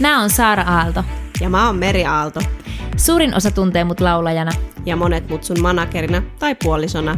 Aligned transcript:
Mä 0.00 0.20
oon 0.20 0.30
Saara 0.30 0.62
Aalto. 0.62 1.04
Ja 1.40 1.48
mä 1.48 1.66
oon 1.66 1.76
Meri 1.76 2.04
Aalto. 2.04 2.40
Suurin 2.96 3.34
osa 3.34 3.50
tuntee 3.50 3.84
mut 3.84 4.00
laulajana. 4.00 4.50
Ja 4.86 4.96
monet 4.96 5.28
mut 5.28 5.44
sun 5.44 5.60
managerina 5.60 6.22
tai 6.38 6.54
puolisona. 6.62 7.16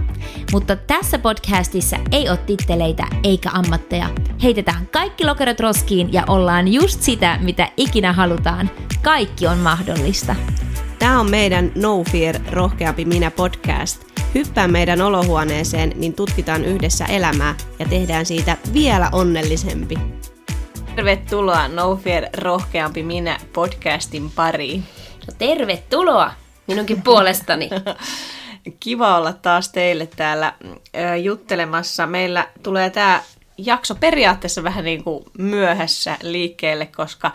Mutta 0.53 0.77
tässä 0.77 1.19
podcastissa 1.19 1.97
ei 2.13 2.29
ole 2.29 2.37
titteleitä 2.37 3.07
eikä 3.25 3.51
ammatteja. 3.53 4.11
Heitetään 4.43 4.87
kaikki 4.87 5.25
lokerot 5.25 5.61
roskiin 5.61 6.13
ja 6.13 6.25
ollaan 6.29 6.69
just 6.69 7.03
sitä, 7.03 7.39
mitä 7.43 7.69
ikinä 7.77 8.13
halutaan. 8.13 8.71
Kaikki 9.03 9.47
on 9.47 9.59
mahdollista. 9.59 10.37
Tämä 10.99 11.21
on 11.21 11.31
meidän 11.31 11.73
No 11.75 12.05
Fear 12.13 12.35
Rohkeampi 12.51 13.05
minä 13.05 13.31
podcast. 13.31 14.05
Hyppää 14.35 14.69
meidän 14.69 15.01
olohuoneeseen, 15.01 15.93
niin 15.97 16.15
tutkitaan 16.15 16.65
yhdessä 16.65 17.05
elämää 17.05 17.55
ja 17.79 17.87
tehdään 17.89 18.27
siitä 18.27 18.57
vielä 18.73 19.09
onnellisempi. 19.13 20.18
Tervetuloa 20.99 21.69
No 21.69 21.97
Fear 21.97 22.25
Rohkeampi 22.37 23.03
minä 23.03 23.39
podcastin 23.53 24.31
pariin. 24.31 24.85
No 25.27 25.35
tervetuloa 25.39 26.33
minunkin 26.67 27.03
puolestani. 27.03 27.71
Kiva 28.81 29.17
olla 29.17 29.33
taas 29.33 29.69
teille 29.69 30.09
täällä 30.17 30.53
juttelemassa. 31.23 32.07
Meillä 32.07 32.49
tulee 32.63 32.91
tämä 32.91 33.23
jakso 33.59 33.95
periaatteessa 33.95 34.63
vähän 34.63 34.85
niin 34.85 35.05
kuin 35.05 35.25
myöhässä 35.39 36.17
liikkeelle, 36.23 36.87
koska 36.87 37.31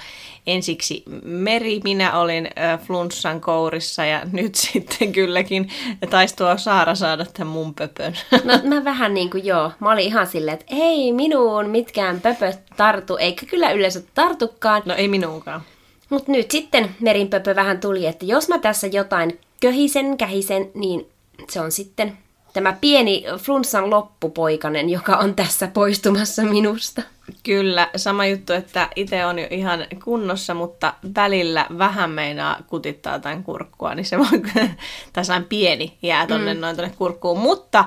ensiksi 0.47 1.03
Meri, 1.23 1.81
minä 1.83 2.19
olin 2.19 2.49
flunssan 2.85 3.41
kourissa 3.41 4.05
ja 4.05 4.21
nyt 4.31 4.55
sitten 4.55 5.11
kylläkin 5.11 5.69
taisi 6.09 6.35
tuo 6.35 6.57
Saara 6.57 6.95
saada 6.95 7.25
tämän 7.25 7.53
mun 7.53 7.73
pöpön. 7.73 8.17
No 8.43 8.59
mä 8.63 8.83
vähän 8.83 9.13
niin 9.13 9.29
kuin 9.29 9.45
joo, 9.45 9.71
mä 9.79 9.91
olin 9.91 10.05
ihan 10.05 10.27
silleen, 10.27 10.53
että 10.59 10.75
ei 10.75 11.13
minuun 11.13 11.69
mitkään 11.69 12.21
pöpöt 12.21 12.59
tartu, 12.77 13.17
eikä 13.17 13.45
kyllä 13.45 13.71
yleensä 13.71 14.01
tartukaan. 14.13 14.81
No 14.85 14.95
ei 14.95 15.07
minuunkaan. 15.07 15.61
Mutta 16.09 16.31
nyt 16.31 16.51
sitten 16.51 16.95
merinpöpö 16.99 17.55
vähän 17.55 17.79
tuli, 17.79 18.05
että 18.05 18.25
jos 18.25 18.49
mä 18.49 18.59
tässä 18.59 18.87
jotain 18.87 19.39
köhisen, 19.61 20.17
kähisen, 20.17 20.71
niin 20.73 21.07
se 21.49 21.61
on 21.61 21.71
sitten 21.71 22.17
tämä 22.53 22.77
pieni 22.81 23.23
flunssan 23.37 23.89
loppupoikanen, 23.89 24.89
joka 24.89 25.17
on 25.17 25.35
tässä 25.35 25.67
poistumassa 25.67 26.43
minusta. 26.43 27.01
Kyllä, 27.43 27.89
sama 27.95 28.25
juttu, 28.25 28.53
että 28.53 28.89
itse 28.95 29.25
on 29.25 29.39
jo 29.39 29.47
ihan 29.49 29.85
kunnossa, 30.03 30.53
mutta 30.53 30.93
välillä 31.15 31.65
vähän 31.77 32.09
meinaa 32.09 32.57
kutittaa 32.67 33.19
tämän 33.19 33.43
kurkkua, 33.43 33.95
niin 33.95 34.05
se 34.05 34.17
voi, 34.17 34.41
tai 35.13 35.41
pieni 35.49 35.97
jää 36.01 36.27
tonne 36.27 36.53
mm. 36.53 36.59
noin 36.59 36.75
tonne 36.75 36.93
kurkkuun, 36.97 37.39
mutta 37.39 37.85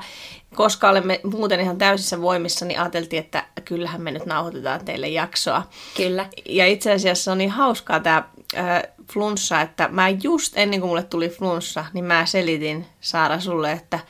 koska 0.55 0.89
olemme 0.89 1.20
muuten 1.25 1.61
ihan 1.61 1.78
täysissä 1.78 2.20
voimissa, 2.20 2.64
niin 2.64 2.80
ajateltiin, 2.80 3.20
että 3.20 3.45
kyllähän 3.64 4.03
me 4.03 4.11
nyt 4.11 4.27
nauhoitetaan 4.27 4.84
teille 4.84 5.08
jaksoa. 5.08 5.62
Kyllä. 5.97 6.27
Ja 6.48 6.67
itse 6.67 6.92
asiassa 6.92 7.33
on 7.33 7.39
niin 7.39 7.51
hauskaa 7.51 8.01
tämä 8.01 8.25
äh, 8.56 8.83
flunssa, 9.12 9.61
että 9.61 9.89
mä 9.89 10.08
just 10.08 10.53
ennen 10.56 10.80
kuin 10.80 10.89
mulle 10.89 11.03
tuli 11.03 11.28
flunssa, 11.28 11.84
niin 11.92 12.05
mä 12.05 12.27
selitin 12.27 12.86
Saara 13.01 13.41
sulle, 13.41 13.73
että– 13.73 13.98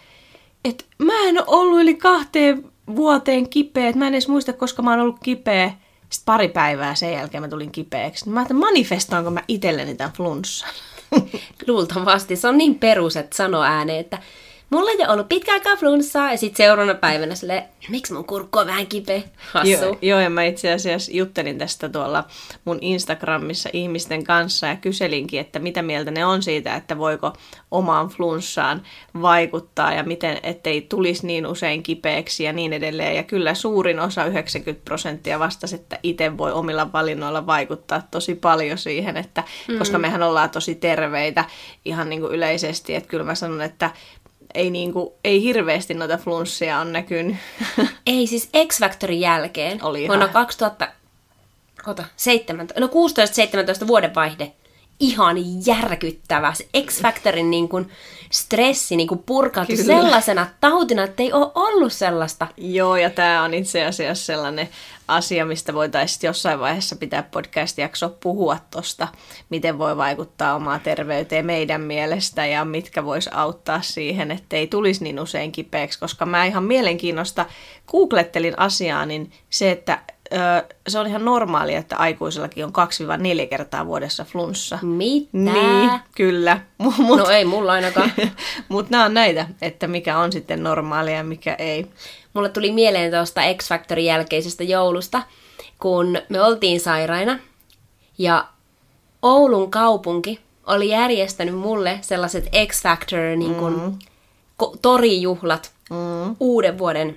että 0.68 0.84
mä 0.98 1.22
en 1.22 1.38
ole 1.38 1.44
ollut 1.48 1.80
yli 1.80 1.94
kahteen 1.94 2.72
vuoteen 2.96 3.48
kipeä, 3.48 3.88
että 3.88 3.98
mä 3.98 4.06
en 4.06 4.14
edes 4.14 4.28
muista, 4.28 4.52
koska 4.52 4.82
mä 4.82 4.90
oon 4.90 5.00
ollut 5.00 5.18
kipeä. 5.22 5.68
Sitten 6.10 6.24
pari 6.24 6.48
päivää 6.48 6.94
sen 6.94 7.12
jälkeen 7.12 7.42
mä 7.42 7.48
tulin 7.48 7.72
kipeäksi. 7.72 8.28
Mä 8.28 8.40
ajattelin, 8.40 8.60
manifestoinko 8.60 9.30
mä 9.30 9.42
itselleni 9.48 9.94
tämän 9.94 10.12
flunssan? 10.12 10.70
Luultavasti. 11.68 12.36
Se 12.36 12.48
on 12.48 12.58
niin 12.58 12.74
perus, 12.78 13.16
että 13.16 13.36
sano 13.36 13.62
ääneen, 13.62 14.00
että 14.00 14.18
mulla 14.70 14.90
ei 14.90 14.96
ole 14.96 15.08
ollut 15.08 15.28
pitkä 15.28 15.52
aikaa 15.52 15.76
flunssaa, 15.76 16.30
ja 16.30 16.38
sitten 16.38 16.56
seuraavana 16.56 16.98
päivänä 16.98 17.34
sille, 17.34 17.64
miksi 17.88 18.12
mun 18.12 18.24
kurkku 18.24 18.58
on 18.58 18.66
vähän 18.66 18.86
kipeä? 18.86 19.22
Hassu. 19.52 19.70
Joo, 19.70 19.98
joo, 20.02 20.20
ja 20.20 20.30
mä 20.30 20.44
itse 20.44 20.72
asiassa 20.72 21.12
juttelin 21.14 21.58
tästä 21.58 21.88
tuolla 21.88 22.24
mun 22.64 22.78
Instagramissa 22.80 23.68
ihmisten 23.72 24.24
kanssa, 24.24 24.66
ja 24.66 24.76
kyselinkin, 24.76 25.40
että 25.40 25.58
mitä 25.58 25.82
mieltä 25.82 26.10
ne 26.10 26.24
on 26.24 26.42
siitä, 26.42 26.74
että 26.74 26.98
voiko 26.98 27.32
omaan 27.70 28.08
flunssaan 28.08 28.82
vaikuttaa, 29.22 29.92
ja 29.92 30.02
miten, 30.02 30.38
ettei 30.42 30.80
tulisi 30.80 31.26
niin 31.26 31.46
usein 31.46 31.82
kipeäksi, 31.82 32.44
ja 32.44 32.52
niin 32.52 32.72
edelleen. 32.72 33.16
Ja 33.16 33.22
kyllä 33.22 33.54
suurin 33.54 34.00
osa, 34.00 34.24
90 34.24 34.84
prosenttia 34.84 35.38
vastasi, 35.38 35.74
että 35.74 35.98
itse 36.02 36.38
voi 36.38 36.52
omilla 36.52 36.92
valinnoilla 36.92 37.46
vaikuttaa 37.46 38.02
tosi 38.10 38.34
paljon 38.34 38.78
siihen, 38.78 39.16
että 39.16 39.44
mm. 39.68 39.78
koska 39.78 39.98
mehän 39.98 40.22
ollaan 40.22 40.50
tosi 40.50 40.74
terveitä 40.74 41.44
ihan 41.84 42.08
niin 42.08 42.20
kuin 42.20 42.34
yleisesti, 42.34 42.94
että 42.94 43.08
kyllä 43.08 43.24
mä 43.24 43.34
sanon, 43.34 43.62
että 43.62 43.90
ei, 44.56 44.70
niinku, 44.70 45.14
ei 45.24 45.42
hirveästi 45.42 45.94
noita 45.94 46.16
flunssia 46.16 46.78
on 46.78 46.92
näkynyt. 46.92 47.36
Ei, 48.06 48.26
siis 48.26 48.50
X-Factorin 48.68 49.20
jälkeen 49.20 49.84
Oli 49.84 50.02
ihan... 50.02 50.18
vuonna 50.18 50.32
2017, 50.32 52.80
no 52.80 52.86
16-17 52.86 52.90
vuodenvaihde, 53.86 54.52
ihan 55.00 55.36
järkyttävä. 55.66 56.54
Se 56.54 56.68
X-Factorin 56.86 57.50
niin 57.50 57.68
kuin, 57.68 57.90
stressi 58.30 58.96
niin 58.96 59.08
kuin 59.08 59.22
purkautui 59.26 59.76
Kyllä. 59.76 59.94
sellaisena 59.94 60.46
tautina, 60.60 61.04
että 61.04 61.22
ei 61.22 61.32
ole 61.32 61.50
ollut 61.54 61.92
sellaista. 61.92 62.46
Joo, 62.56 62.96
ja 62.96 63.10
tämä 63.10 63.42
on 63.42 63.54
itse 63.54 63.84
asiassa 63.84 64.24
sellainen 64.24 64.68
asia, 65.08 65.46
mistä 65.46 65.74
voitaisiin 65.74 66.28
jossain 66.28 66.60
vaiheessa 66.60 66.96
pitää 66.96 67.22
podcast-jakso 67.22 68.16
puhua 68.20 68.58
tuosta, 68.70 69.08
miten 69.50 69.78
voi 69.78 69.96
vaikuttaa 69.96 70.54
omaa 70.54 70.78
terveyteen 70.78 71.46
meidän 71.46 71.80
mielestä 71.80 72.46
ja 72.46 72.64
mitkä 72.64 73.04
vois 73.04 73.28
auttaa 73.28 73.82
siihen, 73.82 74.30
ettei 74.30 74.66
tulisi 74.66 75.04
niin 75.04 75.20
usein 75.20 75.52
kipeäksi, 75.52 75.98
koska 75.98 76.26
mä 76.26 76.44
ihan 76.44 76.64
mielenkiinnosta 76.64 77.46
googlettelin 77.88 78.58
asiaa, 78.58 79.06
niin 79.06 79.32
se, 79.50 79.70
että 79.70 79.98
se 80.88 80.98
on 80.98 81.06
ihan 81.06 81.24
normaalia, 81.24 81.78
että 81.78 81.96
aikuisillakin 81.96 82.64
on 82.64 82.72
2-4 83.44 83.46
kertaa 83.48 83.86
vuodessa 83.86 84.24
flunssa. 84.24 84.78
Mitä? 84.82 85.28
Niin, 85.32 85.90
kyllä. 86.14 86.60
Mut, 86.98 87.18
no 87.18 87.28
ei 87.28 87.44
mulla 87.44 87.72
ainakaan. 87.72 88.12
Mutta 88.68 88.90
nämä 88.90 89.04
on 89.04 89.14
näitä, 89.14 89.46
että 89.62 89.86
mikä 89.86 90.18
on 90.18 90.32
sitten 90.32 90.62
normaalia 90.62 91.16
ja 91.16 91.24
mikä 91.24 91.54
ei. 91.54 91.86
Mulle 92.34 92.48
tuli 92.48 92.72
mieleen 92.72 93.12
tuosta 93.12 93.40
X-Factorin 93.40 94.04
jälkeisestä 94.04 94.64
joulusta, 94.64 95.22
kun 95.78 96.18
me 96.28 96.42
oltiin 96.42 96.80
sairaina 96.80 97.38
ja 98.18 98.48
Oulun 99.22 99.70
kaupunki 99.70 100.40
oli 100.66 100.88
järjestänyt 100.88 101.54
mulle 101.54 101.98
sellaiset 102.02 102.48
X-Factor 102.66 103.36
niin 103.36 103.54
kun, 103.54 103.82
mm. 103.82 104.78
torijuhlat 104.82 105.72
mm. 105.90 106.36
uuden 106.40 106.78
vuoden 106.78 107.16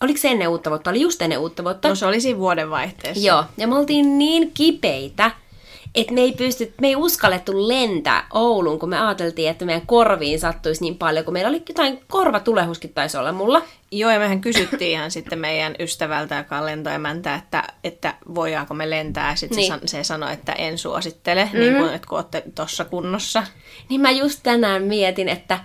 Oliko 0.00 0.18
se 0.18 0.28
ennen 0.28 0.48
uutta 0.48 0.70
vuotta? 0.70 0.90
Oli 0.90 1.00
just 1.00 1.22
ennen 1.22 1.38
uutta 1.38 1.64
vuotta. 1.64 1.88
No 1.88 1.94
se 1.94 2.06
oli 2.06 2.20
siinä 2.20 2.38
vuoden 2.38 2.70
vaihteessa. 2.70 3.26
Joo, 3.26 3.44
ja 3.56 3.66
me 3.66 3.76
oltiin 3.76 4.18
niin 4.18 4.50
kipeitä, 4.54 5.30
että 5.94 6.14
me 6.14 6.20
ei, 6.20 6.32
pysty, 6.32 6.74
me 6.80 6.88
ei 6.88 6.96
uskallettu 6.96 7.68
lentää 7.68 8.26
Ouluun, 8.32 8.78
kun 8.78 8.88
me 8.88 9.00
ajateltiin, 9.00 9.50
että 9.50 9.64
meidän 9.64 9.86
korviin 9.86 10.40
sattuisi 10.40 10.84
niin 10.84 10.98
paljon, 10.98 11.24
kun 11.24 11.32
meillä 11.32 11.48
oli 11.48 11.62
jotain 11.68 12.00
korvatulehuskin 12.08 12.94
taisi 12.94 13.16
olla 13.16 13.32
mulla. 13.32 13.62
Joo, 13.90 14.10
ja 14.10 14.18
mehän 14.18 14.40
kysyttiin 14.40 14.90
ihan 14.90 15.10
sitten 15.10 15.38
meidän 15.38 15.74
ystävältä, 15.78 16.36
joka 16.36 16.58
on 16.58 16.66
lentoemäntä, 16.66 17.34
että, 17.34 17.62
että 17.84 18.14
voidaanko 18.34 18.74
me 18.74 18.90
lentää. 18.90 19.36
Sitten 19.36 19.56
niin. 19.56 19.72
se, 19.72 19.86
se 19.86 20.04
sanoi, 20.04 20.32
että 20.32 20.52
en 20.52 20.78
suosittele, 20.78 21.50
mm. 21.52 21.58
niin 21.58 21.76
kun, 21.76 21.94
että 21.94 22.08
kun 22.08 22.18
olette 22.18 22.44
tuossa 22.54 22.84
kunnossa. 22.84 23.42
Niin 23.88 24.00
mä 24.00 24.10
just 24.10 24.40
tänään 24.42 24.82
mietin, 24.82 25.28
että 25.28 25.58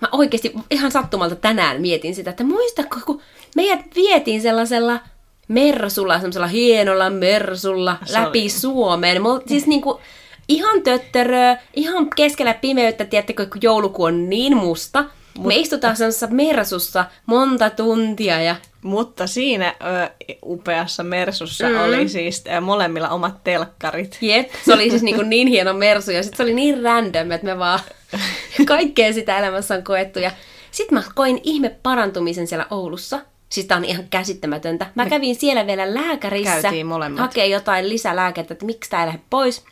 mä 0.00 0.08
oikeasti 0.12 0.52
ihan 0.70 0.92
sattumalta 0.92 1.36
tänään 1.36 1.80
mietin 1.80 2.14
sitä, 2.14 2.30
että 2.30 2.44
muistatko, 2.44 2.96
kun 3.06 3.20
meidät 3.56 3.80
vietiin 3.94 4.42
sellaisella 4.42 5.00
mersulla, 5.48 6.16
sellaisella 6.16 6.46
hienolla 6.46 7.10
mersulla 7.10 7.96
Se 8.04 8.12
läpi 8.12 8.40
oli. 8.40 8.48
Suomeen. 8.48 9.22
Me 9.22 9.28
siis 9.46 9.66
niinku, 9.66 10.00
ihan 10.48 10.82
töttörö, 10.82 11.56
ihan 11.74 12.10
keskellä 12.16 12.54
pimeyttä, 12.54 13.04
tiedättekö, 13.04 13.46
kun 13.46 13.62
joulukuu 13.62 14.04
on 14.04 14.30
niin 14.30 14.56
musta. 14.56 15.04
Mut... 15.38 15.46
Me 15.46 15.56
istutaan 15.56 15.96
sellaisessa 15.96 16.26
mersussa 16.30 17.04
monta 17.26 17.70
tuntia 17.70 18.42
ja... 18.42 18.56
Mutta 18.82 19.26
siinä 19.26 19.74
ö, 19.80 20.10
upeassa 20.44 21.04
mersussa 21.04 21.68
mm. 21.68 21.84
oli 21.84 22.08
siis 22.08 22.44
ö, 22.56 22.60
molemmilla 22.60 23.08
omat 23.08 23.44
telkkarit. 23.44 24.18
Jep, 24.20 24.50
se 24.64 24.74
oli 24.74 24.90
siis 24.90 25.02
niin, 25.02 25.30
niin 25.30 25.48
hieno 25.48 25.72
mersu 25.72 26.10
ja 26.10 26.22
sitten 26.22 26.36
se 26.36 26.42
oli 26.42 26.54
niin 26.54 26.82
random, 26.82 27.30
että 27.30 27.46
me 27.46 27.58
vaan 27.58 27.80
kaikkea 28.66 29.12
sitä 29.12 29.38
elämässä 29.38 29.74
on 29.74 29.84
koettu. 29.84 30.18
Ja 30.18 30.30
sitten 30.70 30.98
mä 30.98 31.04
koin 31.14 31.40
ihme 31.42 31.68
parantumisen 31.82 32.46
siellä 32.46 32.66
Oulussa. 32.70 33.20
Siis 33.48 33.66
tää 33.66 33.76
on 33.76 33.84
ihan 33.84 34.08
käsittämätöntä. 34.08 34.86
Mä 34.94 35.04
Me 35.04 35.10
kävin 35.10 35.36
siellä 35.36 35.66
vielä 35.66 35.94
lääkärissä 35.94 36.72
hakee 37.16 37.46
jotain 37.46 37.88
lisälääkettä, 37.88 38.54
että 38.54 38.66
miksi 38.66 38.90
tää 38.90 39.00
ei 39.00 39.06
lähde 39.06 39.20
pois. 39.30 39.64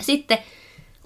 Sitten 0.00 0.38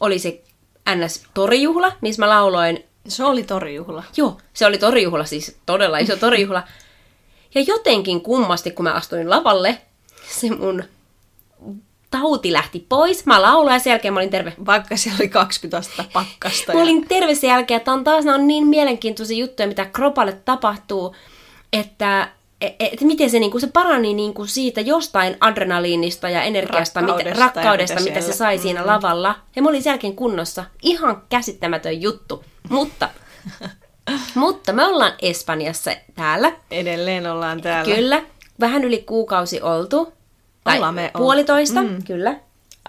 oli 0.00 0.18
se 0.18 0.42
NS-torijuhla, 0.90 1.92
missä 2.00 2.22
mä 2.22 2.28
lauloin. 2.28 2.84
Se 3.08 3.24
oli 3.24 3.42
torijuhla. 3.42 4.04
Joo, 4.16 4.38
se 4.54 4.66
oli 4.66 4.78
torijuhla, 4.78 5.24
siis 5.24 5.58
todella 5.66 5.98
iso 5.98 6.16
torijuhla. 6.26 6.62
Ja 7.54 7.60
jotenkin 7.60 8.20
kummasti, 8.20 8.70
kun 8.70 8.84
mä 8.84 8.92
astuin 8.92 9.30
lavalle, 9.30 9.78
se 10.28 10.50
mun 10.50 10.84
tauti 12.10 12.52
lähti 12.52 12.86
pois. 12.88 13.26
Mä 13.26 13.42
lauloin 13.42 13.74
ja 13.74 13.78
sen 13.78 13.90
jälkeen 13.90 14.14
mä 14.14 14.20
olin 14.20 14.30
terve. 14.30 14.52
Vaikka 14.66 14.96
siellä 14.96 15.18
oli 15.20 15.28
20 15.28 15.76
astetta 15.76 16.04
pakkasta. 16.12 16.72
Mä 16.72 16.78
ja... 16.78 16.82
olin 16.82 17.08
terve 17.08 17.34
sen 17.34 17.48
jälkeen, 17.48 17.76
että 17.78 17.92
on 17.92 18.04
taas 18.04 18.26
on 18.26 18.46
niin 18.46 18.66
mielenkiintoisia 18.66 19.38
juttuja, 19.38 19.68
mitä 19.68 19.84
kropalle 19.84 20.32
tapahtuu 20.32 21.14
että 21.72 22.28
et, 22.60 22.74
et 22.80 23.00
miten 23.00 23.30
se, 23.30 23.38
niinku, 23.38 23.60
se 23.60 23.66
parani 23.66 24.14
niinku 24.14 24.46
siitä 24.46 24.80
jostain 24.80 25.36
adrenaliinista 25.40 26.28
ja 26.28 26.42
energiasta, 26.42 27.00
Rakkaudesta 27.00 27.30
mitä, 27.30 27.40
ja 27.40 27.46
rakkaudesta, 27.46 28.00
mitä 28.00 28.10
mitä 28.10 28.26
se 28.26 28.32
sai 28.32 28.58
siinä 28.58 28.86
lavalla. 28.86 29.34
Ja 29.56 29.62
mä 29.62 29.68
olin 29.68 29.82
sen 29.82 29.90
jälkeen 29.90 30.16
kunnossa. 30.16 30.64
Ihan 30.82 31.22
käsittämätön 31.28 32.02
juttu. 32.02 32.44
Mutta, 32.68 33.08
mutta 34.34 34.72
me 34.72 34.84
ollaan 34.84 35.12
Espanjassa 35.22 35.90
täällä. 36.14 36.52
Edelleen 36.70 37.26
ollaan 37.26 37.60
täällä. 37.60 37.94
Kyllä. 37.94 38.22
Vähän 38.60 38.84
yli 38.84 38.98
kuukausi 38.98 39.62
oltu. 39.62 40.12
Tai 40.64 40.92
me 40.92 41.10
puolitoista, 41.16 41.82
mm. 41.82 42.04
kyllä. 42.04 42.36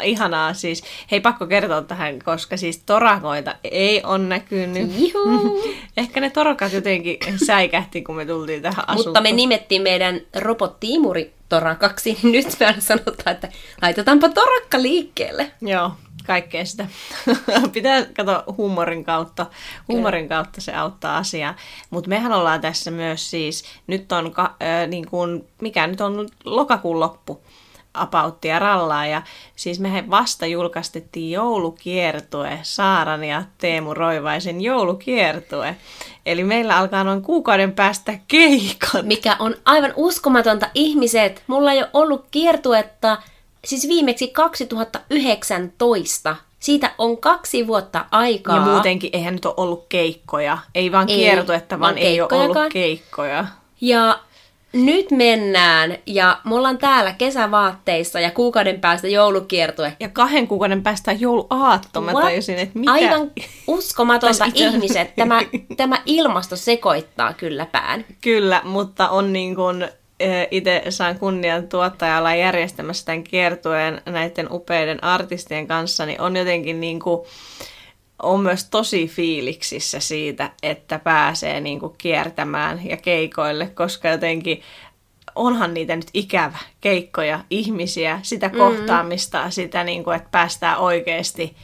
Ihanaa 0.03 0.53
siis. 0.53 0.83
Hei, 1.12 1.21
pakko 1.21 1.47
kertoa 1.47 1.81
tähän, 1.81 2.19
koska 2.19 2.57
siis 2.57 2.83
torakoita 2.85 3.56
ei 3.63 4.03
ole 4.03 4.18
näkynyt. 4.18 5.13
Juhu. 5.13 5.63
Ehkä 5.97 6.21
ne 6.21 6.29
torakat 6.29 6.73
jotenkin 6.73 7.18
säikähti, 7.45 8.01
kun 8.01 8.15
me 8.15 8.25
tultiin 8.25 8.62
tähän 8.62 8.89
asuntoon. 8.89 9.07
Mutta 9.07 9.21
me 9.21 9.31
nimettiin 9.31 9.81
meidän 9.81 10.21
robottiimuri 10.35 11.33
torakaksi, 11.50 12.18
niin 12.23 12.31
nyt 12.45 12.59
me 12.59 12.75
sanotaan, 12.79 13.35
että 13.35 13.50
laitetaanpa 13.81 14.29
torakka 14.29 14.81
liikkeelle. 14.81 15.51
Joo, 15.62 15.91
kaikkea 16.27 16.65
sitä. 16.65 16.88
Pitää 17.74 18.06
katsoa 18.06 18.44
huumorin 18.57 19.03
kautta. 19.03 19.45
Huumorin 19.88 20.29
kautta 20.29 20.62
se 20.62 20.74
auttaa 20.74 21.17
asiaa. 21.17 21.56
Mutta 21.89 22.09
mehän 22.09 22.31
ollaan 22.31 22.62
tässä 22.62 22.91
myös 22.91 23.31
siis, 23.31 23.63
nyt 23.88 24.12
on, 24.12 24.31
ka, 24.31 24.44
äh, 24.44 24.88
niin 24.88 25.07
kuin, 25.07 25.47
mikä 25.62 25.88
nyt 25.88 26.01
on 26.01 26.29
lokakuun 26.45 27.00
loppu, 27.00 27.41
apauttia 27.93 28.59
rallaa. 28.59 29.05
Ja 29.05 29.21
siis 29.55 29.79
mehän 29.79 30.09
vasta 30.09 30.45
julkaistettiin 30.45 31.31
joulukiertue, 31.31 32.59
Saaran 32.63 33.23
ja 33.23 33.43
Teemu 33.57 33.93
Roivaisen 33.93 34.61
joulukiertue. 34.61 35.75
Eli 36.25 36.43
meillä 36.43 36.77
alkaa 36.77 37.03
noin 37.03 37.21
kuukauden 37.21 37.73
päästä 37.73 38.19
keikat. 38.27 39.05
Mikä 39.05 39.35
on 39.39 39.55
aivan 39.65 39.93
uskomatonta 39.95 40.69
ihmiset. 40.73 41.43
Mulla 41.47 41.71
ei 41.71 41.79
ole 41.79 41.89
ollut 41.93 42.25
kiertuetta 42.31 43.17
siis 43.65 43.88
viimeksi 43.88 44.27
2019. 44.27 46.35
Siitä 46.59 46.91
on 46.97 47.17
kaksi 47.17 47.67
vuotta 47.67 48.05
aikaa. 48.11 48.55
Ja 48.55 48.61
muutenkin 48.61 49.09
eihän 49.13 49.33
nyt 49.33 49.45
ole 49.45 49.53
ollut 49.57 49.85
keikkoja. 49.89 50.57
Ei 50.75 50.91
vaan 50.91 51.09
Ei, 51.09 51.15
kiertuetta, 51.15 51.79
vaan 51.79 51.95
vaan 51.95 51.97
ei 51.97 52.21
ole 52.21 52.29
ollut 52.33 52.57
keikkoja. 52.73 53.45
Ja 53.81 54.19
nyt 54.73 55.12
mennään 55.12 55.97
ja 56.06 56.39
me 56.44 56.56
ollaan 56.56 56.77
täällä 56.77 57.13
kesävaatteissa 57.18 58.19
ja 58.19 58.31
kuukauden 58.31 58.81
päästä 58.81 59.07
joulukiertue. 59.07 59.94
Ja 60.00 60.09
kahden 60.09 60.47
kuukauden 60.47 60.83
päästä 60.83 61.12
jouluaatto. 61.12 62.01
Mä 62.01 62.12
What? 62.12 62.23
tajusin, 62.23 62.57
että 62.57 62.79
mitä... 62.79 62.91
Aivan 62.91 63.31
uskomatonta 63.68 64.45
ihmiset. 64.53 65.15
Tämä, 65.15 65.41
tämä 65.77 65.97
ilmasto 66.06 66.56
sekoittaa 66.56 67.33
kyllä 67.33 67.65
pään. 67.65 68.06
Kyllä, 68.21 68.62
mutta 68.63 69.09
on 69.09 69.33
niin 69.33 69.56
kuin 69.56 69.88
itse 70.51 70.83
saan 70.89 71.19
kunnian 71.19 71.67
tuottajalla 71.67 72.35
järjestämässä 72.35 73.06
tämän 73.06 73.24
kiertueen 73.24 74.01
näiden 74.06 74.47
upeiden 74.51 75.03
artistien 75.03 75.67
kanssa, 75.67 76.06
niin 76.06 76.21
on 76.21 76.35
jotenkin 76.35 76.79
niin 76.81 77.00
kuin, 77.00 77.21
on 78.23 78.39
myös 78.39 78.63
tosi 78.69 79.07
fiiliksissä 79.07 80.00
siitä, 80.00 80.51
että 80.63 81.00
pääsee 81.00 81.62
niin 81.62 81.79
kuin 81.79 81.94
kiertämään 81.97 82.89
ja 82.89 82.97
keikoille, 82.97 83.68
koska 83.68 84.07
jotenkin 84.07 84.62
onhan 85.35 85.73
niitä 85.73 85.95
nyt 85.95 86.09
ikävä, 86.13 86.57
keikkoja, 86.81 87.39
ihmisiä, 87.50 88.19
sitä 88.23 88.50
kohtaamista, 88.50 89.50
sitä 89.50 89.83
niin 89.83 90.03
kuin, 90.03 90.15
että 90.15 90.29
päästään 90.31 90.77
oikeasti, 90.77 91.56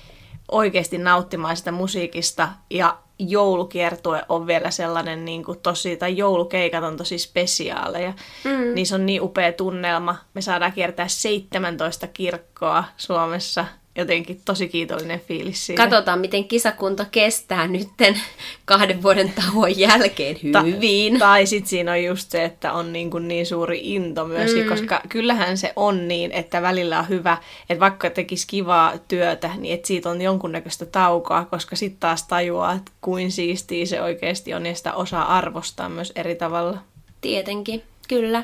oikeasti 0.51 0.97
nauttimaan 0.97 1.57
sitä 1.57 1.71
musiikista 1.71 2.49
ja 2.69 2.97
joulukiertue 3.19 4.23
on 4.29 4.47
vielä 4.47 4.71
sellainen 4.71 5.25
niin 5.25 5.43
kuin 5.43 5.59
tosi, 5.59 5.97
tai 5.97 6.17
joulukeikat 6.17 6.83
on 6.83 6.97
tosi 6.97 7.17
spesiaaleja. 7.17 8.13
Mm. 8.43 8.73
Niissä 8.73 8.95
on 8.95 9.05
niin 9.05 9.21
upea 9.21 9.53
tunnelma. 9.53 10.15
Me 10.33 10.41
saadaan 10.41 10.73
kiertää 10.73 11.07
17 11.07 12.07
kirkkoa 12.07 12.83
Suomessa. 12.97 13.65
Jotenkin 13.97 14.41
tosi 14.45 14.67
kiitollinen 14.67 15.19
fiilis 15.19 15.65
siitä. 15.65 15.83
Katsotaan, 15.83 16.19
miten 16.19 16.45
kisakunto 16.45 17.05
kestää 17.11 17.67
nytten 17.67 18.19
kahden 18.65 19.03
vuoden 19.03 19.33
tauon 19.33 19.79
jälkeen 19.79 20.37
Ta- 20.51 20.61
hyvin. 20.61 21.19
tai 21.19 21.45
sitten 21.45 21.69
siinä 21.69 21.91
on 21.91 22.03
just 22.03 22.31
se, 22.31 22.43
että 22.43 22.73
on 22.73 22.93
niin, 22.93 23.09
kuin 23.09 23.27
niin 23.27 23.45
suuri 23.45 23.79
into 23.83 24.25
myöskin, 24.25 24.63
mm. 24.63 24.69
koska 24.69 25.01
kyllähän 25.09 25.57
se 25.57 25.73
on 25.75 26.07
niin, 26.07 26.31
että 26.31 26.61
välillä 26.61 26.99
on 26.99 27.09
hyvä, 27.09 27.37
että 27.69 27.79
vaikka 27.79 28.09
tekisi 28.09 28.47
kivaa 28.47 28.93
työtä, 29.07 29.49
niin 29.57 29.73
että 29.73 29.87
siitä 29.87 30.09
on 30.09 30.21
jonkunnäköistä 30.21 30.85
taukoa, 30.85 31.45
koska 31.45 31.75
sitten 31.75 31.99
taas 31.99 32.27
tajuaa, 32.27 32.73
että 32.73 32.91
kuin 33.01 33.31
siistiä 33.31 33.85
se 33.85 34.01
oikeasti 34.01 34.53
on 34.53 34.65
ja 34.65 34.75
sitä 34.75 34.93
osaa 34.93 35.37
arvostaa 35.37 35.89
myös 35.89 36.11
eri 36.15 36.35
tavalla. 36.35 36.77
Tietenkin, 37.21 37.83
kyllä. 38.07 38.43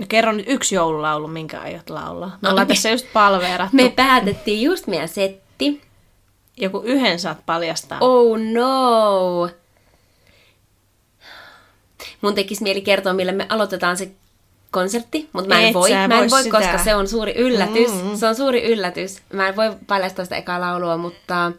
No, 0.00 0.06
kerro 0.08 0.32
nyt 0.32 0.46
yksi 0.48 0.74
joululaulu, 0.74 1.26
minkä 1.28 1.60
aiot 1.60 1.90
laulaa. 1.90 2.28
Me 2.28 2.36
No, 2.42 2.50
ollaan 2.50 2.66
tässä 2.66 2.90
just 2.90 3.06
palveerattu. 3.12 3.76
Me 3.76 3.92
päätettiin 3.96 4.62
just 4.62 4.86
meidän 4.86 5.08
setti. 5.08 5.80
Joku 6.56 6.82
yhden 6.84 7.18
saat 7.20 7.38
paljastaa. 7.46 7.98
Oh 8.00 8.38
no! 8.52 9.50
Mun 12.20 12.34
tekisi 12.34 12.62
mieli 12.62 12.80
kertoa, 12.80 13.12
millä 13.12 13.32
me 13.32 13.46
aloitetaan 13.48 13.96
se 13.96 14.10
konsertti, 14.70 15.28
mutta 15.32 15.48
mä 15.48 15.60
en 15.60 15.66
Et 15.68 15.74
voi, 15.74 15.90
mä 15.90 16.04
en 16.04 16.10
voi 16.10 16.30
voi 16.30 16.42
sitä. 16.42 16.58
koska 16.58 16.78
se 16.78 16.94
on 16.94 17.08
suuri 17.08 17.32
yllätys. 17.32 17.90
Mm. 18.04 18.16
Se 18.16 18.26
on 18.26 18.34
suuri 18.34 18.62
yllätys. 18.72 19.22
Mä 19.32 19.48
en 19.48 19.56
voi 19.56 19.72
paljastaa 19.86 20.24
sitä 20.24 20.36
ekaa 20.36 20.60
laulua, 20.60 20.96
mutta 20.96 21.52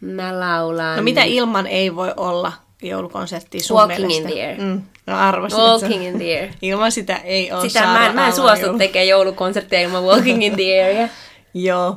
mä 0.00 0.40
laulan... 0.40 0.96
No 0.96 1.02
mitä 1.02 1.22
ilman 1.22 1.66
ei 1.66 1.96
voi 1.96 2.12
olla 2.16 2.52
joulukonserttia 2.82 3.60
sun 3.60 3.76
Walking 3.76 4.06
mielestä? 4.06 4.28
in 4.28 4.34
the 4.34 4.46
air. 4.46 4.60
Mm. 4.60 4.82
No 5.06 5.18
arvasin, 5.18 5.58
Walking 5.58 6.06
in 6.06 6.18
the 6.18 6.38
air. 6.38 6.48
Ilman 6.62 6.92
sitä 6.92 7.16
ei 7.16 7.52
ole 7.52 7.68
Sitä 7.68 7.82
mä, 7.82 8.06
en- 8.06 8.14
mä 8.14 8.26
en 8.26 8.32
suostu 8.32 8.78
tekemään 8.78 9.08
joulukonsertteja 9.08 9.82
ilman 9.82 10.04
Walking 10.04 10.44
in 10.44 10.52
the 10.56 10.82
Area. 10.84 11.08
Joo. 11.54 11.96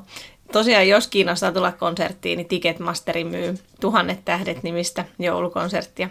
Tosiaan, 0.51 0.87
jos 0.87 1.07
kiinnostaa 1.07 1.51
tulla 1.51 1.71
konserttiin, 1.71 2.37
niin 2.37 2.47
Ticketmasteri 2.47 3.23
myy 3.23 3.53
Tuhannet 3.81 4.25
tähdet 4.25 4.63
nimistä 4.63 5.05
joulukonserttia. 5.19 6.09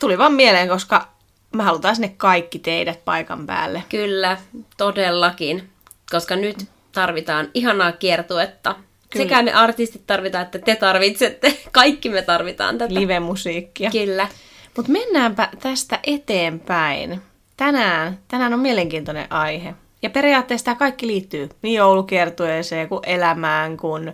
Tuli 0.00 0.18
vaan 0.18 0.32
mieleen, 0.34 0.68
koska 0.68 1.08
me 1.56 1.62
halutaan 1.62 1.96
sinne 1.96 2.14
kaikki 2.16 2.58
teidät 2.58 3.04
paikan 3.04 3.46
päälle. 3.46 3.82
Kyllä, 3.88 4.36
todellakin. 4.76 5.70
Koska 6.10 6.36
nyt 6.36 6.56
tarvitaan 6.92 7.48
ihanaa 7.54 7.92
kiertuetta. 7.92 8.74
Kyllä. 9.10 9.24
Sekä 9.24 9.42
me 9.42 9.52
artistit 9.52 10.06
tarvitaan, 10.06 10.44
että 10.44 10.58
te 10.58 10.76
tarvitsette. 10.76 11.58
Kaikki 11.72 12.08
me 12.08 12.22
tarvitaan 12.22 12.78
tätä. 12.78 12.94
Live-musiikkia. 12.94 13.90
Kyllä. 13.90 14.28
Mutta 14.76 14.92
mennäänpä 14.92 15.48
tästä 15.60 15.98
eteenpäin. 16.02 17.20
Tänään, 17.56 18.18
tänään 18.28 18.54
on 18.54 18.60
mielenkiintoinen 18.60 19.32
aihe. 19.32 19.74
Ja 20.02 20.10
periaatteessa 20.10 20.64
tämä 20.64 20.74
kaikki 20.74 21.06
liittyy 21.06 21.48
niin 21.62 21.74
joulukiertueeseen 21.74 22.88
kuin 22.88 23.00
elämään 23.06 23.76
kuin 23.76 24.12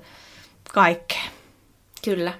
kaikkeen. 0.72 1.30
Kyllä. 2.04 2.32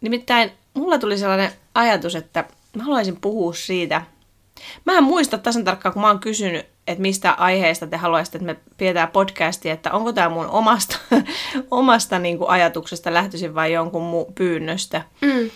Nimittäin 0.00 0.52
mulla 0.74 0.98
tuli 0.98 1.18
sellainen 1.18 1.50
ajatus, 1.74 2.14
että 2.14 2.44
mä 2.76 2.82
haluaisin 2.82 3.20
puhua 3.20 3.54
siitä. 3.54 4.02
Mä 4.84 4.98
en 4.98 5.04
muista 5.04 5.38
tasan 5.38 5.64
tarkkaan, 5.64 5.92
kun 5.92 6.02
mä 6.02 6.08
oon 6.08 6.20
kysynyt, 6.20 6.66
että 6.86 7.02
mistä 7.02 7.32
aiheesta 7.32 7.86
te 7.86 7.96
haluaisitte, 7.96 8.38
että 8.38 8.46
me 8.46 8.56
pidetään 8.76 9.08
podcastia, 9.08 9.72
että 9.72 9.92
onko 9.92 10.12
tämä 10.12 10.28
mun 10.28 10.46
omasta, 10.46 10.98
omasta 11.70 12.18
niin 12.18 12.38
kuin 12.38 12.50
ajatuksesta 12.50 13.14
lähtöisin 13.14 13.54
vai 13.54 13.72
jonkun 13.72 14.02
muun 14.02 14.32
pyynnöstä. 14.34 15.02
Mm. 15.20 15.50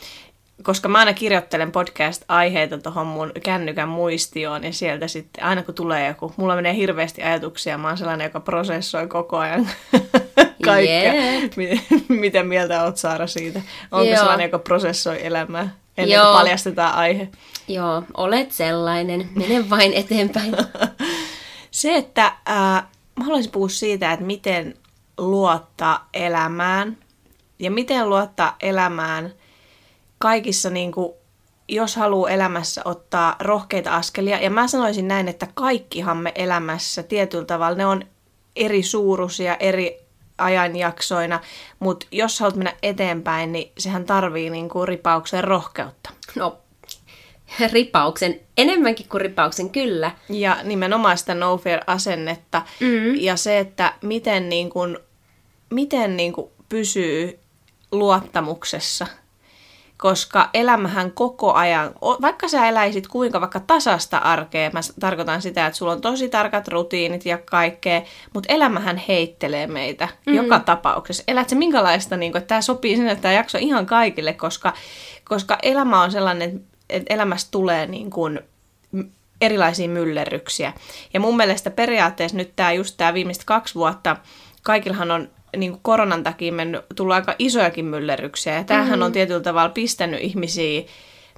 Koska 0.62 0.88
mä 0.88 0.98
aina 0.98 1.12
kirjoittelen 1.12 1.72
podcast-aiheita 1.72 2.78
tuohon 2.78 3.06
mun 3.06 3.32
kännykän 3.42 3.88
muistioon 3.88 4.64
ja 4.64 4.72
sieltä 4.72 5.08
sitten 5.08 5.44
aina 5.44 5.62
kun 5.62 5.74
tulee 5.74 6.06
joku, 6.08 6.32
mulla 6.36 6.56
menee 6.56 6.74
hirveästi 6.74 7.22
ajatuksia, 7.22 7.78
mä 7.78 7.88
oon 7.88 7.98
sellainen, 7.98 8.24
joka 8.24 8.40
prosessoi 8.40 9.06
koko 9.06 9.38
ajan 9.38 9.68
kaikkea. 10.64 11.14
Jep. 11.14 11.56
Mi- 11.56 11.84
Mitä 12.08 12.42
mieltä 12.42 12.84
oot 12.84 12.96
Saara 12.96 13.26
siitä? 13.26 13.62
Onko 13.90 14.04
Joo. 14.04 14.16
sellainen, 14.16 14.44
joka 14.44 14.58
prosessoi 14.58 15.26
elämää 15.26 15.68
ennen 15.98 16.14
Joo. 16.16 16.24
kuin 16.24 16.36
paljastetaan 16.38 16.94
aihe? 16.94 17.28
Joo, 17.68 18.02
olet 18.16 18.52
sellainen. 18.52 19.28
Mene 19.34 19.70
vain 19.70 19.92
eteenpäin. 19.92 20.52
Se, 21.70 21.96
että 21.96 22.32
ää, 22.46 22.88
mä 23.16 23.24
haluaisin 23.24 23.52
puhua 23.52 23.68
siitä, 23.68 24.12
että 24.12 24.24
miten 24.24 24.74
luottaa 25.18 26.08
elämään 26.14 26.96
ja 27.58 27.70
miten 27.70 28.08
luottaa 28.08 28.56
elämään 28.60 29.32
kaikissa, 30.18 30.70
niin 30.70 30.92
kuin, 30.92 31.12
jos 31.68 31.96
haluaa 31.96 32.30
elämässä 32.30 32.82
ottaa 32.84 33.36
rohkeita 33.40 33.96
askelia. 33.96 34.40
Ja 34.40 34.50
mä 34.50 34.68
sanoisin 34.68 35.08
näin, 35.08 35.28
että 35.28 35.46
kaikkihan 35.54 36.16
me 36.16 36.32
elämässä 36.34 37.02
tietyllä 37.02 37.44
tavalla, 37.44 37.76
ne 37.76 37.86
on 37.86 38.02
eri 38.56 38.82
suuruisia, 38.82 39.56
eri 39.56 39.98
ajanjaksoina, 40.38 41.40
mutta 41.78 42.06
jos 42.10 42.40
haluat 42.40 42.56
mennä 42.56 42.74
eteenpäin, 42.82 43.52
niin 43.52 43.72
sehän 43.78 44.04
tarvii 44.04 44.50
niin 44.50 44.68
kuin 44.68 44.88
ripauksen 44.88 45.44
rohkeutta. 45.44 46.10
No, 46.36 46.58
ripauksen. 47.72 48.40
Enemmänkin 48.58 49.08
kuin 49.08 49.20
ripauksen, 49.20 49.70
kyllä. 49.70 50.10
Ja 50.28 50.56
nimenomaan 50.62 51.18
sitä 51.18 51.34
no 51.34 51.56
fear-asennetta. 51.56 52.62
Mm. 52.80 53.14
Ja 53.14 53.36
se, 53.36 53.58
että 53.58 53.92
miten, 54.02 54.48
niin 54.48 54.70
kun, 54.70 55.00
miten 55.70 56.16
niin 56.16 56.32
kun 56.32 56.50
pysyy 56.68 57.38
luottamuksessa. 57.92 59.06
koska 60.00 60.50
elämähän 60.54 61.12
koko 61.12 61.52
ajan, 61.52 61.94
vaikka 62.20 62.48
sä 62.48 62.68
eläisit 62.68 63.08
kuinka 63.08 63.40
vaikka 63.40 63.60
tasasta 63.60 64.18
arkea, 64.18 64.70
mä 64.72 64.80
tarkoitan 65.00 65.42
sitä, 65.42 65.66
että 65.66 65.76
sulla 65.76 65.92
on 65.92 66.00
tosi 66.00 66.28
tarkat 66.28 66.68
rutiinit 66.68 67.26
ja 67.26 67.38
kaikkea, 67.38 68.02
mutta 68.34 68.52
elämähän 68.52 68.96
heittelee 69.08 69.66
meitä 69.66 70.04
mm-hmm. 70.04 70.34
joka 70.34 70.60
tapauksessa. 70.60 71.24
Elät 71.28 71.48
se 71.48 71.54
minkälaista, 71.54 72.16
niin 72.16 72.32
kun, 72.32 72.38
että 72.38 72.48
tämä 72.48 72.60
sopii 72.60 72.96
sinne, 72.96 73.12
että 73.12 73.22
tämä 73.22 73.34
jakso 73.34 73.58
ihan 73.60 73.86
kaikille, 73.86 74.32
koska, 74.32 74.72
koska 75.24 75.58
elämä 75.62 76.02
on 76.02 76.10
sellainen, 76.12 76.64
että 76.90 77.14
elämästä 77.14 77.48
tulee 77.50 77.86
niin 77.86 78.10
kuin 78.10 78.40
erilaisia 79.40 79.88
myllerryksiä. 79.88 80.72
Ja 81.14 81.20
mun 81.20 81.36
mielestä 81.36 81.70
periaatteessa 81.70 82.36
nyt 82.36 82.52
tämä 82.56 82.72
just 82.72 82.94
tämä 82.96 83.14
viimeiset 83.14 83.44
kaksi 83.44 83.74
vuotta, 83.74 84.16
kaikillahan 84.62 85.10
on 85.10 85.28
niin 85.56 85.72
kuin 85.72 85.80
koronan 85.82 86.22
takia 86.22 86.52
mennyt, 86.52 86.84
tullut 86.96 87.14
aika 87.14 87.34
isojakin 87.38 87.84
myllerryksiä. 87.84 88.54
Ja 88.54 88.64
tämähän 88.64 88.90
mm-hmm. 88.90 89.02
on 89.02 89.12
tietyllä 89.12 89.40
tavalla 89.40 89.68
pistänyt 89.68 90.20
ihmisiä, 90.20 90.82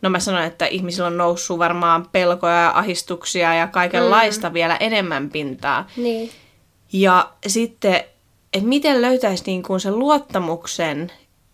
no 0.02 0.11
mä 0.11 0.21
sanon, 0.21 0.42
että 0.42 0.66
ihmisillä 0.66 1.06
on 1.06 1.16
noussut 1.16 1.59
varmaan 1.59 2.09
pelkoja 2.12 2.54
ja 2.54 2.73
ahistuksia 2.75 3.54
ja 3.54 3.66
kaikenlaista 3.66 4.47
mm-hmm. 4.47 4.54
vielä 4.54 4.76
enemmän 4.76 5.30
pintaa. 5.30 5.88
Niin. 5.97 6.30
Ja 6.92 7.30
sitten, 7.47 7.94
että 8.52 8.68
miten 8.68 9.02
löytäisi 9.02 9.44
niin 9.47 9.62
kuin 9.62 9.80
sen 9.80 9.99
luottamuksen 9.99 11.12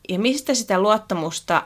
ja 0.08 0.18
mistä 0.18 0.54
sitä 0.54 0.80
luottamusta 0.80 1.62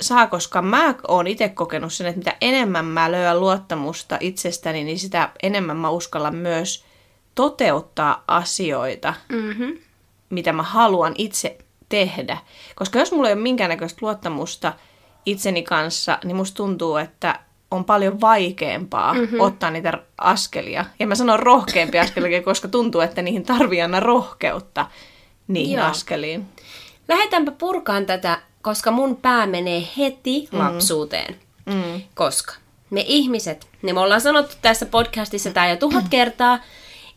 saa, 0.00 0.26
koska 0.26 0.62
mä 0.62 0.94
oon 1.08 1.26
itse 1.26 1.48
kokenut 1.48 1.92
sen, 1.92 2.06
että 2.06 2.18
mitä 2.18 2.36
enemmän 2.40 2.84
mä 2.84 3.12
löydän 3.12 3.40
luottamusta 3.40 4.16
itsestäni, 4.20 4.84
niin 4.84 4.98
sitä 4.98 5.30
enemmän 5.42 5.76
mä 5.76 5.90
uskallan 5.90 6.36
myös 6.36 6.84
toteuttaa 7.34 8.24
asioita, 8.26 9.14
Mm-hmm. 9.28 9.78
mitä 10.30 10.52
mä 10.52 10.62
haluan 10.62 11.14
itse 11.18 11.58
tehdä. 11.88 12.38
Koska 12.74 12.98
jos 12.98 13.12
mulla 13.12 13.28
ei 13.28 13.34
ole 13.34 13.42
minkäännäköistä 13.42 13.98
luottamusta 14.02 14.72
itseni 15.26 15.62
kanssa, 15.62 16.18
niin 16.24 16.36
musta 16.36 16.56
tuntuu, 16.56 16.96
että 16.96 17.40
on 17.70 17.84
paljon 17.84 18.20
vaikeampaa 18.20 19.14
mm-hmm. 19.14 19.40
ottaa 19.40 19.70
niitä 19.70 19.92
askelia. 20.18 20.84
Ja 20.98 21.06
mä 21.06 21.14
sanon 21.14 21.38
rohkeampia 21.38 22.02
askelia, 22.02 22.42
koska 22.50 22.68
tuntuu, 22.68 23.00
että 23.00 23.22
niihin 23.22 23.42
tarvii 23.42 23.82
aina 23.82 24.00
rohkeutta 24.00 24.86
niihin 25.48 25.78
Joo. 25.78 25.86
askeliin. 25.86 26.46
Lähdetäänpä 27.08 27.50
purkaan 27.50 28.06
tätä, 28.06 28.38
koska 28.64 28.90
mun 28.90 29.16
pää 29.16 29.46
menee 29.46 29.88
heti 29.98 30.48
mm. 30.52 30.58
lapsuuteen. 30.58 31.36
Mm. 31.66 32.02
Koska 32.14 32.54
me 32.90 33.04
ihmiset, 33.06 33.66
niin 33.82 33.94
me 33.94 34.00
ollaan 34.00 34.20
sanottu 34.20 34.56
tässä 34.62 34.86
podcastissa 34.86 35.50
tää 35.50 35.70
jo 35.70 35.76
tuhat 35.76 36.04
kertaa, 36.10 36.58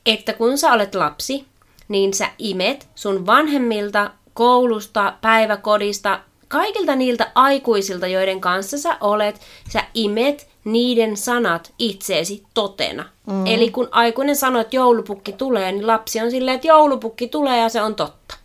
että 0.06 0.34
kun 0.34 0.58
sä 0.58 0.74
olet 0.74 0.96
lapsi, 0.96 1.46
niin 1.88 2.14
sä 2.14 2.30
imet 2.40 2.88
sun 2.96 3.26
vanhemmilta, 3.26 4.12
koulusta, 4.34 5.14
päiväkodista, 5.22 6.20
kaikilta 6.48 6.96
niiltä 6.96 7.32
aikuisilta, 7.36 8.08
joiden 8.08 8.42
kanssa 8.42 8.78
sä 8.78 8.98
olet, 9.02 9.42
sä 9.70 9.84
imet 9.94 10.50
niiden 10.64 11.18
sanat 11.18 11.74
itseesi 11.80 12.44
totena. 12.54 13.06
Mm. 13.26 13.46
Eli 13.46 13.72
kun 13.72 13.88
aikuinen 13.92 14.36
sanoo, 14.36 14.62
että 14.62 14.76
joulupukki 14.76 15.32
tulee, 15.32 15.72
niin 15.72 15.88
lapsi 15.88 16.22
on 16.22 16.32
silleen, 16.32 16.56
että 16.56 16.68
joulupukki 16.68 17.28
tulee 17.28 17.62
ja 17.62 17.70
se 17.70 17.82
on 17.82 17.96
totta. 17.96 18.36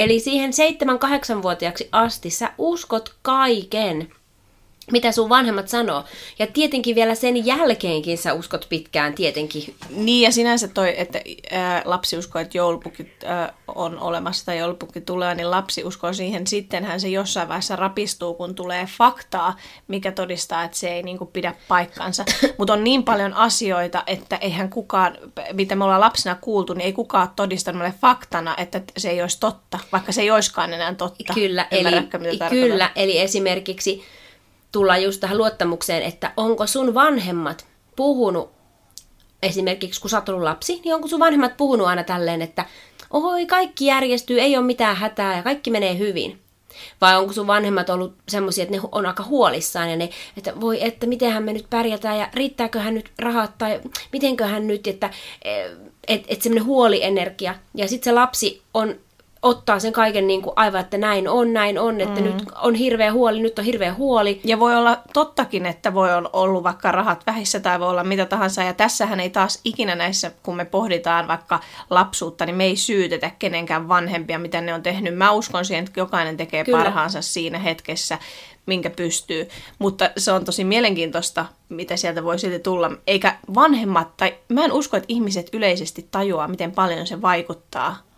Eli 0.00 0.20
siihen 0.20 0.50
7-8-vuotiaaksi 0.52 1.88
asti 1.92 2.30
sä 2.30 2.52
uskot 2.58 3.14
kaiken, 3.22 4.12
mitä 4.92 5.12
sun 5.12 5.28
vanhemmat 5.28 5.68
sanoo. 5.68 6.04
Ja 6.38 6.46
tietenkin 6.46 6.94
vielä 6.94 7.14
sen 7.14 7.46
jälkeenkin 7.46 8.18
sä 8.18 8.32
uskot 8.32 8.66
pitkään 8.68 9.14
tietenkin. 9.14 9.74
Niin, 9.90 10.22
ja 10.22 10.32
sinänsä 10.32 10.68
toi, 10.68 10.94
että 10.96 11.20
ää, 11.50 11.82
lapsi 11.84 12.18
uskoo, 12.18 12.42
että 12.42 12.58
joulupukki 12.58 13.12
ää, 13.24 13.52
on 13.74 13.98
olemassa 13.98 14.46
tai 14.46 14.58
joulupukki 14.58 15.00
tulee, 15.00 15.34
niin 15.34 15.50
lapsi 15.50 15.84
uskoo 15.84 16.12
siihen. 16.12 16.46
Sittenhän 16.46 17.00
se 17.00 17.08
jossain 17.08 17.48
vaiheessa 17.48 17.76
rapistuu, 17.76 18.34
kun 18.34 18.54
tulee 18.54 18.86
faktaa, 18.98 19.56
mikä 19.88 20.12
todistaa, 20.12 20.64
että 20.64 20.76
se 20.76 20.88
ei 20.88 21.02
niinku 21.02 21.26
pidä 21.26 21.54
paikkansa. 21.68 22.24
Mutta 22.58 22.72
on 22.72 22.84
niin 22.84 23.04
paljon 23.04 23.34
asioita, 23.34 24.02
että 24.06 24.36
eihän 24.36 24.70
kukaan, 24.70 25.18
mitä 25.52 25.76
me 25.76 25.84
ollaan 25.84 26.00
lapsena 26.00 26.36
kuultu, 26.40 26.74
niin 26.74 26.86
ei 26.86 26.92
kukaan 26.92 27.28
ole 27.28 27.30
todistanut 27.36 27.78
meille 27.78 27.98
faktana, 28.00 28.54
että 28.56 28.80
se 28.96 29.10
ei 29.10 29.22
olisi 29.22 29.40
totta, 29.40 29.78
vaikka 29.92 30.12
se 30.12 30.22
ei 30.22 30.30
olisikaan 30.30 30.72
enää 30.72 30.94
totta. 30.94 31.34
Kyllä, 31.34 31.66
eli, 31.70 31.90
tarkoitan? 31.90 32.50
kyllä, 32.50 32.90
eli 32.96 33.18
esimerkiksi 33.18 34.04
tullaan 34.72 35.02
just 35.02 35.20
tähän 35.20 35.38
luottamukseen, 35.38 36.02
että 36.02 36.32
onko 36.36 36.66
sun 36.66 36.94
vanhemmat 36.94 37.66
puhunut, 37.96 38.50
esimerkiksi 39.42 40.00
kun 40.00 40.10
sä 40.10 40.16
oot 40.16 40.28
ollut 40.28 40.42
lapsi, 40.42 40.80
niin 40.84 40.94
onko 40.94 41.08
sun 41.08 41.20
vanhemmat 41.20 41.56
puhunut 41.56 41.86
aina 41.86 42.04
tälleen, 42.04 42.42
että 42.42 42.64
oi 43.10 43.46
kaikki 43.46 43.86
järjestyy, 43.86 44.40
ei 44.40 44.56
ole 44.56 44.66
mitään 44.66 44.96
hätää 44.96 45.36
ja 45.36 45.42
kaikki 45.42 45.70
menee 45.70 45.98
hyvin. 45.98 46.40
Vai 47.00 47.16
onko 47.16 47.32
sun 47.32 47.46
vanhemmat 47.46 47.90
ollut 47.90 48.14
semmoisia, 48.28 48.62
että 48.62 48.76
ne 48.76 48.82
on 48.92 49.06
aika 49.06 49.22
huolissaan 49.22 49.90
ja 49.90 49.96
ne, 49.96 50.10
että 50.36 50.60
voi, 50.60 50.84
että 50.84 51.06
mitenhän 51.06 51.42
me 51.42 51.52
nyt 51.52 51.66
pärjätään 51.70 52.18
ja 52.18 52.28
riittääköhän 52.34 52.94
nyt 52.94 53.10
rahat 53.18 53.58
tai 53.58 53.80
mitenköhän 54.12 54.66
nyt, 54.66 54.86
että 54.86 55.10
et, 56.08 56.24
et 56.28 56.42
semmoinen 56.42 56.64
huolienergia. 56.64 57.54
Ja 57.74 57.88
sitten 57.88 58.04
se 58.04 58.14
lapsi 58.14 58.62
on 58.74 58.94
ottaa 59.42 59.78
sen 59.78 59.92
kaiken 59.92 60.26
niin 60.26 60.42
kuin 60.42 60.52
aivan, 60.56 60.80
että 60.80 60.98
näin 60.98 61.28
on, 61.28 61.52
näin 61.52 61.78
on, 61.78 62.00
että 62.00 62.20
mm. 62.20 62.26
nyt 62.26 62.44
on 62.62 62.74
hirveä 62.74 63.12
huoli, 63.12 63.40
nyt 63.40 63.58
on 63.58 63.64
hirveä 63.64 63.94
huoli. 63.94 64.40
Ja 64.44 64.60
voi 64.60 64.76
olla 64.76 64.98
tottakin, 65.12 65.66
että 65.66 65.94
voi 65.94 66.14
olla 66.14 66.30
ollut 66.32 66.62
vaikka 66.62 66.92
rahat 66.92 67.26
vähissä 67.26 67.60
tai 67.60 67.80
voi 67.80 67.88
olla 67.88 68.04
mitä 68.04 68.26
tahansa. 68.26 68.62
Ja 68.62 68.74
tässähän 68.74 69.20
ei 69.20 69.30
taas 69.30 69.60
ikinä 69.64 69.94
näissä, 69.94 70.30
kun 70.42 70.56
me 70.56 70.64
pohditaan 70.64 71.28
vaikka 71.28 71.60
lapsuutta, 71.90 72.46
niin 72.46 72.56
me 72.56 72.64
ei 72.64 72.76
syytetä 72.76 73.30
kenenkään 73.38 73.88
vanhempia, 73.88 74.38
mitä 74.38 74.60
ne 74.60 74.74
on 74.74 74.82
tehnyt. 74.82 75.16
Mä 75.16 75.30
uskon 75.30 75.64
siihen, 75.64 75.84
että 75.84 76.00
jokainen 76.00 76.36
tekee 76.36 76.64
Kyllä. 76.64 76.78
Parhaansa 76.78 77.22
siinä 77.22 77.58
hetkessä, 77.58 78.18
minkä 78.66 78.90
pystyy. 78.90 79.48
Mutta 79.78 80.10
se 80.16 80.32
on 80.32 80.44
tosi 80.44 80.64
mielenkiintoista, 80.64 81.46
mitä 81.68 81.96
sieltä 81.96 82.24
voi 82.24 82.38
silti 82.38 82.58
tulla. 82.58 82.90
Eikä 83.06 83.36
vanhemmat, 83.54 84.16
tai 84.16 84.34
mä 84.48 84.64
en 84.64 84.72
usko, 84.72 84.96
että 84.96 85.06
ihmiset 85.08 85.48
yleisesti 85.52 86.08
tajuaa, 86.10 86.48
miten 86.48 86.72
paljon 86.72 87.06
se 87.06 87.22
vaikuttaa 87.22 88.09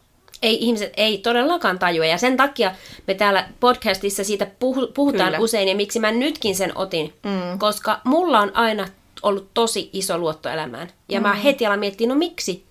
Ei, 0.42 0.58
ihmiset 0.60 0.92
ei 0.96 1.18
todellakaan 1.18 1.78
tajua 1.78 2.06
ja 2.06 2.18
sen 2.18 2.36
takia 2.36 2.72
me 3.06 3.14
täällä 3.14 3.48
podcastissa 3.60 4.24
siitä 4.24 4.46
puhu, 4.58 4.86
puhutaan 4.86 5.32
Kyllä. 5.32 5.44
usein 5.44 5.68
ja 5.68 5.76
miksi 5.76 6.00
mä 6.00 6.12
nytkin 6.12 6.56
sen 6.56 6.72
otin, 6.74 7.14
mm. 7.22 7.58
koska 7.58 8.00
mulla 8.04 8.40
on 8.40 8.56
aina 8.56 8.88
ollut 9.22 9.48
tosi 9.54 9.90
iso 9.92 10.18
luotto 10.18 10.48
elämään. 10.48 10.88
Ja 11.08 11.20
mm. 11.20 11.26
mä 11.26 11.34
heti 11.34 11.66
alan 11.66 11.78
miettiä, 11.78 12.08
no 12.08 12.14
miksi? 12.14 12.64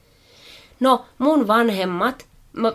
No 0.80 1.06
mun 1.18 1.48
vanhemmat, 1.48 2.26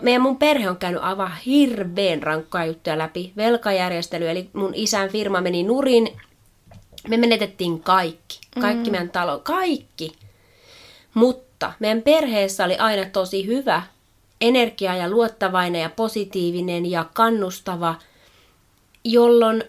meidän 0.01 0.21
mun 0.21 0.37
perhe 0.37 0.69
on 0.69 0.77
käynyt 0.77 1.03
aivan 1.03 1.31
hirveän 1.45 2.23
rankkaa 2.23 2.65
juttuja 2.65 2.97
läpi. 2.97 3.33
Velkajärjestely, 3.37 4.29
eli 4.29 4.49
mun 4.53 4.71
isän 4.75 5.09
firma 5.09 5.41
meni 5.41 5.63
nurin. 5.63 6.09
Me 7.07 7.17
menetettiin 7.17 7.79
kaikki. 7.83 8.39
Kaikki 8.61 8.89
mm. 8.89 8.91
meidän 8.91 9.09
talo, 9.09 9.39
kaikki. 9.39 10.11
Mutta 11.13 11.73
meidän 11.79 12.01
perheessä 12.01 12.65
oli 12.65 12.77
aina 12.77 13.05
tosi 13.05 13.45
hyvä 13.45 13.83
energia 14.41 14.95
ja 14.95 15.09
luottavainen 15.09 15.81
ja 15.81 15.89
positiivinen 15.89 16.91
ja 16.91 17.05
kannustava, 17.13 17.95
jolloin 19.03 19.63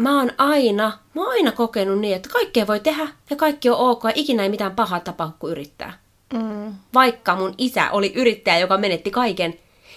mä 0.00 0.18
oon 0.18 0.30
aina, 0.38 0.98
mä 1.14 1.20
oon 1.22 1.30
aina 1.30 1.52
kokenut 1.52 1.98
niin, 1.98 2.16
että 2.16 2.28
kaikkea 2.28 2.66
voi 2.66 2.80
tehdä 2.80 3.08
ja 3.30 3.36
kaikki 3.36 3.70
on 3.70 3.76
ok 3.78 4.04
ja 4.04 4.12
ikinä 4.14 4.42
ei 4.42 4.48
mitään 4.48 4.76
pahaa 4.76 5.00
tapahdu, 5.00 5.34
kun 5.38 5.50
yrittää. 5.50 5.98
Mm. 6.32 6.74
Vaikka 6.94 7.36
mun 7.36 7.54
isä 7.58 7.90
oli 7.90 8.12
yrittäjä, 8.14 8.58
joka 8.58 8.78
menetti 8.78 9.10
kaiken, 9.10 9.54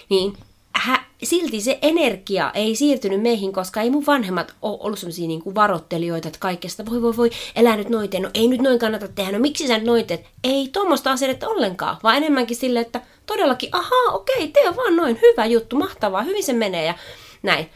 niin 0.08 0.36
hä, 0.78 1.04
silti 1.22 1.60
se 1.60 1.78
energia 1.82 2.50
ei 2.54 2.76
siirtynyt 2.76 3.22
meihin, 3.22 3.52
koska 3.52 3.80
ei 3.80 3.90
mun 3.90 4.06
vanhemmat 4.06 4.54
ole 4.62 4.78
ollut 4.80 4.98
sellaisia 4.98 5.28
niin 5.28 5.42
kuin 5.42 5.54
varoittelijoita, 5.54 6.28
että 6.28 6.40
kaikesta 6.40 6.86
voi 6.86 7.02
voi 7.02 7.16
voi, 7.16 7.30
elää 7.56 7.76
nyt 7.76 7.88
noin 7.88 8.10
tee. 8.10 8.20
no 8.20 8.30
ei 8.34 8.48
nyt 8.48 8.60
noin 8.60 8.78
kannata 8.78 9.08
tehdä, 9.08 9.32
no 9.32 9.38
miksi 9.38 9.66
sä 9.66 9.78
nyt? 9.78 10.26
Ei 10.44 10.68
tuommoista 10.72 11.10
asennetta 11.10 11.48
ollenkaan, 11.48 11.96
vaan 12.02 12.16
enemmänkin 12.16 12.56
silleen, 12.56 12.86
että 12.86 13.00
todellakin, 13.26 13.68
ahaa, 13.72 14.12
okei, 14.12 14.48
tee 14.48 14.76
vaan 14.76 14.96
noin, 14.96 15.18
hyvä 15.22 15.46
juttu, 15.46 15.76
mahtavaa, 15.76 16.22
hyvin 16.22 16.44
se 16.44 16.52
menee 16.52 16.84
ja 16.84 16.94
näin. 17.42 17.70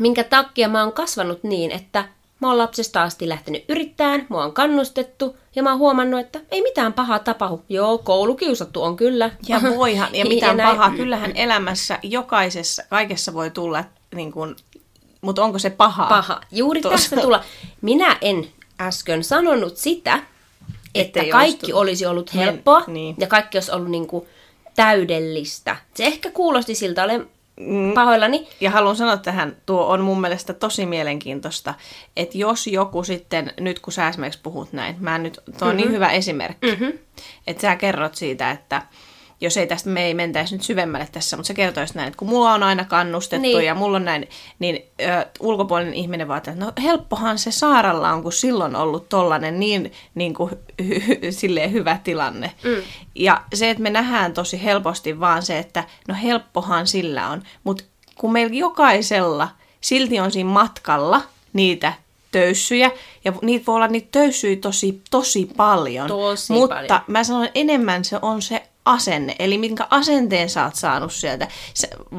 Minkä 0.00 0.24
takia 0.24 0.68
mä 0.68 0.82
oon 0.82 0.92
kasvanut 0.92 1.42
niin, 1.42 1.70
että 1.70 2.04
mä 2.40 2.48
oon 2.48 2.58
lapsesta 2.58 3.02
asti 3.02 3.28
lähtenyt 3.28 3.64
yrittämään, 3.68 4.26
mua 4.28 4.44
on 4.44 4.52
kannustettu 4.52 5.36
ja 5.56 5.62
mä 5.62 5.70
oon 5.70 5.78
huomannut, 5.78 6.20
että 6.20 6.40
ei 6.50 6.62
mitään 6.62 6.92
pahaa 6.92 7.18
tapahdu. 7.18 7.62
Joo, 7.68 7.98
koulukiusattu 7.98 8.82
on 8.82 8.96
kyllä. 8.96 9.30
Ja 9.48 9.60
voihan, 9.76 10.14
ja 10.14 10.24
mitään 10.24 10.56
näin. 10.56 10.76
pahaa. 10.76 10.90
Kyllähän 10.96 11.32
elämässä 11.36 11.98
jokaisessa, 12.02 12.82
kaikessa 12.90 13.34
voi 13.34 13.50
tulla, 13.50 13.84
niin 14.14 14.32
kuin, 14.32 14.56
mutta 15.20 15.44
onko 15.44 15.58
se 15.58 15.70
pahaa? 15.70 16.06
paha. 16.08 16.40
Juuri 16.52 16.80
Tuossa- 16.80 16.96
tästä 17.10 17.20
tulla. 17.20 17.44
Minä 17.80 18.16
en 18.20 18.48
äsken 18.80 19.24
sanonut 19.24 19.76
sitä, 19.76 20.14
että 20.94 21.20
Ettei 21.20 21.30
kaikki 21.30 21.66
olisi 21.66 21.74
olisi 21.74 22.06
ollut 22.06 22.34
helppoa 22.34 22.84
niin. 22.86 23.16
ja 23.18 23.26
kaikki 23.26 23.56
olisi 23.58 23.72
ollut 23.72 23.90
niin 23.90 24.06
kuin 24.06 24.26
täydellistä. 24.76 25.76
Se 25.94 26.04
ehkä 26.04 26.30
kuulosti 26.30 26.74
siltä, 26.74 27.04
olen 27.04 27.30
pahoillani. 27.94 28.48
Ja 28.60 28.70
haluan 28.70 28.96
sanoa 28.96 29.16
tähän, 29.16 29.56
tuo 29.66 29.86
on 29.86 30.00
mun 30.00 30.20
mielestä 30.20 30.52
tosi 30.52 30.86
mielenkiintoista, 30.86 31.74
että 32.16 32.38
jos 32.38 32.66
joku 32.66 33.04
sitten, 33.04 33.52
nyt 33.60 33.80
kun 33.80 33.92
sä 33.92 34.08
esimerkiksi 34.08 34.40
puhut 34.42 34.72
näin, 34.72 34.96
mä 34.98 35.18
nyt, 35.18 35.40
tuo 35.58 35.68
on 35.68 35.74
Mhm. 35.74 35.76
niin 35.76 35.92
hyvä 35.92 36.08
esimerkki, 36.10 36.66
mm-hmm. 36.66 36.92
että 37.46 37.60
sä 37.60 37.76
kerrot 37.76 38.14
siitä, 38.14 38.50
että 38.50 38.82
jos 39.40 39.56
ei 39.56 39.66
tästä 39.66 39.90
me 39.90 40.04
ei 40.04 40.14
mentäisi 40.14 40.54
nyt 40.54 40.62
syvemmälle 40.62 41.08
tässä, 41.12 41.36
mutta 41.36 41.46
se 41.46 41.54
kertoisi 41.54 41.94
näin, 41.96 42.08
että 42.08 42.18
kun 42.18 42.28
mulla 42.28 42.54
on 42.54 42.62
aina 42.62 42.84
kannustettu 42.84 43.42
Niin. 43.42 43.64
ja 43.64 43.74
mulla 43.74 43.96
on 43.96 44.04
näin, 44.04 44.28
niin 44.58 44.82
ö, 45.00 45.26
ulkopuolinen 45.40 45.94
ihminen 45.94 46.28
vaan, 46.28 46.38
että 46.38 46.54
no 46.54 46.72
helppohan 46.82 47.38
se 47.38 47.50
Saaralla 47.50 48.12
on, 48.12 48.22
kun 48.22 48.32
silloin 48.32 48.76
ollut 48.76 49.08
tollanen 49.08 49.60
niin, 49.60 49.92
niin 50.14 50.34
kuin, 50.34 50.50
hy, 50.88 51.02
hy, 51.06 51.32
silleen 51.32 51.72
hyvä 51.72 51.98
tilanne. 52.04 52.52
Mm. 52.64 52.82
Ja 53.14 53.42
se, 53.54 53.70
että 53.70 53.82
me 53.82 53.90
nähdään 53.90 54.32
tosi 54.32 54.64
helposti 54.64 55.20
vaan 55.20 55.42
se, 55.42 55.58
että 55.58 55.84
no 56.08 56.14
helppohan 56.22 56.86
sillä 56.86 57.28
on, 57.28 57.42
mutta 57.64 57.84
kun 58.18 58.32
meillä 58.32 58.54
jokaisella 58.54 59.48
silti 59.80 60.20
on 60.20 60.30
siinä 60.30 60.50
matkalla 60.50 61.22
niitä 61.52 61.92
töyssyjä, 62.32 62.90
ja 63.24 63.32
niitä 63.42 63.66
voi 63.66 63.74
olla 63.74 63.86
niitä 63.86 64.08
töyssyjä 64.12 64.56
tosi, 64.56 65.02
tosi 65.10 65.50
paljon. 65.56 66.08
Tosi 66.08 66.52
mutta 66.52 66.74
paljon. 66.74 67.00
mä 67.06 67.24
sanon, 67.24 67.48
enemmän 67.54 68.04
se 68.04 68.18
on 68.22 68.42
se 68.42 68.62
asenne, 68.84 69.36
eli 69.38 69.58
minkä 69.58 69.86
asenteen 69.90 70.50
sä 70.50 70.64
oot 70.64 70.74
saanut 70.74 71.12
sieltä 71.12 71.48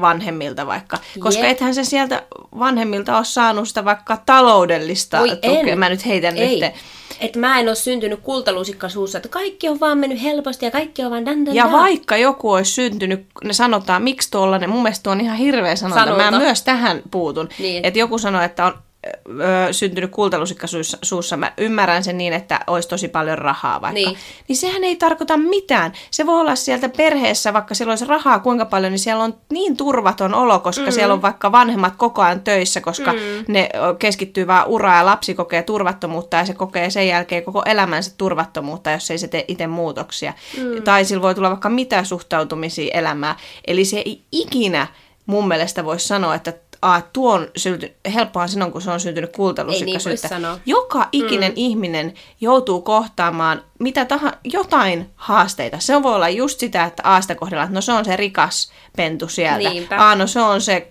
vanhemmilta 0.00 0.66
vaikka. 0.66 0.98
Koska 1.18 1.42
Jep. 1.42 1.50
ethän 1.50 1.74
se 1.74 1.84
sieltä 1.84 2.22
vanhemmilta 2.58 3.16
ole 3.16 3.24
saanut 3.24 3.68
sitä 3.68 3.84
vaikka 3.84 4.16
taloudellista 4.26 5.18
Voi 5.18 5.28
tukea. 5.30 5.72
en. 5.72 5.78
Mä 5.78 5.88
nyt 5.88 6.06
heitän 6.06 6.36
Ei. 6.36 6.60
nyt. 6.60 6.72
Että 7.20 7.38
mä 7.38 7.58
en 7.58 7.68
ole 7.68 7.74
syntynyt 7.74 8.20
kultalusikka 8.22 8.88
suussa, 8.88 9.18
että 9.18 9.28
kaikki 9.28 9.68
on 9.68 9.80
vaan 9.80 9.98
mennyt 9.98 10.22
helposti 10.22 10.64
ja 10.64 10.70
kaikki 10.70 11.04
on 11.04 11.10
vaan 11.10 11.26
dan, 11.26 11.46
dan, 11.46 11.54
Ja 11.54 11.64
dan. 11.64 11.72
vaikka 11.72 12.16
joku 12.16 12.52
olisi 12.52 12.72
syntynyt, 12.72 13.26
ne 13.44 13.52
sanotaan, 13.52 14.02
miksi 14.02 14.30
tuollainen, 14.30 14.70
mun 14.70 14.82
mielestä 14.82 15.02
tuo 15.02 15.12
on 15.12 15.20
ihan 15.20 15.36
hirveä 15.36 15.76
sanonta. 15.76 16.04
Sanonta. 16.04 16.30
Mä 16.30 16.38
myös 16.38 16.62
tähän 16.62 17.02
puutun. 17.10 17.48
Niin. 17.58 17.84
Että 17.84 17.98
joku 17.98 18.18
sanoo, 18.18 18.42
että 18.42 18.66
on 18.66 18.74
ö, 19.06 19.72
syntynyt 19.72 20.10
kultalusikka 20.10 20.66
suussa, 20.66 20.98
suussa. 21.02 21.36
Mä 21.36 21.52
ymmärrän 21.58 22.04
sen 22.04 22.18
niin, 22.18 22.32
että 22.32 22.60
olisi 22.66 22.88
tosi 22.88 23.08
paljon 23.08 23.38
rahaa 23.38 23.80
vaikka. 23.80 23.94
Niin. 23.94 24.18
Niin. 24.48 24.56
sehän 24.56 24.84
ei 24.84 24.96
tarkoita 24.96 25.36
mitään. 25.36 25.92
Se 26.10 26.26
voi 26.26 26.40
olla 26.40 26.56
sieltä 26.56 26.88
perheessä, 26.88 27.52
vaikka 27.52 27.74
siellä 27.74 27.92
olisi 27.92 28.04
rahaa 28.04 28.38
kuinka 28.38 28.64
paljon, 28.64 28.92
niin 28.92 28.98
siellä 28.98 29.24
on 29.24 29.34
niin 29.50 29.76
turvaton 29.76 30.34
olo, 30.34 30.58
koska 30.58 30.84
mm. 30.84 30.92
siellä 30.92 31.14
on 31.14 31.22
vaikka 31.22 31.52
vanhemmat 31.52 31.96
koko 31.96 32.22
ajan 32.22 32.40
töissä, 32.40 32.80
koska 32.80 33.12
mm. 33.12 33.18
ne 33.48 33.68
keskittyy 33.98 34.46
vaan 34.46 34.66
uraan 34.68 34.98
ja 34.98 35.06
lapsi 35.06 35.34
kokee 35.34 35.62
turvattomuutta 35.62 36.36
ja 36.36 36.46
se 36.46 36.54
kokee 36.54 36.90
sen 36.90 37.08
jälkeen 37.08 37.44
koko 37.44 37.62
elämänsä 37.66 38.14
turvattomuutta, 38.18 38.90
jos 38.90 39.10
ei 39.10 39.18
se 39.18 39.28
tee 39.28 39.44
itse 39.48 39.66
muutoksia. 39.66 40.32
Mm. 40.58 40.82
Tai 40.82 41.04
sillä 41.04 41.22
voi 41.22 41.34
tulla 41.34 41.50
vaikka 41.50 41.68
mitä 41.68 42.04
suhtautumisia 42.04 42.98
elämään. 42.98 43.36
Eli 43.66 43.84
se 43.84 43.98
ei 43.98 44.22
ikinä 44.32 44.86
mun 45.26 45.48
mielestä 45.48 45.84
voisi 45.84 46.08
sanoa, 46.08 46.34
että 46.34 46.52
a, 46.82 47.00
tuo 47.12 47.32
on 47.32 47.48
synty, 47.56 47.94
helppohan 48.14 48.48
silloin, 48.48 48.72
kun 48.72 48.82
se 48.82 48.90
on 48.90 49.00
syntynyt 49.00 49.32
kultalusikkasyyttä. 49.32 50.28
Ei 50.32 50.40
niin. 50.40 50.60
Joka 50.66 51.08
ikinen 51.12 51.52
mm. 51.52 51.56
ihminen 51.56 52.14
joutuu 52.40 52.80
kohtaamaan 52.80 53.64
mitä 53.78 54.04
tahansa, 54.04 54.38
jotain 54.44 55.10
haasteita. 55.16 55.76
Se 55.80 56.02
voi 56.02 56.14
olla 56.14 56.28
just 56.28 56.60
sitä, 56.60 56.84
että 56.84 57.02
aasta 57.06 57.34
kohdellaan, 57.34 57.66
että 57.66 57.74
no 57.74 57.80
se 57.80 57.92
on 57.92 58.04
se 58.04 58.16
rikas 58.16 58.72
pentu 58.96 59.28
sieltä. 59.28 59.68
Niinpä. 59.68 59.96
Aa, 59.98 60.14
no 60.14 60.26
se 60.26 60.40
on 60.40 60.60
se 60.60 60.88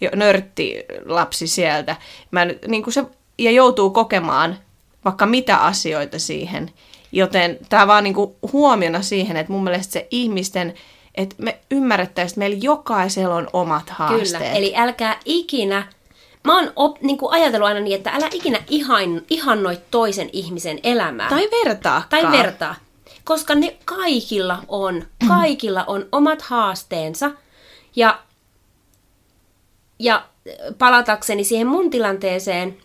jo- 0.00 0.10
nörtti 0.14 0.84
lapsi 1.04 1.46
sieltä. 1.46 1.96
Mä 2.30 2.44
nyt, 2.44 2.66
niin 2.68 2.82
kuin 2.82 2.94
se, 2.94 3.04
ja 3.38 3.50
joutuu 3.50 3.90
kokemaan 3.90 4.58
vaikka 5.04 5.26
mitä 5.26 5.56
asioita 5.56 6.18
siihen. 6.18 6.70
Joten 7.12 7.58
tämä 7.68 7.86
vaan 7.86 8.04
niin 8.04 8.14
kuin 8.14 8.34
huomiona 8.52 9.02
siihen, 9.02 9.36
että 9.36 9.52
mun 9.52 9.64
mielestä 9.64 9.92
se 9.92 10.06
ihmisten, 10.10 10.74
että 11.16 11.34
me 11.38 11.58
ymmärrettäisiin, 11.70 12.32
että 12.32 12.38
meillä 12.38 12.58
jokaisella 12.60 13.34
on 13.34 13.48
omat 13.52 13.90
haasteet. 13.90 14.42
Kyllä, 14.42 14.52
eli 14.52 14.72
älkää 14.76 15.20
ikinä, 15.24 15.88
mä 16.44 16.56
oon 16.56 16.72
op, 16.76 17.00
niin 17.00 17.18
kuin 17.18 17.32
ajatellut 17.32 17.68
aina 17.68 17.80
niin, 17.80 17.96
että 17.96 18.10
älä 18.10 18.28
ikinä 18.32 18.62
ihan, 18.68 19.22
ihannoi 19.30 19.78
toisen 19.90 20.30
ihmisen 20.32 20.78
elämää. 20.82 21.28
Tai 21.28 21.48
vertaakaan. 21.64 22.08
tai 22.08 22.32
vertaa. 22.32 22.74
Koska 23.24 23.54
ne 23.54 23.76
kaikilla 23.84 24.62
on, 24.68 25.06
kaikilla 25.28 25.84
on 25.86 26.06
omat 26.12 26.42
haasteensa. 26.42 27.30
Ja, 27.96 28.18
ja 29.98 30.26
palatakseni 30.78 31.44
siihen 31.44 31.66
mun 31.66 31.90
tilanteeseen, 31.90 32.76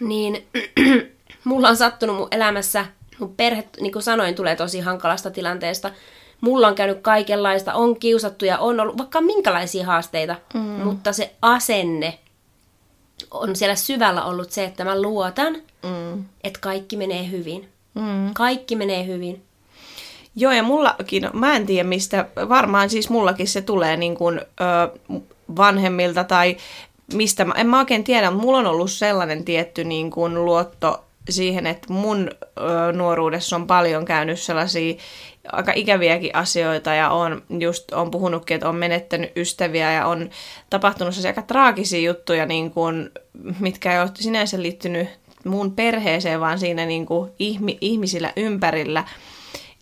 niin 0.00 0.46
mulla 1.44 1.68
on 1.68 1.76
sattunut 1.76 2.16
mun 2.16 2.28
elämässä, 2.30 2.86
mun 3.18 3.34
perhe, 3.34 3.68
niin 3.80 3.92
kuin 3.92 4.02
sanoin, 4.02 4.34
tulee 4.34 4.56
tosi 4.56 4.80
hankalasta 4.80 5.30
tilanteesta. 5.30 5.90
Mulla 6.40 6.68
on 6.68 6.74
käynyt 6.74 6.98
kaikenlaista, 7.02 7.74
on 7.74 7.98
kiusattu 8.00 8.44
ja 8.44 8.58
on 8.58 8.80
ollut 8.80 8.98
vaikka 8.98 9.20
minkälaisia 9.20 9.86
haasteita, 9.86 10.36
mm. 10.54 10.60
mutta 10.60 11.12
se 11.12 11.32
asenne 11.42 12.18
on 13.30 13.56
siellä 13.56 13.76
syvällä 13.76 14.24
ollut 14.24 14.50
se, 14.50 14.64
että 14.64 14.84
mä 14.84 15.02
luotan, 15.02 15.56
Mm. 15.82 16.24
että 16.44 16.58
kaikki 16.60 16.96
menee 16.96 17.30
hyvin. 17.30 17.68
Mm. 17.94 18.34
Kaikki 18.34 18.76
menee 18.76 19.06
hyvin. 19.06 19.42
Joo, 20.36 20.52
ja 20.52 20.62
mullakin, 20.62 21.30
mä 21.32 21.56
en 21.56 21.66
tiedä 21.66 21.88
mistä, 21.88 22.28
varmaan 22.48 22.90
siis 22.90 23.10
mullakin 23.10 23.48
se 23.48 23.60
tulee 23.62 23.96
niin 23.96 24.16
kuin, 24.16 24.40
ö, 24.40 24.44
vanhemmilta 25.56 26.24
tai 26.24 26.56
mistä, 27.14 27.44
mä, 27.44 27.54
en 27.56 27.66
mä 27.66 27.78
oikein 27.78 28.04
tiedä, 28.04 28.30
mutta 28.30 28.46
mulla 28.46 28.58
on 28.58 28.66
ollut 28.66 28.90
sellainen 28.90 29.44
tietty 29.44 29.84
niin 29.84 30.10
kuin 30.10 30.44
luotto 30.44 31.04
siihen, 31.30 31.66
että 31.66 31.92
mun 31.92 32.30
ö, 32.58 32.92
nuoruudessa 32.92 33.56
on 33.56 33.66
paljon 33.66 34.04
käynyt 34.04 34.40
sellaisia 34.40 34.94
aika 35.52 35.72
ikäviäkin 35.74 36.34
asioita 36.34 36.94
ja 36.94 37.10
on 37.10 37.42
just 37.60 37.92
on 37.92 38.10
puhunutkin, 38.10 38.54
että 38.54 38.68
on 38.68 38.76
menettänyt 38.76 39.36
ystäviä 39.36 39.92
ja 39.92 40.06
on 40.06 40.30
tapahtunut 40.70 41.14
sellaisia 41.14 41.30
aika 41.30 41.42
traagisia 41.42 42.00
juttuja, 42.10 42.46
niin 42.46 42.70
kuin, 42.70 43.10
mitkä 43.60 43.92
ei 43.92 44.00
ole 44.00 44.10
sinänsä 44.14 44.62
liittynyt 44.62 45.08
mun 45.44 45.72
perheeseen, 45.72 46.40
vaan 46.40 46.58
siinä 46.58 46.86
niin 46.86 47.06
kuin 47.06 47.30
ihmi, 47.38 47.78
ihmisillä 47.80 48.32
ympärillä. 48.36 49.04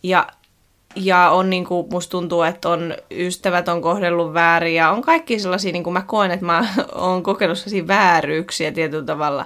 Ja, 0.03 0.27
ja 0.95 1.29
on 1.29 1.49
niin 1.49 1.65
kuin, 1.65 1.87
musta 1.91 2.11
tuntuu, 2.11 2.41
että 2.41 2.69
on 2.69 2.95
ystävät 3.11 3.67
on 3.67 3.81
kohdellut 3.81 4.33
väärin 4.33 4.75
ja 4.75 4.91
on 4.91 5.01
kaikki 5.01 5.39
sellaisia, 5.39 5.71
niin 5.71 5.83
kuin 5.83 5.93
mä 5.93 6.01
koen, 6.01 6.31
että 6.31 6.45
mä 6.45 6.67
oon 6.95 7.23
kokenut 7.23 7.57
sellaisia 7.57 7.87
vääryyksiä 7.87 8.71
tietyllä 8.71 9.05
tavalla. 9.05 9.45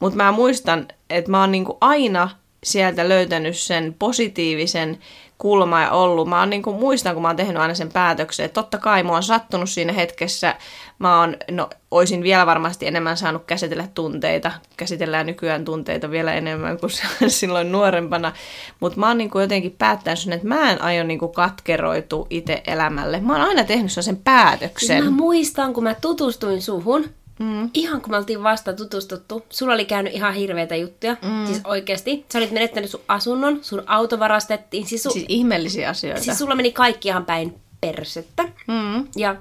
Mutta 0.00 0.16
mä 0.16 0.32
muistan, 0.32 0.88
että 1.10 1.30
mä 1.30 1.40
oon 1.40 1.52
niin 1.52 1.64
kuin 1.64 1.78
aina 1.80 2.30
sieltä 2.64 3.08
löytänyt 3.08 3.56
sen 3.56 3.96
positiivisen 3.98 4.98
kulma 5.42 5.80
ja 5.80 5.90
ollut. 5.90 6.28
Mä 6.28 6.40
oon 6.40 6.50
niin 6.50 6.62
kuin, 6.62 6.76
muistan, 6.76 7.14
kun 7.14 7.22
mä 7.22 7.28
oon 7.28 7.36
tehnyt 7.36 7.56
aina 7.56 7.74
sen 7.74 7.92
päätöksen, 7.92 8.46
että 8.46 8.62
totta 8.62 8.78
kai 8.78 9.02
mua 9.02 9.16
on 9.16 9.22
sattunut 9.22 9.70
siinä 9.70 9.92
hetkessä. 9.92 10.54
Mä 10.98 11.20
oon, 11.20 11.36
no, 11.50 11.70
oisin 11.90 12.22
vielä 12.22 12.46
varmasti 12.46 12.86
enemmän 12.86 13.16
saanut 13.16 13.44
käsitellä 13.46 13.88
tunteita. 13.94 14.52
Käsitellään 14.76 15.26
nykyään 15.26 15.64
tunteita 15.64 16.10
vielä 16.10 16.34
enemmän 16.34 16.78
kuin 16.78 16.90
silloin 17.28 17.72
nuorempana. 17.72 18.32
Mutta 18.80 19.00
mä 19.00 19.08
oon 19.08 19.18
niin 19.18 19.30
kuin 19.30 19.42
jotenkin 19.42 19.74
päättänyt 19.78 20.18
sen, 20.18 20.32
että 20.32 20.48
mä 20.48 20.70
en 20.70 20.82
aio 20.82 21.04
niin 21.04 21.18
kuin 21.18 21.32
katkeroitu 21.32 22.26
itse 22.30 22.62
elämälle. 22.66 23.20
Mä 23.20 23.32
oon 23.32 23.48
aina 23.48 23.64
tehnyt 23.64 23.92
sen 23.92 24.16
päätöksen. 24.16 25.04
Mä 25.04 25.10
muistan, 25.10 25.72
kun 25.72 25.84
mä 25.84 25.94
tutustuin 25.94 26.62
suhun, 26.62 27.04
mm. 27.42 27.70
ihan 27.74 28.00
kun 28.00 28.10
me 28.10 28.16
oltiin 28.16 28.42
vasta 28.42 28.72
tutustuttu, 28.72 29.42
sulla 29.50 29.74
oli 29.74 29.84
käynyt 29.84 30.14
ihan 30.14 30.34
hirveitä 30.34 30.76
juttuja, 30.76 31.16
mm. 31.22 31.46
siis 31.46 31.60
oikeasti. 31.64 32.24
Sä 32.32 32.38
olit 32.38 32.50
menettänyt 32.50 32.90
sun 32.90 33.00
asunnon, 33.08 33.58
sun 33.62 33.82
auto 33.86 34.18
varastettiin, 34.18 34.86
siis, 34.86 35.06
su- 35.08 35.12
Siis 35.12 35.24
ihmeellisiä 35.28 35.88
asioita. 35.88 36.22
siis 36.24 36.38
sulla 36.38 36.54
meni 36.54 36.72
kaikki 36.72 37.08
ihan 37.08 37.24
päin 37.24 37.54
persettä. 37.80 38.42
mm. 38.66 39.06
Ja 39.16 39.36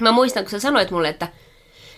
mä 0.00 0.12
muistan, 0.12 0.44
kun 0.44 0.50
sä 0.50 0.60
sanoit 0.60 0.90
mulle, 0.90 1.08
että 1.08 1.28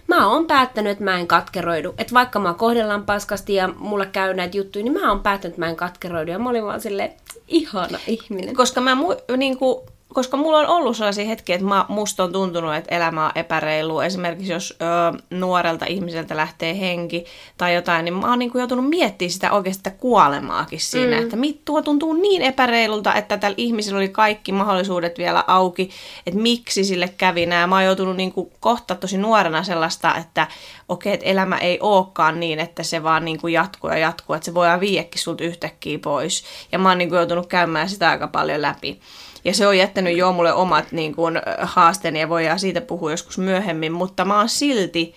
mä 0.06 0.28
oon 0.28 0.46
päättänyt, 0.46 0.92
että 0.92 1.04
mä 1.04 1.18
en 1.18 1.26
katkeroidu. 1.26 1.94
Että 1.98 2.14
vaikka 2.14 2.38
mä 2.38 2.54
kohdellaan 2.54 3.04
paskasti 3.06 3.54
ja 3.54 3.68
mulla 3.78 4.06
käy 4.06 4.34
näitä 4.34 4.56
juttuja, 4.56 4.84
niin 4.84 4.92
mä 5.00 5.08
oon 5.08 5.20
päättänyt, 5.22 5.52
että 5.52 5.60
mä 5.66 5.68
en 5.70 5.76
katkeroidu. 5.76 6.30
Ja 6.30 6.38
mä 6.38 6.50
olin 6.50 6.64
vaan 6.64 6.80
silleen, 6.80 7.12
ihana 7.48 7.98
ihminen. 8.06 8.54
koska, 8.56 8.80
mä, 8.80 8.94
mu- 8.94 9.36
niin 9.36 9.58
kuin, 9.58 9.86
koska 10.14 10.36
mulla 10.36 10.58
on 10.58 10.66
ollut 10.66 10.96
sellaisia 10.96 11.24
hetkiä, 11.24 11.54
että 11.54 11.66
mä, 11.66 11.84
musta 11.88 12.24
on 12.24 12.32
tuntunut, 12.32 12.74
että 12.74 12.94
elämä 12.94 13.24
on 13.24 13.32
epäreilu. 13.34 14.00
Esimerkiksi 14.00 14.52
jos 14.52 14.76
ö, 14.82 15.18
nuorelta 15.30 15.86
ihmiseltä 15.86 16.36
lähtee 16.36 16.80
henki 16.80 17.24
tai 17.56 17.74
jotain, 17.74 18.04
niin 18.04 18.14
mä 18.14 18.30
oon 18.30 18.38
niin 18.38 18.50
kuin 18.50 18.60
joutunut 18.60 18.88
miettimään 18.88 19.30
sitä 19.30 19.52
oikeasti 19.52 19.80
sitä 19.80 19.90
kuolemaakin 19.90 20.80
siinä. 20.80 21.16
Mm. 21.16 21.22
Että 21.22 21.36
mit, 21.36 21.64
tuo 21.64 21.82
tuntuu 21.82 22.12
niin 22.12 22.42
epäreilulta, 22.42 23.14
että 23.14 23.36
tällä 23.36 23.54
ihmisellä 23.58 23.98
oli 23.98 24.08
kaikki 24.08 24.52
mahdollisuudet 24.52 25.18
vielä 25.18 25.44
auki, 25.46 25.90
että 26.26 26.40
miksi 26.40 26.84
sille 26.84 27.08
kävi 27.08 27.46
nämä. 27.46 27.66
Mä 27.66 27.74
oon 27.74 27.84
joutunut 27.84 28.16
niin 28.16 28.32
kuin 28.32 28.50
kohta 28.60 28.94
tosi 28.94 29.18
nuorena 29.18 29.62
sellaista, 29.62 30.14
että 30.14 30.46
okei, 30.88 31.14
että 31.14 31.26
elämä 31.26 31.58
ei 31.58 31.78
olekaan 31.80 32.40
niin, 32.40 32.60
että 32.60 32.82
se 32.82 33.02
vaan 33.02 33.24
niin 33.24 33.40
kuin 33.40 33.52
jatkuu 33.52 33.90
ja 33.90 33.98
jatkuu, 33.98 34.34
että 34.34 34.46
se 34.46 34.54
voidaan 34.54 34.80
viiekin 34.80 35.22
sulta 35.22 35.44
yhtäkkiä 35.44 35.98
pois. 35.98 36.44
Ja 36.72 36.78
mä 36.78 36.88
oon 36.88 36.98
niin 36.98 37.08
kuin 37.08 37.16
joutunut 37.16 37.46
käymään 37.46 37.88
sitä 37.88 38.10
aika 38.10 38.28
paljon 38.28 38.62
läpi. 38.62 39.00
Ja 39.44 39.54
se 39.54 39.66
on 39.66 39.78
jättänyt 39.78 40.16
jo 40.16 40.32
mulle 40.32 40.52
omat 40.52 40.92
niin 40.92 41.14
kuin, 41.14 41.40
haasteeni 41.62 42.20
ja 42.20 42.28
voidaan 42.28 42.58
siitä 42.58 42.80
puhua 42.80 43.10
joskus 43.10 43.38
myöhemmin, 43.38 43.92
mutta 43.92 44.24
mä 44.24 44.38
oon 44.38 44.48
silti, 44.48 45.14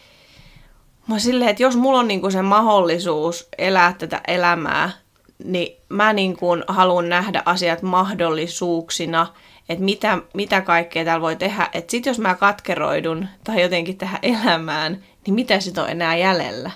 mä 1.07 1.19
silleen, 1.19 1.49
että 1.49 1.63
jos 1.63 1.75
mulla 1.75 1.99
on 1.99 2.07
niin 2.07 2.21
kuin 2.21 2.31
se 2.31 2.41
mahdollisuus 2.41 3.47
elää 3.57 3.93
tätä 3.93 4.21
elämää, 4.27 4.91
niin 5.43 5.77
mä 5.89 6.13
niin 6.13 6.37
kuin 6.37 6.63
haluan 6.67 7.09
nähdä 7.09 7.43
asiat 7.45 7.81
mahdollisuuksina, 7.81 9.27
että 9.69 9.83
mitä, 9.83 10.17
mitä 10.33 10.61
kaikkea 10.61 11.05
täällä 11.05 11.21
voi 11.21 11.35
tehdä. 11.35 11.69
Että 11.73 11.91
sit 11.91 12.05
jos 12.05 12.19
mä 12.19 12.35
katkeroidun 12.35 13.27
tai 13.43 13.61
jotenkin 13.61 13.97
tähän 13.97 14.19
elämään, 14.21 15.03
niin 15.25 15.33
mitä 15.33 15.59
sit 15.59 15.77
on 15.77 15.89
enää 15.89 16.15
jäljellä? 16.15 16.71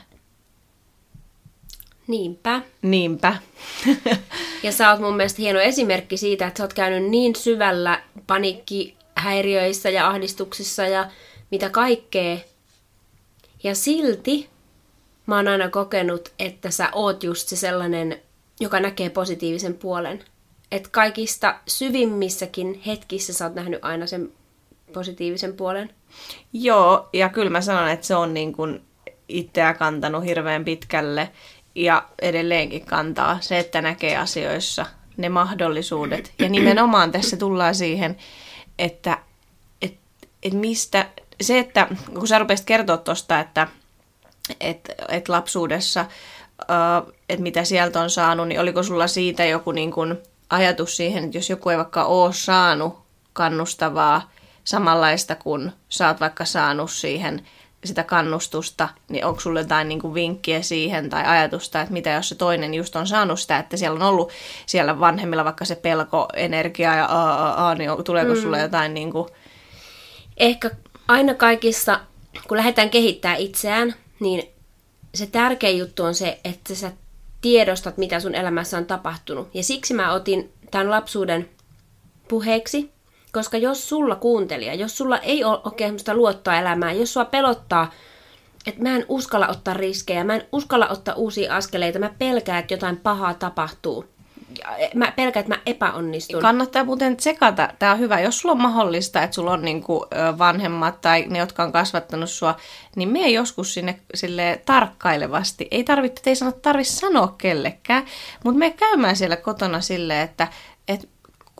Niinpä. 2.07 2.61
Niinpä. 2.81 3.35
Ja 4.63 4.71
sä 4.71 4.91
oot 4.91 4.99
mun 4.99 5.15
mielestä 5.15 5.41
hieno 5.41 5.59
esimerkki 5.59 6.17
siitä, 6.17 6.47
että 6.47 6.57
sä 6.57 6.63
oot 6.63 6.73
käynyt 6.73 7.09
niin 7.09 7.35
syvällä 7.35 8.03
paniikkihäiriöissä 8.27 9.89
ja 9.89 10.07
ahdistuksissa 10.07 10.85
ja 10.85 11.07
mitä 11.51 11.69
kaikkea. 11.69 12.37
Ja 13.63 13.75
silti 13.75 14.49
mä 15.25 15.35
oon 15.35 15.47
aina 15.47 15.69
kokenut, 15.69 16.33
että 16.39 16.71
sä 16.71 16.89
oot 16.93 17.23
just 17.23 17.47
se 17.47 17.55
sellainen, 17.55 18.21
joka 18.59 18.79
näkee 18.79 19.09
positiivisen 19.09 19.73
puolen. 19.73 20.23
Että 20.71 20.89
kaikista 20.91 21.59
syvimmissäkin 21.67 22.81
hetkissä 22.85 23.33
sä 23.33 23.45
oot 23.45 23.55
nähnyt 23.55 23.85
aina 23.85 24.07
sen 24.07 24.31
positiivisen 24.93 25.53
puolen. 25.53 25.89
Joo, 26.53 27.09
ja 27.13 27.29
kyllä 27.29 27.49
mä 27.49 27.61
sanon, 27.61 27.89
että 27.89 28.05
se 28.07 28.15
on 28.15 28.33
niin 28.33 28.53
kuin 28.53 28.81
itseä 29.29 29.73
kantanut 29.73 30.25
hirveän 30.25 30.65
pitkälle 30.65 31.31
ja 31.77 32.03
edelleenkin 32.21 32.85
kantaa 32.85 33.37
se, 33.41 33.59
että 33.59 33.81
näkee 33.81 34.17
asioissa 34.17 34.85
ne 35.17 35.29
mahdollisuudet. 35.29 36.33
Ja 36.39 36.49
nimenomaan 36.49 37.11
tässä 37.11 37.37
tullaan 37.37 37.75
siihen, 37.75 38.17
että 38.79 39.17
et, 39.81 39.97
et 40.43 40.53
mistä, 40.53 41.05
se, 41.41 41.59
että 41.59 41.87
kun 42.13 42.27
sä 42.27 42.39
rupesit 42.39 42.65
kertoa 42.65 42.97
tuosta, 42.97 43.39
että 43.39 43.67
et, 44.59 44.89
et 45.09 45.29
lapsuudessa, 45.29 46.05
että 47.29 47.43
mitä 47.43 47.63
sieltä 47.63 48.01
on 48.01 48.09
saanut, 48.09 48.47
niin 48.47 48.59
oliko 48.59 48.83
sulla 48.83 49.07
siitä 49.07 49.45
joku 49.45 49.71
niin 49.71 49.91
kun 49.91 50.17
ajatus 50.49 50.97
siihen, 50.97 51.23
että 51.23 51.37
jos 51.37 51.49
joku 51.49 51.69
ei 51.69 51.77
vaikka 51.77 52.03
ole 52.03 52.33
saanut 52.33 52.99
kannustavaa 53.33 54.31
samanlaista 54.63 55.35
kuin 55.35 55.71
sä 55.89 56.07
oot 56.07 56.19
vaikka 56.19 56.45
saanut 56.45 56.91
siihen 56.91 57.45
sitä 57.85 58.03
kannustusta, 58.03 58.89
niin 59.09 59.25
onko 59.25 59.39
sulle 59.39 59.59
jotain 59.59 59.89
niin 59.89 60.01
kuin 60.01 60.13
vinkkiä 60.13 60.61
siihen 60.61 61.09
tai 61.09 61.23
ajatusta, 61.25 61.81
että 61.81 61.93
mitä 61.93 62.09
jos 62.09 62.29
se 62.29 62.35
toinen 62.35 62.73
just 62.73 62.95
on 62.95 63.07
saanut 63.07 63.39
sitä, 63.39 63.59
että 63.59 63.77
siellä 63.77 63.95
on 63.95 64.01
ollut 64.01 64.31
siellä 64.65 64.99
vanhemmilla 64.99 65.45
vaikka 65.45 65.65
se 65.65 65.75
pelko, 65.75 66.27
energia 66.35 66.95
ja 66.95 67.05
aa, 67.05 67.45
aa, 67.45 67.67
aa 67.67 67.75
niin 67.75 68.03
tuleeko 68.03 68.33
mm. 68.33 68.41
sulle 68.41 68.59
jotain 68.59 68.93
niin 68.93 69.11
kuin... 69.11 69.29
Ehkä 70.37 70.71
aina 71.07 71.33
kaikissa, 71.33 71.99
kun 72.47 72.57
lähdetään 72.57 72.89
kehittämään 72.89 73.39
itseään, 73.39 73.95
niin 74.19 74.49
se 75.15 75.25
tärkein 75.25 75.77
juttu 75.77 76.03
on 76.03 76.15
se, 76.15 76.39
että 76.43 76.75
sä 76.75 76.91
tiedostat, 77.41 77.97
mitä 77.97 78.19
sun 78.19 78.35
elämässä 78.35 78.77
on 78.77 78.85
tapahtunut. 78.85 79.49
Ja 79.53 79.63
siksi 79.63 79.93
mä 79.93 80.13
otin 80.13 80.53
tämän 80.71 80.89
lapsuuden 80.91 81.49
puheeksi, 82.27 82.91
koska 83.31 83.57
jos 83.57 83.89
sulla 83.89 84.15
kuuntelija, 84.15 84.73
jos 84.73 84.97
sulla 84.97 85.17
ei 85.17 85.43
ole 85.43 85.59
oikein 85.63 85.87
semmoista 85.87 86.15
luottoa 86.15 86.59
elämään, 86.59 86.99
jos 86.99 87.13
sua 87.13 87.25
pelottaa, 87.25 87.91
että 88.67 88.81
mä 88.81 88.95
en 88.95 89.05
uskalla 89.09 89.47
ottaa 89.47 89.73
riskejä, 89.73 90.23
mä 90.23 90.35
en 90.35 90.47
uskalla 90.51 90.87
ottaa 90.87 91.15
uusia 91.15 91.55
askeleita, 91.55 91.99
mä 91.99 92.13
pelkään, 92.19 92.59
että 92.59 92.73
jotain 92.73 92.97
pahaa 92.97 93.33
tapahtuu. 93.33 94.05
Mä 94.93 95.11
pelkään, 95.11 95.41
että 95.41 95.55
mä 95.55 95.61
epäonnistun. 95.65 96.41
Kannattaa 96.41 96.83
muuten 96.83 97.17
tsekata. 97.17 97.69
Tämä 97.79 97.91
on 97.91 97.99
hyvä. 97.99 98.19
Jos 98.19 98.39
sulla 98.39 98.53
on 98.53 98.61
mahdollista, 98.61 99.23
että 99.23 99.35
sulla 99.35 99.51
on 99.51 99.61
niinku 99.61 100.05
vanhemmat 100.37 101.01
tai 101.01 101.25
ne, 101.29 101.39
jotka 101.39 101.63
on 101.63 101.71
kasvattanut 101.71 102.29
sua, 102.29 102.55
niin 102.95 103.09
me 103.09 103.29
joskus 103.29 103.73
sinne 103.73 103.99
sille 104.15 104.61
tarkkailevasti. 104.65 105.67
Ei 105.71 105.83
tarvitse, 105.83 106.21
ei 106.25 106.35
sano, 106.35 106.51
tarvi 106.51 106.83
sanoa 106.83 107.35
kellekään, 107.37 108.05
mutta 108.43 108.59
me 108.59 108.71
käymään 108.71 109.15
siellä 109.15 109.35
kotona 109.35 109.81
silleen, 109.81 110.21
että, 110.21 110.47
että 110.87 111.07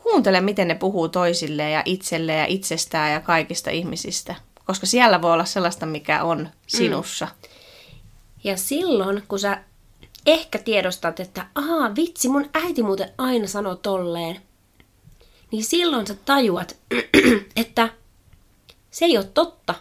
kuuntele, 0.02 0.40
miten 0.40 0.68
ne 0.68 0.74
puhuu 0.74 1.08
toisilleen 1.08 1.72
ja 1.72 1.82
itselleen 1.84 2.38
ja 2.38 2.46
itsestään 2.46 3.12
ja 3.12 3.20
kaikista 3.20 3.70
ihmisistä. 3.70 4.34
Koska 4.64 4.86
siellä 4.86 5.22
voi 5.22 5.32
olla 5.32 5.44
sellaista, 5.44 5.86
mikä 5.86 6.22
on 6.22 6.48
sinussa. 6.66 7.26
Mm. 7.26 7.48
Ja 8.44 8.56
silloin, 8.56 9.22
kun 9.28 9.38
sä 9.38 9.64
ehkä 10.26 10.58
tiedostat, 10.58 11.20
että 11.20 11.46
ahaa, 11.54 11.94
vitsi, 11.96 12.28
mun 12.28 12.50
äiti 12.54 12.82
muuten 12.82 13.12
aina 13.18 13.46
sanoo 13.46 13.74
tolleen, 13.74 14.42
niin 15.50 15.64
silloin 15.64 16.06
sä 16.06 16.14
tajuat, 16.14 16.76
että 17.56 17.88
se 18.90 19.04
ei 19.04 19.16
ole 19.16 19.30
totta 19.34 19.74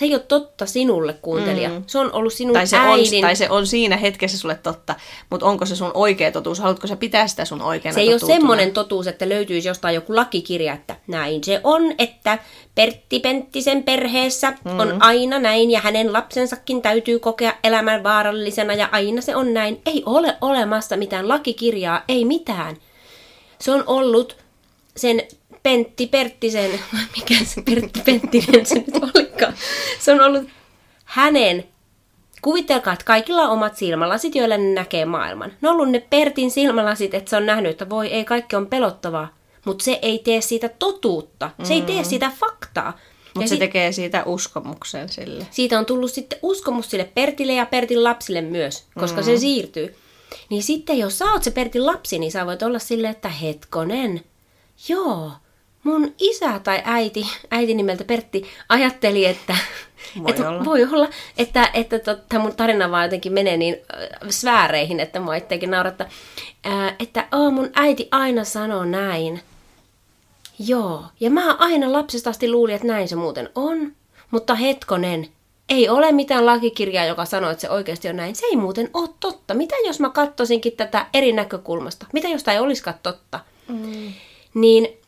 se 0.00 0.06
ei 0.06 0.14
ole 0.14 0.22
totta 0.28 0.66
sinulle, 0.66 1.12
kuuntelija. 1.12 1.68
Mm. 1.68 1.84
Se 1.86 1.98
on 1.98 2.12
ollut 2.12 2.32
sinun 2.32 2.54
tai 2.54 2.66
se 2.66 2.76
äidin. 2.76 3.14
On, 3.14 3.20
tai 3.20 3.36
se 3.36 3.50
on 3.50 3.66
siinä 3.66 3.96
hetkessä 3.96 4.38
sulle 4.38 4.54
totta, 4.54 4.94
mutta 5.30 5.46
onko 5.46 5.66
se 5.66 5.76
sun 5.76 5.90
oikea 5.94 6.32
totuus? 6.32 6.58
Haluatko 6.58 6.86
sä 6.86 6.96
pitää 6.96 7.26
sitä 7.26 7.44
sun 7.44 7.62
oikeana 7.62 7.94
Se 7.94 8.00
ei 8.00 8.12
ole 8.12 8.18
semmoinen 8.18 8.72
totuus, 8.72 9.06
että 9.06 9.28
löytyisi 9.28 9.68
jostain 9.68 9.94
joku 9.94 10.16
lakikirja, 10.16 10.74
että 10.74 10.96
näin 11.06 11.44
se 11.44 11.60
on, 11.64 11.82
että 11.98 12.38
Pertti 12.74 13.20
Penttisen 13.20 13.82
perheessä 13.82 14.50
mm. 14.50 14.80
on 14.80 15.02
aina 15.02 15.38
näin 15.38 15.70
ja 15.70 15.80
hänen 15.80 16.12
lapsensakin 16.12 16.82
täytyy 16.82 17.18
kokea 17.18 17.54
elämän 17.64 18.02
vaarallisena 18.02 18.74
ja 18.74 18.88
aina 18.92 19.20
se 19.20 19.36
on 19.36 19.54
näin. 19.54 19.82
Ei 19.86 20.02
ole 20.06 20.36
olemassa 20.40 20.96
mitään 20.96 21.28
lakikirjaa, 21.28 22.04
ei 22.08 22.24
mitään. 22.24 22.76
Se 23.58 23.72
on 23.72 23.84
ollut 23.86 24.36
sen 24.96 25.22
Pentti 25.62 26.06
Perttisen, 26.06 26.70
mikä 27.16 27.44
se 27.44 27.62
Pertti 27.62 28.00
Penttinen 28.04 28.66
se 28.66 28.74
nyt 28.74 29.14
olikaan. 29.14 29.54
Se 30.00 30.12
on 30.12 30.20
ollut 30.20 30.48
hänen 31.04 31.64
Kuvitelkaa, 32.42 32.92
että 32.92 33.04
kaikilla 33.04 33.42
on 33.42 33.50
omat 33.50 33.76
silmälasit, 33.76 34.34
joilla 34.34 34.56
ne 34.56 34.74
näkee 34.74 35.04
maailman. 35.04 35.52
Ne 35.60 35.68
on 35.68 35.74
ollut 35.74 35.90
ne 35.90 36.06
Pertin 36.10 36.50
silmälasit, 36.50 37.14
että 37.14 37.30
se 37.30 37.36
on 37.36 37.46
nähnyt, 37.46 37.70
että 37.70 37.88
voi 37.88 38.06
ei, 38.06 38.24
kaikki 38.24 38.56
on 38.56 38.66
pelottavaa. 38.66 39.34
Mutta 39.64 39.84
se 39.84 39.98
ei 40.02 40.18
tee 40.18 40.40
siitä 40.40 40.68
totuutta. 40.68 41.50
Se 41.62 41.74
mm. 41.74 41.80
ei 41.80 41.82
tee 41.82 42.02
mm. 42.02 42.08
siitä 42.08 42.32
faktaa. 42.40 42.98
Mutta 43.34 43.48
se 43.48 43.56
tekee 43.56 43.92
siitä 43.92 44.22
uskomuksen 44.26 45.08
sille. 45.08 45.46
Siitä 45.50 45.78
on 45.78 45.86
tullut 45.86 46.12
sitten 46.12 46.38
uskomus 46.42 46.90
sille 46.90 47.04
Pertille 47.04 47.52
ja 47.52 47.66
Pertin 47.66 48.04
lapsille 48.04 48.40
myös, 48.40 48.84
koska 48.98 49.20
mm. 49.20 49.24
se 49.24 49.36
siirtyy. 49.36 49.96
Niin 50.50 50.62
sitten 50.62 50.98
jos 50.98 51.18
sä 51.18 51.24
oot 51.24 51.42
se 51.42 51.50
Pertin 51.50 51.86
lapsi, 51.86 52.18
niin 52.18 52.32
sä 52.32 52.46
voit 52.46 52.62
olla 52.62 52.78
silleen, 52.78 53.10
että 53.10 53.28
hetkonen, 53.28 54.20
joo, 54.88 55.32
mun 55.82 56.14
isä 56.18 56.58
tai 56.58 56.82
äiti, 56.84 57.26
äiti 57.50 57.74
nimeltä 57.74 58.04
Pertti, 58.04 58.46
ajatteli, 58.68 59.26
että 59.26 59.56
voi, 60.22 60.30
että 60.30 60.48
olla. 60.48 60.64
voi 60.64 60.84
olla, 60.84 61.08
että, 61.38 61.70
että 61.74 61.98
tota, 61.98 62.38
mun 62.38 62.56
tarina 62.56 62.90
vaan 62.90 63.04
jotenkin 63.04 63.32
menee 63.32 63.56
niin 63.56 63.76
äh, 63.94 64.28
sfääreihin, 64.28 65.00
että 65.00 65.20
mua 65.20 65.34
itsekin 65.34 65.70
nauratta, 65.70 66.04
äh, 66.66 66.94
että 66.98 67.28
oh, 67.32 67.52
mun 67.52 67.70
äiti 67.74 68.08
aina 68.10 68.44
sanoo 68.44 68.84
näin. 68.84 69.40
Joo, 70.58 71.04
ja 71.20 71.30
mä 71.30 71.54
aina 71.54 71.92
lapsesta 71.92 72.30
asti 72.30 72.50
luulin, 72.50 72.74
että 72.74 72.86
näin 72.86 73.08
se 73.08 73.16
muuten 73.16 73.48
on, 73.54 73.92
mutta 74.30 74.54
hetkonen, 74.54 75.28
ei 75.68 75.88
ole 75.88 76.12
mitään 76.12 76.46
lakikirjaa, 76.46 77.04
joka 77.04 77.24
sanoo, 77.24 77.50
että 77.50 77.60
se 77.60 77.70
oikeasti 77.70 78.08
on 78.08 78.16
näin. 78.16 78.36
Se 78.36 78.46
ei 78.46 78.56
muuten 78.56 78.90
ole 78.94 79.08
totta. 79.20 79.54
Mitä 79.54 79.74
jos 79.86 80.00
mä 80.00 80.10
katsoisinkin 80.10 80.72
tätä 80.72 81.06
eri 81.14 81.32
näkökulmasta? 81.32 82.06
Mitä 82.12 82.28
jos 82.28 82.42
tämä 82.42 82.54
ei 82.54 82.60
olisikaan 82.60 82.98
totta? 83.02 83.40
Mm. 83.68 84.12
Niin 84.54 84.99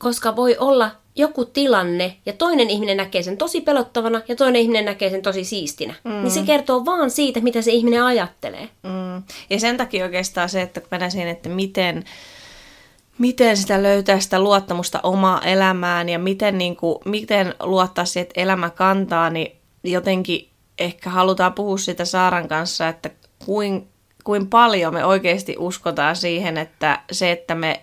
koska 0.00 0.36
voi 0.36 0.56
olla 0.58 0.90
joku 1.16 1.44
tilanne 1.44 2.16
ja 2.26 2.32
toinen 2.32 2.70
ihminen 2.70 2.96
näkee 2.96 3.22
sen 3.22 3.36
tosi 3.36 3.60
pelottavana 3.60 4.20
ja 4.28 4.36
toinen 4.36 4.62
ihminen 4.62 4.84
näkee 4.84 5.10
sen 5.10 5.22
tosi 5.22 5.44
siistinä. 5.44 5.94
Mm. 6.04 6.10
Niin 6.10 6.30
se 6.30 6.42
kertoo 6.42 6.84
vaan 6.84 7.10
siitä, 7.10 7.40
mitä 7.40 7.62
se 7.62 7.72
ihminen 7.72 8.04
ajattelee. 8.04 8.68
Mm. 8.82 9.22
Ja 9.50 9.60
sen 9.60 9.76
takia 9.76 10.04
oikeastaan 10.04 10.48
se, 10.48 10.62
että 10.62 10.80
kun 10.80 11.10
siihen, 11.10 11.28
että 11.28 11.48
miten, 11.48 12.04
miten 13.18 13.56
sitä 13.56 13.82
löytää 13.82 14.20
sitä 14.20 14.40
luottamusta 14.40 15.00
omaa 15.02 15.42
elämään 15.42 16.08
ja 16.08 16.18
miten, 16.18 16.58
niin 16.58 16.76
kuin, 16.76 16.98
miten 17.04 17.54
luottaa 17.62 18.04
siihen, 18.04 18.26
että 18.26 18.40
elämä 18.40 18.70
kantaa, 18.70 19.30
niin 19.30 19.56
jotenkin 19.84 20.48
ehkä 20.78 21.10
halutaan 21.10 21.52
puhua 21.52 21.78
sitä 21.78 22.04
Saaran 22.04 22.48
kanssa, 22.48 22.88
että 22.88 23.10
kuin, 23.46 23.88
kuin 24.24 24.46
paljon 24.46 24.94
me 24.94 25.04
oikeasti 25.04 25.56
uskotaan 25.58 26.16
siihen, 26.16 26.56
että 26.56 27.00
se, 27.12 27.30
että 27.30 27.54
me 27.54 27.80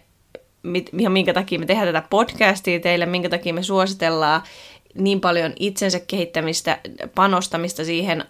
mit, 0.67 0.89
minkä 0.91 1.33
takia 1.33 1.59
me 1.59 1.65
tehdään 1.65 1.93
tätä 1.93 2.07
podcastia 2.09 2.79
teille, 2.79 3.05
minkä 3.05 3.29
takia 3.29 3.53
me 3.53 3.63
suositellaan 3.63 4.41
niin 4.93 5.21
paljon 5.21 5.53
itsensä 5.59 5.99
kehittämistä, 5.99 6.79
panostamista 7.15 7.85
siihen. 7.85 8.25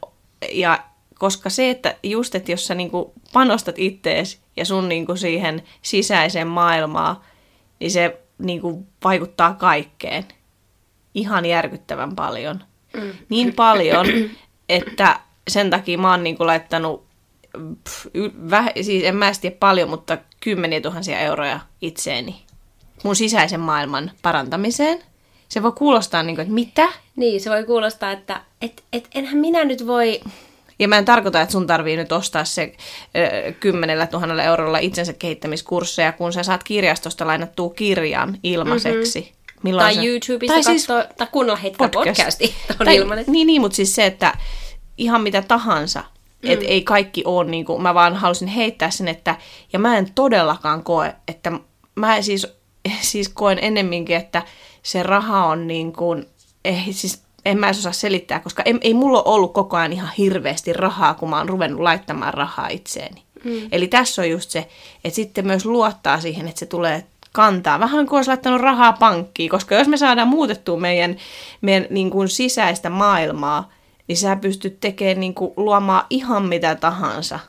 Ja 0.51 0.79
koska 1.19 1.49
se, 1.49 1.69
että 1.69 1.95
just, 2.03 2.35
että 2.35 2.51
jos 2.51 2.67
sä 2.67 2.75
niinku 2.75 3.13
panostat 3.33 3.79
ittees 3.79 4.39
ja 4.57 4.65
sun 4.65 4.89
niinku 4.89 5.15
siihen 5.15 5.63
sisäiseen 5.81 6.47
maailmaan, 6.47 7.17
niin 7.79 7.91
se 7.91 8.21
niinku 8.37 8.87
vaikuttaa 9.03 9.53
kaikkeen. 9.53 10.25
Ihan 11.13 11.45
järkyttävän 11.45 12.15
paljon. 12.15 12.63
Mm. 12.93 13.11
Niin 13.29 13.53
paljon, 13.53 14.07
että 14.69 15.19
sen 15.47 15.69
takia 15.69 15.97
mä 15.97 16.11
oon 16.11 16.23
niinku 16.23 16.45
laittanut 16.45 17.06
pff, 17.83 18.05
väh, 18.49 18.71
siis 18.81 19.03
en 19.03 19.15
mä 19.15 19.31
tiedä 19.41 19.55
paljon, 19.59 19.89
mutta 19.89 20.17
kymmeniä 20.39 20.81
tuhansia 20.81 21.19
euroja 21.19 21.59
itseeni 21.81 22.47
mun 23.03 23.15
sisäisen 23.15 23.59
maailman 23.59 24.11
parantamiseen. 24.21 25.03
Se 25.49 25.63
voi 25.63 25.71
kuulostaa 25.71 26.23
niin 26.23 26.35
kuin, 26.35 26.43
että 26.43 26.53
mitä? 26.53 26.89
Niin, 27.15 27.41
se 27.41 27.49
voi 27.49 27.63
kuulostaa, 27.63 28.11
että 28.11 28.41
et, 28.61 28.83
et, 28.93 29.07
enhän 29.15 29.37
minä 29.37 29.65
nyt 29.65 29.87
voi... 29.87 30.21
Ja 30.79 30.87
mä 30.87 30.97
en 30.97 31.05
tarkoita, 31.05 31.41
että 31.41 31.51
sun 31.51 31.67
tarvii 31.67 31.97
nyt 31.97 32.11
ostaa 32.11 32.45
se 32.45 32.75
kymmenellä 33.59 34.07
tuhannella 34.07 34.43
eurolla 34.43 34.77
itsensä 34.77 35.13
kehittämiskursseja, 35.13 36.11
kun 36.11 36.33
sä 36.33 36.43
saat 36.43 36.63
kirjastosta 36.63 37.27
lainattua 37.27 37.69
kirjan 37.69 38.37
ilmaiseksi. 38.43 39.19
Mm-hmm. 39.19 39.59
Milloin 39.63 39.85
tai 39.85 39.95
sä... 39.95 40.03
YouTubesta 40.03 40.53
tai, 40.53 40.63
siis 40.63 40.87
katsoa, 40.87 41.13
tai 41.17 41.27
kuunnella 41.31 41.59
heitä 41.59 41.77
podcast. 41.77 42.05
podcasti. 42.05 42.55
On 42.79 42.85
tai. 42.85 43.23
Niin, 43.27 43.47
niin, 43.47 43.61
mutta 43.61 43.75
siis 43.75 43.95
se, 43.95 44.05
että 44.05 44.33
ihan 44.97 45.21
mitä 45.21 45.41
tahansa, 45.41 46.03
Mm. 46.43 46.49
Että 46.51 46.65
ei 46.65 46.81
kaikki 46.81 47.23
ole 47.25 47.45
niin 47.45 47.65
kuin, 47.65 47.81
mä 47.81 47.93
vaan 47.93 48.15
halusin 48.15 48.47
heittää 48.47 48.89
sen, 48.89 49.07
että, 49.07 49.35
ja 49.73 49.79
mä 49.79 49.97
en 49.97 50.13
todellakaan 50.15 50.83
koe, 50.83 51.15
että 51.27 51.51
mä 51.95 52.21
siis, 52.21 52.47
siis 53.01 53.29
koen 53.29 53.59
ennemminkin, 53.61 54.15
että 54.15 54.43
se 54.83 55.03
raha 55.03 55.45
on 55.45 55.67
niin 55.67 55.93
kuin, 55.93 56.25
ei, 56.65 56.93
siis 56.93 57.23
en 57.45 57.59
mä 57.59 57.69
osaa 57.69 57.91
selittää, 57.91 58.39
koska 58.39 58.63
ei, 58.65 58.75
ei 58.81 58.93
mulla 58.93 59.21
ollut 59.23 59.53
koko 59.53 59.77
ajan 59.77 59.93
ihan 59.93 60.09
hirveästi 60.17 60.73
rahaa, 60.73 61.13
kun 61.13 61.29
mä 61.29 61.37
oon 61.37 61.49
ruvennut 61.49 61.81
laittamaan 61.81 62.33
rahaa 62.33 62.67
itseeni. 62.67 63.23
Mm. 63.43 63.67
Eli 63.71 63.87
tässä 63.87 64.21
on 64.21 64.29
just 64.29 64.49
se, 64.49 64.67
että 65.03 65.15
sitten 65.15 65.47
myös 65.47 65.65
luottaa 65.65 66.19
siihen, 66.19 66.47
että 66.47 66.59
se 66.59 66.65
tulee 66.65 67.03
kantaa. 67.31 67.79
Vähän 67.79 68.07
kuin 68.07 68.17
olisi 68.17 68.29
laittanut 68.29 68.61
rahaa 68.61 68.93
pankkiin, 68.93 69.49
koska 69.49 69.75
jos 69.75 69.87
me 69.87 69.97
saadaan 69.97 70.27
muutettua 70.27 70.77
meidän, 70.77 71.17
meidän 71.61 71.87
niin 71.89 72.09
kuin 72.09 72.29
sisäistä 72.29 72.89
maailmaa, 72.89 73.71
niin 74.07 74.17
sä 74.17 74.35
pystyt 74.35 74.79
tekemään, 74.79 75.19
niin 75.19 75.33
kuin, 75.33 75.53
luomaan 75.57 76.05
ihan 76.09 76.45
mitä 76.45 76.75
tahansa 76.75 77.39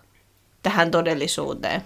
tähän 0.63 0.91
todellisuuteen. 0.91 1.83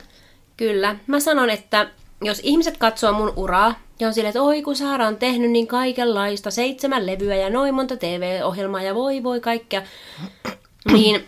Kyllä. 0.57 0.97
Mä 1.07 1.21
sanon, 1.21 1.51
että 1.51 1.91
jos 2.23 2.41
ihmiset 2.43 2.77
katsoo 2.77 3.13
mun 3.13 3.33
uraa 3.37 3.75
ja 4.01 4.09
on 4.09 4.15
silleen, 4.15 4.29
että 4.29 4.43
oi 4.43 4.63
kun 4.63 4.77
Saara 4.77 5.07
on 5.07 5.17
tehnyt 5.17 5.51
niin 5.51 5.67
kaikenlaista, 5.67 6.51
seitsemän 6.51 7.07
levyä 7.07 7.37
ja 7.37 7.51
noin 7.51 7.75
monta 7.75 7.97
TV-ohjelmaa 7.97 8.83
ja 8.83 8.95
voi 8.95 9.23
voi 9.23 9.41
kaikkea, 9.41 9.83
niin 10.93 11.25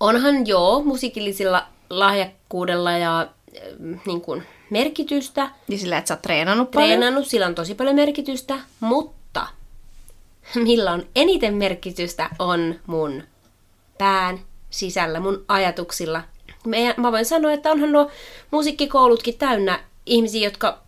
onhan 0.00 0.46
joo 0.46 0.82
musiikillisilla 0.82 1.66
lahjakkuudella 1.90 2.92
ja 2.92 3.20
äh, 3.20 4.00
niin 4.06 4.20
kuin, 4.20 4.42
merkitystä. 4.70 5.50
Ja 5.68 5.78
sillä, 5.78 5.98
että 5.98 6.08
sä 6.08 6.14
oot 6.14 6.22
treenannut 6.22 6.70
paljon. 6.70 6.88
Treenannut, 6.88 7.26
sillä 7.26 7.46
on 7.46 7.54
tosi 7.54 7.74
paljon 7.74 7.96
merkitystä, 7.96 8.58
mutta 8.80 9.19
millä 10.64 10.92
on 10.92 11.06
eniten 11.16 11.54
merkitystä 11.54 12.30
on 12.38 12.74
mun 12.86 13.22
pään 13.98 14.38
sisällä, 14.70 15.20
mun 15.20 15.44
ajatuksilla. 15.48 16.22
Mä 16.96 17.12
voin 17.12 17.24
sanoa, 17.24 17.52
että 17.52 17.70
onhan 17.70 17.92
nuo 17.92 18.10
musiikkikoulutkin 18.50 19.38
täynnä 19.38 19.80
ihmisiä, 20.06 20.44
jotka 20.44 20.78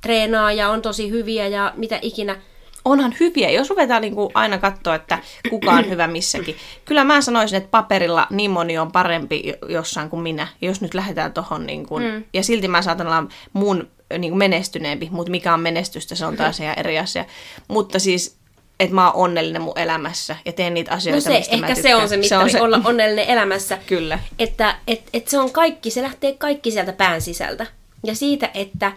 treenaa 0.00 0.52
ja 0.52 0.68
on 0.68 0.82
tosi 0.82 1.10
hyviä 1.10 1.46
ja 1.46 1.72
mitä 1.76 1.98
ikinä. 2.02 2.36
Onhan 2.84 3.14
hyviä, 3.20 3.50
jos 3.50 3.70
ruvetaan 3.70 4.02
niin 4.02 4.14
kuin 4.14 4.30
aina 4.34 4.58
katsoa, 4.58 4.94
että 4.94 5.18
kuka 5.50 5.70
on 5.70 5.90
hyvä 5.90 6.06
missäkin. 6.06 6.56
Kyllä 6.84 7.04
mä 7.04 7.20
sanoisin, 7.20 7.56
että 7.56 7.70
paperilla 7.70 8.26
niin 8.30 8.50
moni 8.50 8.78
on 8.78 8.92
parempi 8.92 9.54
jossain 9.68 10.10
kuin 10.10 10.22
minä, 10.22 10.48
jos 10.62 10.80
nyt 10.80 10.94
lähdetään 10.94 11.32
tuohon. 11.32 11.66
Niin 11.66 11.86
kuin, 11.86 12.04
mm. 12.04 12.24
Ja 12.32 12.42
silti 12.42 12.68
mä 12.68 12.82
saatan 12.82 13.06
olla 13.06 13.24
mun 13.52 13.88
niin 14.18 14.30
kuin 14.30 14.38
menestyneempi, 14.38 15.08
mutta 15.12 15.30
mikä 15.30 15.54
on 15.54 15.60
menestystä, 15.60 16.14
se 16.14 16.26
on 16.26 16.36
taas 16.36 16.60
ihan 16.60 16.78
eri 16.78 16.98
asia. 16.98 17.24
Mutta 17.68 17.98
siis 17.98 18.36
että 18.82 18.94
mä 18.94 19.10
oon 19.10 19.24
onnellinen 19.24 19.62
mun 19.62 19.78
elämässä 19.78 20.36
ja 20.44 20.52
teen 20.52 20.74
niitä 20.74 20.92
asioita, 20.92 21.16
no 21.16 21.34
se, 21.34 21.38
mistä 21.38 21.54
ehkä 21.54 21.68
mä 21.68 21.74
se 21.74 21.94
on 21.94 22.08
se 22.08 22.16
mittari, 22.16 22.28
se 22.28 22.44
on 22.44 22.50
se... 22.50 22.60
olla 22.60 22.80
onnellinen 22.84 23.28
elämässä. 23.28 23.78
Kyllä. 23.86 24.18
Että 24.38 24.76
et, 24.86 25.02
et 25.12 25.28
se 25.28 25.38
on 25.38 25.50
kaikki, 25.50 25.90
se 25.90 26.02
lähtee 26.02 26.32
kaikki 26.32 26.70
sieltä 26.70 26.92
pään 26.92 27.20
sisältä. 27.20 27.66
Ja 28.04 28.14
siitä, 28.14 28.50
että 28.54 28.92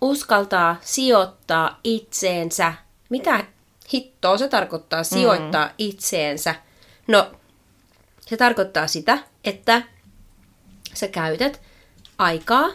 uskaltaa 0.00 0.76
sijoittaa 0.80 1.80
itseensä. 1.84 2.72
Mitä 3.08 3.44
hittoa 3.92 4.38
se 4.38 4.48
tarkoittaa 4.48 5.04
sijoittaa 5.04 5.66
mm. 5.66 5.74
itseensä? 5.78 6.54
No, 7.08 7.30
se 8.20 8.36
tarkoittaa 8.36 8.86
sitä, 8.86 9.18
että 9.44 9.82
sä 10.94 11.08
käytät 11.08 11.60
aikaa 12.18 12.68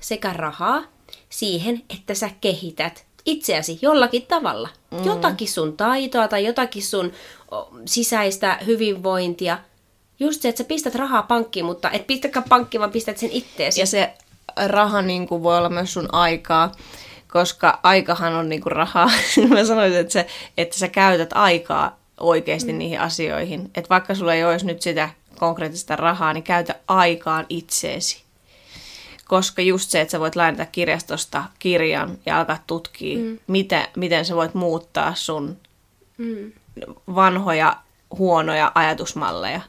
sekä 0.00 0.32
rahaa 0.32 0.82
siihen, 1.30 1.82
että 1.90 2.14
sä 2.14 2.30
kehität 2.40 3.07
itseäsi 3.28 3.78
jollakin 3.82 4.26
tavalla. 4.26 4.68
Mm. 4.90 5.04
Jotakin 5.04 5.48
sun 5.48 5.76
taitoa 5.76 6.28
tai 6.28 6.44
jotakin 6.44 6.82
sun 6.82 7.12
sisäistä 7.84 8.58
hyvinvointia. 8.66 9.58
Just 10.20 10.42
se, 10.42 10.48
että 10.48 10.62
sä 10.62 10.68
pistät 10.68 10.94
rahaa 10.94 11.22
pankkiin, 11.22 11.64
mutta 11.64 11.90
et 11.90 12.06
pistäkään 12.06 12.48
pankkiin, 12.48 12.80
vaan 12.80 12.92
pistät 12.92 13.18
sen 13.18 13.30
itteesi. 13.32 13.80
Ja 13.80 13.86
se 13.86 14.14
raha 14.66 15.02
niin 15.02 15.26
kuin 15.26 15.42
voi 15.42 15.58
olla 15.58 15.68
myös 15.68 15.92
sun 15.92 16.14
aikaa, 16.14 16.72
koska 17.32 17.80
aikahan 17.82 18.34
on 18.34 18.48
niin 18.48 18.60
kuin 18.60 18.72
rahaa. 18.72 19.10
Mä 19.48 19.64
sanoin, 19.64 19.96
että, 19.96 20.12
se, 20.12 20.26
että 20.56 20.78
sä 20.78 20.88
käytät 20.88 21.30
aikaa 21.34 21.98
oikeasti 22.20 22.72
mm. 22.72 22.78
niihin 22.78 23.00
asioihin. 23.00 23.70
Että 23.74 23.88
vaikka 23.88 24.14
sulla 24.14 24.34
ei 24.34 24.44
olisi 24.44 24.66
nyt 24.66 24.82
sitä 24.82 25.10
konkreettista 25.38 25.96
rahaa, 25.96 26.32
niin 26.32 26.44
käytä 26.44 26.74
aikaan 26.88 27.46
itseesi. 27.48 28.27
Koska 29.28 29.62
just 29.62 29.90
se, 29.90 30.00
että 30.00 30.12
sä 30.12 30.20
voit 30.20 30.36
lainata 30.36 30.66
kirjastosta 30.66 31.44
kirjan 31.58 32.18
ja 32.26 32.38
alkaa 32.38 32.58
tutkia, 32.66 33.18
mm. 33.18 33.38
miten, 33.46 33.84
miten 33.96 34.24
sä 34.24 34.36
voit 34.36 34.54
muuttaa 34.54 35.14
sun 35.14 35.56
mm. 36.18 36.52
vanhoja, 37.14 37.76
huonoja 38.18 38.72
ajatusmalleja 38.74 39.60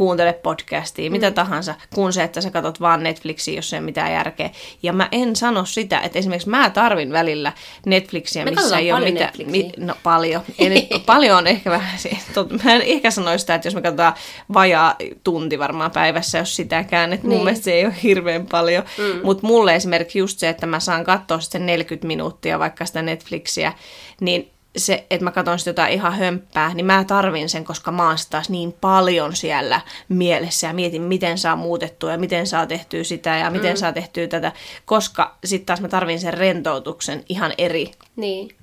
kuuntele 0.00 0.32
podcastia, 0.32 1.10
mm. 1.10 1.12
mitä 1.12 1.30
tahansa, 1.30 1.74
kun 1.94 2.12
se, 2.12 2.22
että 2.22 2.40
sä 2.40 2.50
katsot 2.50 2.80
vaan 2.80 3.02
Netflixiä, 3.02 3.54
jos 3.54 3.72
ei 3.72 3.80
mitään 3.80 4.12
järkeä. 4.12 4.50
Ja 4.82 4.92
mä 4.92 5.08
en 5.12 5.36
sano 5.36 5.64
sitä, 5.64 6.00
että 6.00 6.18
esimerkiksi 6.18 6.48
mä 6.48 6.70
tarvin 6.70 7.12
välillä 7.12 7.52
Netflixiä, 7.86 8.44
me 8.44 8.50
missä 8.50 8.78
ei 8.78 8.92
ole 8.92 9.10
mitään... 9.10 9.32
Mi, 9.46 9.72
no 9.76 9.94
paljon. 10.02 10.42
En, 10.58 10.72
paljon 11.06 11.38
on 11.38 11.46
ehkä 11.46 11.70
vähän... 11.70 11.98
Tot, 12.34 12.64
mä 12.64 12.74
en 12.74 12.82
ehkä 12.82 13.10
sano 13.10 13.38
sitä, 13.38 13.54
että 13.54 13.66
jos 13.66 13.74
me 13.74 13.82
katsotaan 13.82 14.14
vajaa 14.52 14.96
tunti 15.24 15.58
varmaan 15.58 15.90
päivässä, 15.90 16.38
jos 16.38 16.56
sitäkään, 16.56 17.12
että 17.12 17.26
niin. 17.26 17.36
mun 17.36 17.44
mielestä 17.44 17.64
se 17.64 17.72
ei 17.72 17.84
ole 17.84 17.94
hirveän 18.02 18.46
paljon. 18.46 18.84
Mm. 18.98 19.20
Mutta 19.22 19.46
mulle 19.46 19.74
esimerkiksi 19.74 20.18
just 20.18 20.38
se, 20.38 20.48
että 20.48 20.66
mä 20.66 20.80
saan 20.80 21.04
katsoa 21.04 21.40
sitten 21.40 21.66
40 21.66 22.06
minuuttia 22.06 22.58
vaikka 22.58 22.86
sitä 22.86 23.02
Netflixiä, 23.02 23.72
niin 24.20 24.50
se, 24.76 25.06
että 25.10 25.24
mä 25.24 25.30
katson 25.30 25.58
sitä 25.58 25.70
jotain 25.70 25.92
ihan 25.92 26.18
hömppää, 26.18 26.74
niin 26.74 26.86
mä 26.86 27.04
tarvin 27.04 27.48
sen, 27.48 27.64
koska 27.64 27.92
mä 27.92 28.06
oon 28.06 28.16
taas 28.30 28.50
niin 28.50 28.72
paljon 28.80 29.36
siellä 29.36 29.80
mielessä 30.08 30.66
ja 30.66 30.72
mietin, 30.72 31.02
miten 31.02 31.38
saa 31.38 31.56
muutettua 31.56 32.12
ja 32.12 32.18
miten 32.18 32.46
saa 32.46 32.66
tehtyä 32.66 33.04
sitä 33.04 33.36
ja 33.36 33.50
miten 33.50 33.72
mm. 33.72 33.76
saa 33.76 33.92
tehtyä 33.92 34.26
tätä, 34.26 34.52
koska 34.84 35.36
sitten 35.44 35.66
taas 35.66 35.80
mä 35.80 35.88
tarvin 35.88 36.20
sen 36.20 36.34
rentoutuksen 36.34 37.24
ihan 37.28 37.52
eri. 37.58 37.90
Niin. 38.16 38.56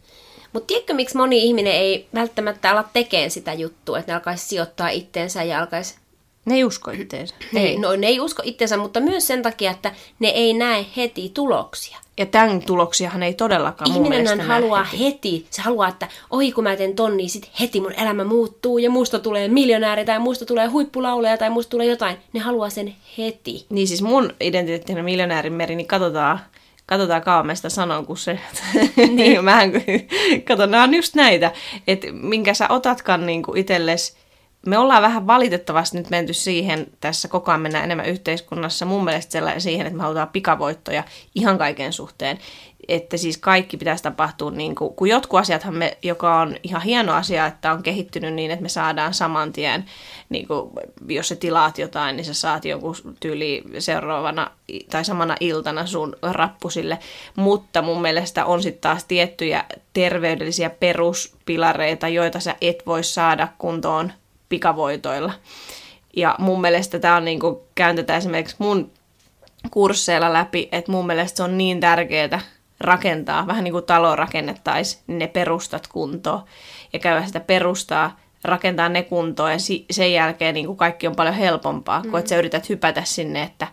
Mutta 0.53 0.67
tiedätkö, 0.67 0.93
miksi 0.93 1.17
moni 1.17 1.43
ihminen 1.43 1.73
ei 1.73 2.07
välttämättä 2.15 2.71
ala 2.71 2.83
tekemään 2.93 3.31
sitä 3.31 3.53
juttua, 3.53 3.99
että 3.99 4.11
ne 4.11 4.15
alkaisi 4.15 4.47
sijoittaa 4.47 4.89
itteensä 4.89 5.43
ja 5.43 5.59
alkaisi 5.59 5.95
ne 6.47 6.55
ei 6.55 6.63
usko 6.63 6.91
itteensä. 6.91 7.35
Ei. 7.55 7.77
No 7.77 7.95
ne 7.95 8.07
ei 8.07 8.19
usko 8.19 8.41
itteensä, 8.45 8.77
mutta 8.77 8.99
myös 8.99 9.27
sen 9.27 9.41
takia, 9.41 9.71
että 9.71 9.91
ne 10.19 10.27
ei 10.27 10.53
näe 10.53 10.85
heti 10.97 11.31
tuloksia. 11.33 11.97
Ja 12.17 12.25
tämän 12.25 12.61
tuloksiahan 12.61 13.23
ei 13.23 13.33
todellakaan 13.33 13.91
Ihminen 13.91 14.41
haluaa 14.41 14.83
heti. 14.83 15.03
heti. 15.05 15.47
Se 15.49 15.61
haluaa, 15.61 15.87
että 15.87 16.07
oi 16.29 16.51
kun 16.51 16.63
mä 16.63 16.75
teen 16.75 16.95
ton, 16.95 17.17
niin 17.17 17.29
sit 17.29 17.49
heti 17.59 17.81
mun 17.81 17.93
elämä 17.93 18.23
muuttuu 18.23 18.77
ja 18.77 18.89
musta 18.89 19.19
tulee 19.19 19.47
miljonääri 19.47 20.05
tai 20.05 20.19
musta 20.19 20.45
tulee 20.45 20.67
huippulauleja 20.67 21.37
tai 21.37 21.49
musta 21.49 21.69
tulee 21.69 21.87
jotain. 21.87 22.17
Ne 22.33 22.39
haluaa 22.39 22.69
sen 22.69 22.95
heti. 23.17 23.65
Niin 23.69 23.87
siis 23.87 24.01
mun 24.01 24.33
identiteettinä 24.41 25.03
miljonäärin 25.03 25.53
meri, 25.53 25.75
niin 25.75 25.87
katsotaan, 25.87 26.39
katsotaan 26.85 27.55
sitä 27.55 27.69
sanon, 27.69 28.05
kun 28.05 28.17
se... 28.17 28.39
niin. 29.15 29.43
Mähän, 29.43 29.71
kato, 30.47 30.65
nämä 30.65 30.83
on 30.83 30.93
just 30.93 31.15
näitä, 31.15 31.51
että 31.87 32.07
minkä 32.11 32.53
sä 32.53 32.65
otatkaan 32.69 33.25
niin 33.25 33.43
itsellesi 33.55 34.13
me 34.65 34.77
ollaan 34.77 35.01
vähän 35.01 35.27
valitettavasti 35.27 35.97
nyt 35.97 36.09
menty 36.09 36.33
siihen, 36.33 36.87
tässä 36.99 37.27
koko 37.27 37.51
ajan 37.51 37.61
mennään 37.61 37.83
enemmän 37.83 38.05
yhteiskunnassa, 38.05 38.85
mun 38.85 39.03
mielestä 39.03 39.31
sellainen 39.31 39.61
siihen, 39.61 39.87
että 39.87 39.97
me 39.97 40.03
halutaan 40.03 40.29
pikavoittoja 40.29 41.03
ihan 41.35 41.57
kaiken 41.57 41.93
suhteen. 41.93 42.37
Että 42.87 43.17
siis 43.17 43.37
kaikki 43.37 43.77
pitäisi 43.77 44.03
tapahtua, 44.03 44.51
niin 44.51 44.75
kuin, 44.75 44.93
kun 44.93 45.07
jotkut 45.07 45.39
asiathan 45.39 45.75
me, 45.75 45.97
joka 46.03 46.39
on 46.39 46.55
ihan 46.63 46.81
hieno 46.81 47.13
asia, 47.13 47.45
että 47.45 47.71
on 47.71 47.83
kehittynyt 47.83 48.33
niin, 48.33 48.51
että 48.51 48.63
me 48.63 48.69
saadaan 48.69 49.13
saman 49.13 49.53
tien, 49.53 49.85
niin 50.29 50.47
kuin, 50.47 50.71
jos 51.07 51.27
sä 51.27 51.35
tilaat 51.35 51.77
jotain, 51.77 52.15
niin 52.15 52.25
sä 52.25 52.33
saat 52.33 52.65
jonkun 52.65 52.95
tyyli 53.19 53.63
seuraavana 53.79 54.51
tai 54.89 55.05
samana 55.05 55.35
iltana 55.39 55.85
sun 55.85 56.15
rappusille. 56.21 56.99
Mutta 57.35 57.81
mun 57.81 58.01
mielestä 58.01 58.45
on 58.45 58.63
sitten 58.63 58.81
taas 58.81 59.03
tiettyjä 59.03 59.65
terveydellisiä 59.93 60.69
peruspilareita, 60.69 62.07
joita 62.07 62.39
sä 62.39 62.55
et 62.61 62.83
voi 62.85 63.03
saada 63.03 63.47
kuntoon 63.57 64.11
pikavoitoilla. 64.49 65.33
Ja 66.15 66.35
mun 66.39 66.61
mielestä 66.61 66.99
tämä 66.99 67.15
on 67.15 67.25
niin 67.25 67.39
kuin, 67.39 67.57
käyntetään 67.75 68.17
esimerkiksi 68.17 68.55
mun 68.59 68.91
kursseilla 69.71 70.33
läpi, 70.33 70.69
että 70.71 70.91
mun 70.91 71.07
mielestä 71.07 71.37
se 71.37 71.43
on 71.43 71.57
niin 71.57 71.79
tärkeää 71.79 72.41
rakentaa, 72.79 73.47
vähän 73.47 73.63
niin 73.63 73.71
kuin 73.71 73.85
talo 73.85 74.15
rakennettaisiin, 74.15 75.03
niin 75.07 75.19
ne 75.19 75.27
perustat 75.27 75.87
kuntoon 75.87 76.43
ja 76.93 76.99
käydä 76.99 77.25
sitä 77.25 77.39
perustaa, 77.39 78.19
rakentaa 78.43 78.89
ne 78.89 79.03
kuntoon 79.03 79.51
ja 79.51 79.57
sen 79.91 80.13
jälkeen 80.13 80.53
niin 80.53 80.65
kuin 80.65 80.77
kaikki 80.77 81.07
on 81.07 81.15
paljon 81.15 81.35
helpompaa, 81.35 82.03
mm. 82.03 82.09
kun 82.09 82.19
että 82.19 82.29
sä 82.29 82.37
yrität 82.37 82.69
hypätä 82.69 83.01
sinne, 83.05 83.43
että 83.43 83.67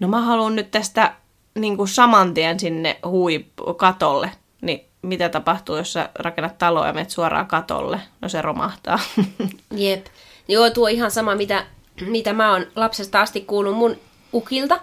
no 0.00 0.08
mä 0.08 0.20
haluan 0.20 0.56
nyt 0.56 0.70
tästä 0.70 1.12
niin 1.58 1.76
kuin 1.76 1.88
saman 1.88 2.34
tien 2.34 2.60
sinne 2.60 2.96
huip- 3.06 3.74
katolle, 3.76 4.30
niin 4.60 4.84
mitä 5.06 5.28
tapahtuu, 5.28 5.76
jos 5.76 5.92
sä 5.92 6.08
rakennat 6.14 6.58
taloa 6.58 6.86
ja 6.86 6.92
menet 6.92 7.10
suoraan 7.10 7.46
katolle? 7.46 8.00
No 8.20 8.28
se 8.28 8.42
romahtaa. 8.42 8.98
Jep. 9.70 10.06
Joo, 10.48 10.70
tuo 10.70 10.88
ihan 10.88 11.10
sama, 11.10 11.34
mitä, 11.34 11.66
mitä 12.00 12.32
mä 12.32 12.52
oon 12.52 12.66
lapsesta 12.76 13.20
asti 13.20 13.40
kuullut 13.40 13.76
mun 13.76 13.96
ukilta. 14.34 14.80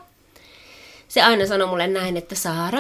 Se 1.08 1.22
aina 1.22 1.46
sanoi 1.46 1.68
mulle 1.68 1.88
näin, 1.88 2.18
että 2.18 2.36
Saara, 2.36 2.80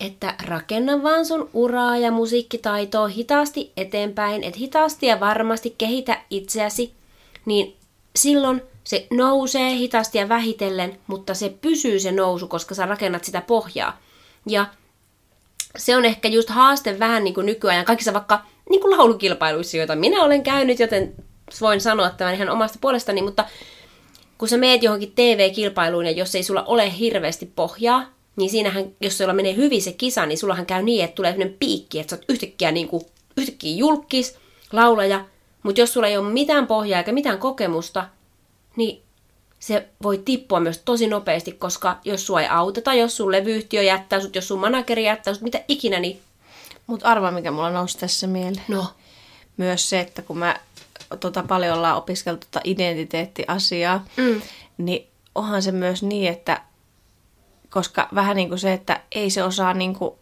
että 0.00 0.34
rakenna 0.46 1.02
vaan 1.02 1.26
sun 1.26 1.50
uraa 1.52 1.96
ja 1.96 2.10
musiikkitaitoa 2.10 3.08
hitaasti 3.08 3.72
eteenpäin, 3.76 4.44
että 4.44 4.58
hitaasti 4.58 5.06
ja 5.06 5.20
varmasti 5.20 5.74
kehitä 5.78 6.18
itseäsi, 6.30 6.94
niin 7.46 7.76
silloin 8.16 8.62
Se 8.84 9.06
nousee 9.10 9.70
hitaasti 9.70 10.18
ja 10.18 10.28
vähitellen, 10.28 10.98
mutta 11.06 11.34
se 11.34 11.48
pysyy 11.60 12.00
se 12.00 12.12
nousu, 12.12 12.48
koska 12.48 12.74
sä 12.74 12.86
rakennat 12.86 13.24
sitä 13.24 13.40
pohjaa. 13.40 13.98
Ja 14.46 14.66
se 15.76 15.96
on 15.96 16.04
ehkä 16.04 16.28
just 16.28 16.50
haaste 16.50 16.98
vähän 16.98 17.24
niin 17.24 17.34
kuin 17.34 17.46
nykyään. 17.46 17.84
Kaikissa 17.84 18.12
vaikka 18.12 18.44
niin 18.70 18.80
kuin 18.80 18.98
laulukilpailuissa, 18.98 19.76
joita 19.76 19.96
minä 19.96 20.22
olen 20.22 20.42
käynyt, 20.42 20.78
joten 20.78 21.14
voin 21.60 21.80
sanoa 21.80 22.10
tämän 22.10 22.34
ihan 22.34 22.48
omasta 22.48 22.78
puolestani, 22.80 23.22
mutta 23.22 23.44
kun 24.38 24.48
sä 24.48 24.56
meet 24.56 24.82
johonkin 24.82 25.12
TV-kilpailuun 25.14 26.06
ja 26.06 26.10
jos 26.10 26.34
ei 26.34 26.42
sulla 26.42 26.64
ole 26.64 26.98
hirveästi 26.98 27.52
pohjaa, 27.56 28.04
niin 28.36 28.50
siinähän, 28.50 28.84
jos 29.00 29.18
sulla 29.18 29.32
menee 29.32 29.56
hyvin 29.56 29.82
se 29.82 29.92
kisa, 29.92 30.26
niin 30.26 30.38
sullahan 30.38 30.66
käy 30.66 30.82
niin, 30.82 31.04
että 31.04 31.14
tulee 31.14 31.32
sellainen 31.32 31.56
piikki, 31.58 32.00
että 32.00 32.10
sä 32.10 32.16
oot 32.16 32.24
yhtäkkiä, 32.28 32.72
niin 32.72 32.88
kuin, 32.88 33.02
yhtäkkiä 33.36 33.76
julkis, 33.76 34.38
laulaja, 34.72 35.24
mutta 35.62 35.80
jos 35.80 35.92
sulla 35.92 36.06
ei 36.06 36.16
ole 36.16 36.32
mitään 36.32 36.66
pohjaa 36.66 36.98
eikä 36.98 37.12
mitään 37.12 37.38
kokemusta, 37.38 38.08
niin 38.76 39.02
se 39.58 39.88
voi 40.02 40.18
tippua 40.18 40.60
myös 40.60 40.78
tosi 40.78 41.06
nopeasti, 41.06 41.52
koska 41.52 41.98
jos 42.04 42.26
sua 42.26 42.40
ei 42.40 42.48
auteta, 42.48 42.94
jos 42.94 43.16
sun 43.16 43.32
levyyhtiö 43.32 43.82
jättää 43.82 44.20
sut, 44.20 44.36
jos 44.36 44.48
sun 44.48 44.60
manageri 44.60 45.04
jättää 45.04 45.34
sut, 45.34 45.42
mitä 45.42 45.64
ikinä, 45.68 46.00
niin... 46.00 46.20
Mutta 46.86 47.08
arva, 47.08 47.30
mikä 47.30 47.50
mulla 47.50 47.70
nousi 47.70 47.98
tässä 47.98 48.26
mieleen. 48.26 48.64
No. 48.68 48.86
Myös 49.56 49.90
se, 49.90 50.00
että 50.00 50.22
kun 50.22 50.38
mä 50.38 50.56
tota, 51.20 51.42
paljon 51.42 51.76
ollaan 51.76 51.96
opiskeltu 51.96 52.46
tota 52.50 52.60
identiteettiasiaa, 52.64 54.04
mm. 54.16 54.42
niin 54.78 55.06
onhan 55.34 55.62
se 55.62 55.72
myös 55.72 56.02
niin, 56.02 56.32
että 56.32 56.60
koska 57.70 58.08
vähän 58.14 58.36
niin 58.36 58.48
kuin 58.48 58.58
se, 58.58 58.72
että 58.72 59.00
ei 59.12 59.30
se 59.30 59.42
osaa 59.42 59.74
niin 59.74 59.94
kuin, 59.94 60.14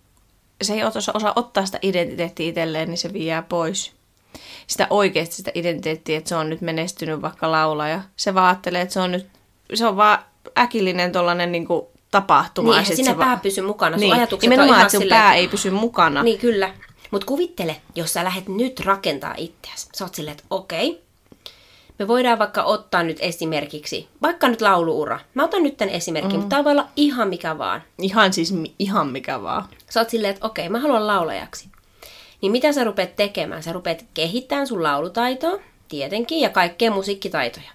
se 0.62 0.74
ei 0.74 0.84
osaa, 0.84 1.14
osaa 1.14 1.32
ottaa 1.36 1.66
sitä 1.66 1.78
identiteettiä 1.82 2.48
itselleen, 2.48 2.88
niin 2.88 2.98
se 2.98 3.12
vie 3.12 3.42
pois 3.48 3.92
sitä 4.66 4.86
oikeasti 4.90 5.36
sitä 5.36 5.50
identiteettiä, 5.54 6.18
että 6.18 6.28
se 6.28 6.36
on 6.36 6.50
nyt 6.50 6.60
menestynyt 6.60 7.22
vaikka 7.22 7.50
laulaja. 7.50 8.00
Se 8.16 8.34
vaan 8.34 8.46
ajattelee, 8.46 8.82
että 8.82 8.94
se 8.94 9.00
on 9.00 9.12
nyt, 9.12 9.26
se 9.74 9.86
on 9.86 9.96
vaan 9.96 10.18
äkillinen 10.58 11.12
tollanen 11.12 11.52
niin 11.52 11.66
kuin 11.66 11.86
tapahtuma. 12.10 12.68
Niin, 12.70 12.78
eihän 12.78 12.96
siinä 12.96 13.14
pää 13.14 13.30
va- 13.30 13.36
pysy 13.36 13.60
mukana. 13.60 13.96
Sun 13.96 14.00
niin, 14.00 14.14
ajatukset 14.14 14.50
nimenomaan, 14.50 14.78
on 14.78 14.82
että 14.82 14.92
sun 14.92 15.02
silleen, 15.02 15.20
pää 15.20 15.34
ei 15.34 15.48
pysy 15.48 15.70
mukana. 15.70 16.22
Niin, 16.22 16.38
kyllä. 16.38 16.74
Mutta 17.10 17.26
kuvittele, 17.26 17.76
jos 17.94 18.12
sä 18.12 18.24
lähdet 18.24 18.48
nyt 18.48 18.80
rakentaa 18.80 19.34
itseäsi. 19.36 19.88
Sä 19.94 20.04
oot 20.04 20.14
silleen, 20.14 20.32
että 20.32 20.44
okei, 20.50 21.04
me 21.98 22.08
voidaan 22.08 22.38
vaikka 22.38 22.62
ottaa 22.62 23.02
nyt 23.02 23.16
esimerkiksi, 23.20 24.08
vaikka 24.22 24.48
nyt 24.48 24.60
lauluura. 24.60 25.20
Mä 25.34 25.44
otan 25.44 25.62
nyt 25.62 25.76
tämän 25.76 25.94
esimerkin, 25.94 26.30
mm. 26.30 26.36
mutta 26.36 26.48
tämä 26.48 26.64
voi 26.64 26.72
olla 26.72 26.88
ihan 26.96 27.28
mikä 27.28 27.58
vaan. 27.58 27.82
Ihan 27.98 28.32
siis 28.32 28.54
ihan 28.78 29.08
mikä 29.08 29.42
vaan. 29.42 29.64
Sä 29.90 30.00
oot 30.00 30.10
silleen, 30.10 30.34
että 30.34 30.46
okei, 30.46 30.68
mä 30.68 30.80
haluan 30.80 31.06
laulajaksi. 31.06 31.68
Niin 32.44 32.52
mitä 32.52 32.72
sä 32.72 32.84
rupeat 32.84 33.16
tekemään? 33.16 33.62
Sä 33.62 33.72
rupeat 33.72 34.04
kehittämään 34.14 34.66
sun 34.66 34.82
laulutaitoa, 34.82 35.58
tietenkin, 35.88 36.40
ja 36.40 36.50
kaikkea 36.50 36.90
musiikkitaitoja. 36.90 37.70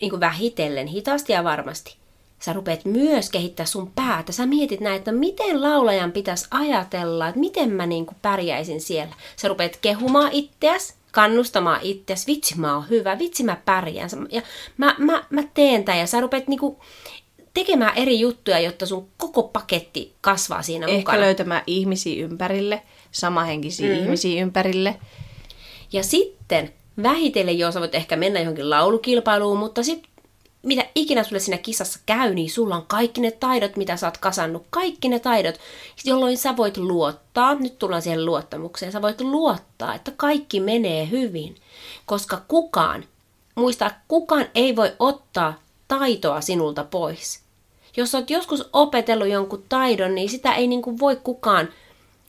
Niin 0.00 0.10
kuin 0.10 0.20
vähitellen, 0.20 0.86
hitaasti 0.86 1.32
ja 1.32 1.44
varmasti. 1.44 1.96
Sä 2.40 2.52
rupeat 2.52 2.84
myös 2.84 3.30
kehittää 3.30 3.66
sun 3.66 3.92
päätä. 3.94 4.32
Sä 4.32 4.46
mietit 4.46 4.80
näin, 4.80 4.96
että 4.96 5.12
miten 5.12 5.62
laulajan 5.62 6.12
pitäisi 6.12 6.46
ajatella, 6.50 7.28
että 7.28 7.40
miten 7.40 7.70
mä 7.70 7.86
niin 7.86 8.06
kuin 8.06 8.16
pärjäisin 8.22 8.80
siellä. 8.80 9.14
Sä 9.36 9.48
rupeat 9.48 9.76
kehumaan 9.76 10.32
itseäsi, 10.32 10.94
kannustamaan 11.12 11.80
itseäsi. 11.82 12.26
Vitsi, 12.26 12.58
mä 12.58 12.74
oon 12.74 12.88
hyvä, 12.90 13.18
vitsi, 13.18 13.42
mä 13.42 13.56
pärjään. 13.64 14.10
Ja 14.30 14.42
mä, 14.76 14.94
mä, 14.98 15.24
mä 15.30 15.42
teen 15.54 15.84
tämän 15.84 16.00
ja 16.00 16.06
sä 16.06 16.20
rupeat 16.20 16.48
niin 16.48 16.60
kuin 16.60 16.76
tekemään 17.54 17.96
eri 17.96 18.20
juttuja, 18.20 18.58
jotta 18.60 18.86
sun 18.86 19.08
koko 19.16 19.42
paketti 19.42 20.12
kasvaa 20.20 20.62
siinä 20.62 20.86
Ehkä 20.86 20.98
mukana. 20.98 21.20
löytämään 21.20 21.62
ihmisiä 21.66 22.24
ympärille, 22.24 22.82
samahenkisiä 23.12 23.86
Mhm. 23.86 23.92
mm-hmm. 23.92 24.04
ihmisiä 24.04 24.42
ympärille. 24.42 24.96
Ja 25.92 26.02
sitten 26.02 26.72
vähitellen, 27.02 27.58
joo, 27.58 27.72
sä 27.72 27.80
voit 27.80 27.94
ehkä 27.94 28.16
mennä 28.16 28.40
johonkin 28.40 28.70
laulukilpailuun, 28.70 29.58
mutta 29.58 29.82
sitten 29.82 30.10
mitä 30.62 30.86
ikinä 30.94 31.22
sulle 31.22 31.40
siinä 31.40 31.58
kisassa 31.58 31.98
käy, 32.06 32.34
niin 32.34 32.50
sulla 32.50 32.76
on 32.76 32.86
kaikki 32.86 33.20
ne 33.20 33.30
taidot, 33.30 33.76
mitä 33.76 33.96
sä 33.96 34.06
oot 34.06 34.18
kasannut. 34.18 34.66
Kaikki 34.70 35.08
ne 35.08 35.18
taidot, 35.18 35.54
jolloin 36.04 36.38
sä 36.38 36.56
voit 36.56 36.76
luottaa, 36.76 37.54
nyt 37.54 37.78
tullaan 37.78 38.02
siihen 38.02 38.26
luottamukseen, 38.26 38.92
sä 38.92 39.02
voit 39.02 39.20
luottaa, 39.20 39.94
että 39.94 40.12
kaikki 40.16 40.60
menee 40.60 41.10
hyvin. 41.10 41.56
Koska 42.06 42.42
kukaan, 42.48 43.04
muista, 43.54 43.90
kukaan 44.08 44.46
ei 44.54 44.76
voi 44.76 44.92
ottaa 44.98 45.54
taitoa 45.88 46.40
sinulta 46.40 46.84
pois. 46.84 47.40
Jos 47.96 48.10
sä 48.10 48.18
oot 48.18 48.30
joskus 48.30 48.68
opetellut 48.72 49.28
jonkun 49.28 49.64
taidon, 49.68 50.14
niin 50.14 50.28
sitä 50.28 50.54
ei 50.54 50.66
niin 50.66 50.82
kuin 50.82 50.98
voi 50.98 51.16
kukaan 51.16 51.68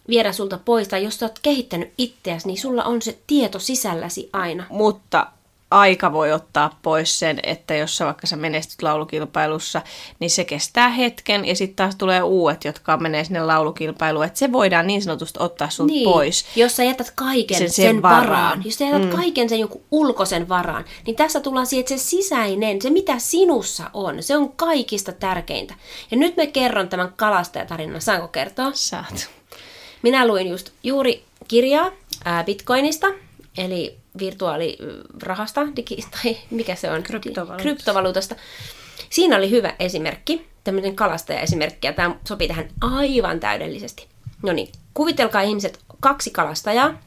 viedä 0.10 0.32
sulta 0.32 0.60
pois. 0.66 0.88
Tai 0.88 1.04
jos 1.04 1.20
sä 1.20 1.26
oot 1.26 1.40
kehittänyt 1.42 1.94
itseäsi, 1.98 2.48
niin 2.48 2.58
sulla 2.58 2.84
on 2.84 3.02
se 3.02 3.18
tieto 3.28 3.60
sisälläsi 3.60 4.30
aina. 4.34 4.66
Mutta 4.70 5.28
aika 5.72 6.14
voi 6.14 6.32
ottaa 6.32 6.80
pois 6.82 7.20
sen, 7.20 7.40
että 7.44 7.76
jos 7.76 7.98
sä 7.98 8.06
vaikka 8.06 8.28
sä 8.28 8.36
menestyt 8.36 8.82
laulukilpailussa, 8.82 9.82
niin 10.20 10.30
se 10.30 10.44
kestää 10.46 10.90
hetken 10.90 11.46
ja 11.46 11.56
sitten 11.56 11.76
taas 11.76 11.96
tulee 11.96 12.24
uudet, 12.24 12.64
jotka 12.66 12.98
menee 12.98 13.24
sinne 13.24 13.44
laulukilpailuun. 13.44 14.26
Että 14.26 14.40
se 14.40 14.52
voidaan 14.52 14.88
niin 14.88 15.02
sanotusti 15.02 15.40
ottaa 15.42 15.70
sulta 15.70 15.94
Niin, 15.94 16.10
pois. 16.12 16.46
jos 16.56 16.76
sä 16.76 16.84
jätät 16.84 17.12
kaiken 17.16 17.58
Sen- 17.58 17.70
sen, 17.72 18.02
varaan. 18.02 18.28
varaan. 18.28 18.62
jos 18.66 18.76
sä 18.76 18.86
jätät 18.86 19.02
mm. 19.10 19.10
kaiken 19.10 19.50
sen 19.50 19.60
jonkun 19.60 19.82
ulkoisen 19.92 20.50
varaan, 20.50 20.86
niin 21.06 21.16
tässä 21.16 21.40
tullaan 21.40 21.66
siihen, 21.68 21.82
että 21.82 21.98
se 21.98 22.04
sisäinen, 22.04 22.82
se 22.82 22.90
mitä 22.90 23.20
sinussa 23.20 23.90
on, 23.94 24.24
se 24.24 24.38
on 24.38 24.52
kaikista 24.52 25.12
tärkeintä. 25.12 25.74
Ja 26.12 26.18
nyt 26.18 26.38
mä 26.38 26.46
kerron 26.46 26.90
tämän 26.90 27.14
kalastajatarinan, 27.16 28.02
saanko 28.02 28.28
kertoa? 28.28 28.72
Saat. 28.74 29.30
Minä 30.02 30.28
luin 30.28 30.48
just 30.48 30.70
juuri 30.84 31.24
kirjaa 31.48 31.92
ää, 32.26 32.44
Bitcoinista, 32.44 33.08
eli 33.58 33.98
virtuaalirahasta, 34.20 35.62
digi, 35.76 35.98
tai 36.24 36.38
mikä 36.50 36.76
se 36.76 36.92
on? 36.92 37.04
Kryptovaluutasta. 37.04 37.62
Kryptovaluutasta. 37.62 38.36
Siinä 39.10 39.38
oli 39.38 39.50
hyvä 39.50 39.76
esimerkki, 39.80 40.48
tämmöinen 40.64 40.96
kalastaja-esimerkki, 40.96 41.88
ja 41.88 41.94
tämä 41.94 42.16
sopii 42.28 42.48
tähän 42.48 42.70
aivan 42.82 43.40
täydellisesti. 43.40 44.08
No 44.44 44.54
niin, 44.54 44.70
kuvitelkaa 44.94 45.42
ihmiset, 45.42 45.80
kaksi 46.00 46.32
kalastajaa, 46.32 47.02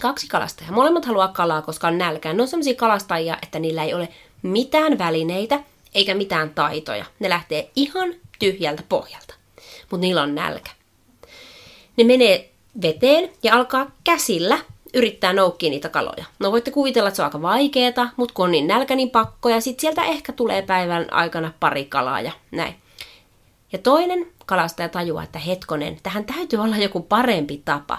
kaksi 0.00 0.28
kalastajaa. 0.28 0.72
Molemmat 0.72 1.04
haluaa 1.04 1.28
kalaa, 1.28 1.62
koska 1.62 1.86
on 1.86 1.98
nälkää. 1.98 2.32
Ne 2.32 2.42
on 2.42 2.48
sellaisia 2.48 2.74
kalastajia, 2.74 3.38
että 3.42 3.58
niillä 3.58 3.84
ei 3.84 3.94
ole 3.94 4.08
mitään 4.42 4.98
välineitä 4.98 5.60
eikä 5.94 6.14
mitään 6.14 6.50
taitoja. 6.50 7.04
Ne 7.18 7.28
lähtee 7.28 7.70
ihan 7.76 8.14
tyhjältä 8.38 8.82
pohjalta, 8.88 9.34
mutta 9.80 9.96
niillä 9.96 10.22
on 10.22 10.34
nälkä. 10.34 10.70
Ne 11.96 12.04
menee 12.04 12.50
veteen 12.82 13.30
ja 13.42 13.54
alkaa 13.54 13.90
käsillä 14.04 14.58
yrittää 14.94 15.32
noukkia 15.32 15.70
niitä 15.70 15.88
kaloja. 15.88 16.24
No 16.38 16.52
voitte 16.52 16.70
kuvitella, 16.70 17.08
että 17.08 17.16
se 17.16 17.22
on 17.22 17.26
aika 17.26 17.42
vaikeeta, 17.42 18.08
mutta 18.16 18.34
kun 18.34 18.44
on 18.44 18.50
niin 18.50 18.66
nälkä, 18.66 18.96
niin 18.96 19.10
pakko, 19.10 19.48
ja 19.48 19.60
sitten 19.60 19.80
sieltä 19.80 20.04
ehkä 20.04 20.32
tulee 20.32 20.62
päivän 20.62 21.12
aikana 21.12 21.52
pari 21.60 21.84
kalaa 21.84 22.20
ja 22.20 22.32
näin. 22.50 22.74
Ja 23.72 23.78
toinen 23.78 24.26
kalastaja 24.46 24.88
tajuaa, 24.88 25.22
että 25.22 25.38
hetkonen, 25.38 25.98
tähän 26.02 26.24
täytyy 26.24 26.58
olla 26.58 26.76
joku 26.76 27.00
parempi 27.00 27.62
tapa. 27.64 27.98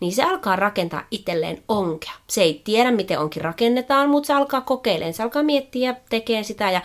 Niin 0.00 0.12
se 0.12 0.22
alkaa 0.22 0.56
rakentaa 0.56 1.02
itselleen 1.10 1.62
onkea. 1.68 2.12
Se 2.26 2.42
ei 2.42 2.60
tiedä, 2.64 2.90
miten 2.90 3.18
onkin 3.18 3.42
rakennetaan, 3.42 4.10
mutta 4.10 4.26
se 4.26 4.32
alkaa 4.32 4.60
kokeilemaan. 4.60 5.14
Se 5.14 5.22
alkaa 5.22 5.42
miettiä 5.42 5.90
ja 5.90 5.96
tekee 6.08 6.42
sitä 6.42 6.70
ja 6.70 6.80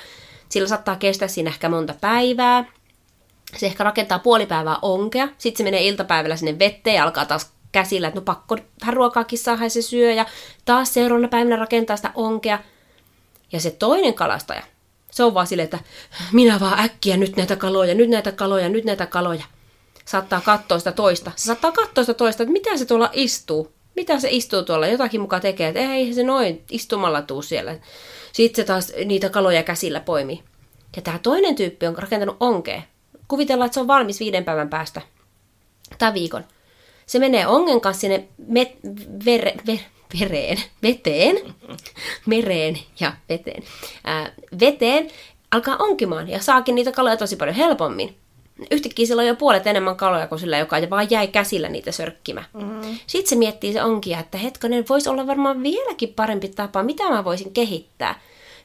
sillä 0.49 0.67
saattaa 0.67 0.95
kestää 0.95 1.27
siinä 1.27 1.49
ehkä 1.49 1.69
monta 1.69 1.93
päivää. 2.01 2.65
Se 3.57 3.65
ehkä 3.65 3.83
rakentaa 3.83 4.19
puoli 4.19 4.45
päivää 4.45 4.77
onkea, 4.81 5.27
sitten 5.37 5.57
se 5.57 5.63
menee 5.63 5.87
iltapäivällä 5.87 6.35
sinne 6.35 6.59
vetteen 6.59 6.95
ja 6.95 7.03
alkaa 7.03 7.25
taas 7.25 7.51
käsillä, 7.71 8.07
että 8.07 8.19
no 8.19 8.23
pakko 8.23 8.57
vähän 8.81 8.93
ruokaakin 8.93 9.39
saada 9.39 9.69
se 9.69 9.81
syö 9.81 10.13
ja 10.13 10.25
taas 10.65 10.93
seuraavana 10.93 11.27
päivänä 11.27 11.55
rakentaa 11.55 11.95
sitä 11.95 12.11
onkea. 12.15 12.59
Ja 13.51 13.59
se 13.59 13.71
toinen 13.71 14.13
kalastaja, 14.13 14.63
se 15.11 15.23
on 15.23 15.33
vaan 15.33 15.47
silleen, 15.47 15.63
että 15.63 15.79
minä 16.31 16.59
vaan 16.59 16.79
äkkiä 16.79 17.17
nyt 17.17 17.35
näitä 17.35 17.55
kaloja, 17.55 17.95
nyt 17.95 18.09
näitä 18.09 18.31
kaloja, 18.31 18.69
nyt 18.69 18.85
näitä 18.85 19.05
kaloja. 19.05 19.43
Saattaa 20.05 20.41
katsoa 20.41 20.79
sitä 20.79 20.91
toista. 20.91 21.31
Se 21.35 21.43
saattaa 21.45 21.71
katsoa 21.71 22.03
sitä 22.03 22.13
toista, 22.13 22.43
että 22.43 22.53
mitä 22.53 22.77
se 22.77 22.85
tuolla 22.85 23.09
istuu. 23.13 23.71
Mitä 23.95 24.19
se 24.19 24.27
istuu 24.31 24.63
tuolla, 24.63 24.87
jotakin 24.87 25.21
mukaan 25.21 25.41
tekee, 25.41 25.67
että 25.67 25.79
ei 25.79 26.13
se 26.13 26.23
noin 26.23 26.63
istumalla 26.71 27.21
tuu 27.21 27.41
siellä. 27.41 27.75
Sitten 28.33 28.63
se 28.63 28.67
taas 28.67 28.93
niitä 29.05 29.29
kaloja 29.29 29.63
käsillä 29.63 29.99
poimii. 29.99 30.43
Ja 30.95 31.01
tämä 31.01 31.19
toinen 31.19 31.55
tyyppi 31.55 31.87
on 31.87 31.97
rakentanut 31.97 32.37
onkeen. 32.39 32.83
Kuvitellaan, 33.27 33.65
että 33.65 33.73
se 33.73 33.79
on 33.79 33.87
valmis 33.87 34.19
viiden 34.19 34.45
päivän 34.45 34.69
päästä. 34.69 35.01
Tai 35.97 36.13
viikon. 36.13 36.43
Se 37.05 37.19
menee 37.19 37.47
ongen 37.47 37.81
kanssa 37.81 38.01
sinne 38.01 38.27
met, 38.47 38.71
vere, 39.25 39.53
ver, 39.67 39.79
vereen, 40.19 40.57
veteen, 40.83 41.55
mereen 42.25 42.79
ja 42.99 43.13
veteen, 43.29 43.63
ää, 44.03 44.31
veteen, 44.59 45.09
alkaa 45.51 45.75
onkimaan 45.79 46.29
ja 46.29 46.39
saakin 46.39 46.75
niitä 46.75 46.91
kaloja 46.91 47.17
tosi 47.17 47.35
paljon 47.35 47.55
helpommin. 47.55 48.15
Yhtäkkiä 48.71 49.05
sillä 49.05 49.21
on 49.21 49.27
jo 49.27 49.35
puolet 49.35 49.67
enemmän 49.67 49.95
kaloja 49.95 50.27
kuin 50.27 50.39
sillä, 50.39 50.57
joka 50.57 50.77
vaan 50.89 51.07
jäi 51.09 51.27
käsillä 51.27 51.69
niitä 51.69 51.91
sörkkimään. 51.91 52.45
Mm-hmm. 52.53 52.97
Sitten 53.07 53.29
se 53.29 53.35
miettii 53.35 53.73
se 53.73 53.83
onkia, 53.83 54.19
että 54.19 54.37
hetkonen, 54.37 54.85
voisi 54.89 55.09
olla 55.09 55.27
varmaan 55.27 55.63
vieläkin 55.63 56.13
parempi 56.13 56.47
tapa, 56.47 56.83
mitä 56.83 57.09
mä 57.09 57.23
voisin 57.23 57.53
kehittää. 57.53 58.19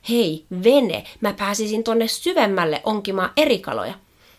Hei, 0.08 0.44
vene, 0.64 1.04
mä 1.20 1.32
pääsisin 1.32 1.84
tonne 1.84 2.08
syvemmälle 2.08 2.80
onkimaan 2.84 3.32
eri 3.36 3.58
kaloja. 3.58 3.94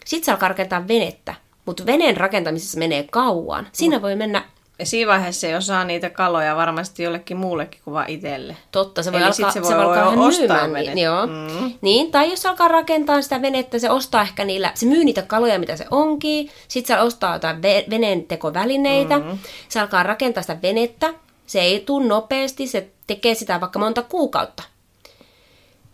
Sitten 0.05 0.25
se 0.25 0.31
alkaa 0.31 0.49
rakentaa 0.49 0.87
venettä, 0.87 1.35
mutta 1.65 1.85
veneen 1.85 2.17
rakentamisessa 2.17 2.79
menee 2.79 3.07
kauan. 3.11 3.67
Siinä 3.71 4.01
voi 4.01 4.15
mennä 4.15 4.43
Ja 4.79 4.85
siinä 4.85 5.11
vaiheessa 5.11 5.47
ei 5.47 5.55
osaa 5.55 5.83
niitä 5.83 6.09
kaloja 6.09 6.55
varmasti 6.55 7.03
jollekin 7.03 7.37
muullekin 7.37 7.81
kuin 7.83 7.93
vaan 7.93 8.09
itselle. 8.09 8.57
Totta, 8.71 9.03
se 9.03 9.11
voi 9.11 9.19
Eli 9.21 9.27
alkaa, 9.27 9.51
se 9.51 9.53
se 9.53 9.61
voi 9.61 9.75
voi 9.75 9.83
alkaa 9.83 10.07
ostaa 10.09 10.47
myymään. 10.47 10.73
venet. 10.73 10.95
Niin, 10.95 11.05
joo. 11.05 11.27
Mm. 11.27 11.73
Niin, 11.81 12.11
tai 12.11 12.29
jos 12.29 12.45
alkaa 12.45 12.67
rakentaa 12.67 13.21
sitä 13.21 13.41
venettä, 13.41 13.79
se 13.79 13.89
ostaa 13.89 14.21
ehkä 14.21 14.45
niillä, 14.45 14.71
se 14.75 14.85
myy 14.85 15.03
niitä 15.03 15.21
kaloja, 15.21 15.59
mitä 15.59 15.75
se 15.75 15.85
onkin, 15.91 16.49
sitten 16.67 16.95
se 16.97 17.01
ostaa 17.01 17.33
jotain 17.35 17.57
ve- 17.57 17.89
veneen 17.89 18.23
tekovälineitä, 18.23 19.19
mm. 19.19 19.37
se 19.69 19.79
alkaa 19.79 20.03
rakentaa 20.03 20.43
sitä 20.43 20.57
venettä, 20.61 21.13
se 21.47 21.61
ei 21.61 21.79
tule 21.79 22.05
nopeasti, 22.05 22.67
se 22.67 22.87
tekee 23.07 23.35
sitä 23.35 23.59
vaikka 23.61 23.79
monta 23.79 24.01
kuukautta. 24.01 24.63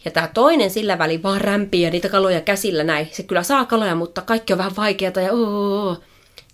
Ja 0.07 0.11
tämä 0.11 0.29
toinen 0.33 0.69
sillä 0.69 0.97
väliin 0.97 1.23
vaan 1.23 1.41
rämpii 1.41 1.81
ja 1.81 1.89
niitä 1.89 2.09
kaloja 2.09 2.41
käsillä 2.41 2.83
näin. 2.83 3.09
Se 3.11 3.23
kyllä 3.23 3.43
saa 3.43 3.65
kaloja, 3.65 3.95
mutta 3.95 4.21
kaikki 4.21 4.53
on 4.53 4.57
vähän 4.57 4.75
vaikeata 4.77 5.21
ja 5.21 5.33
oo. 5.33 5.97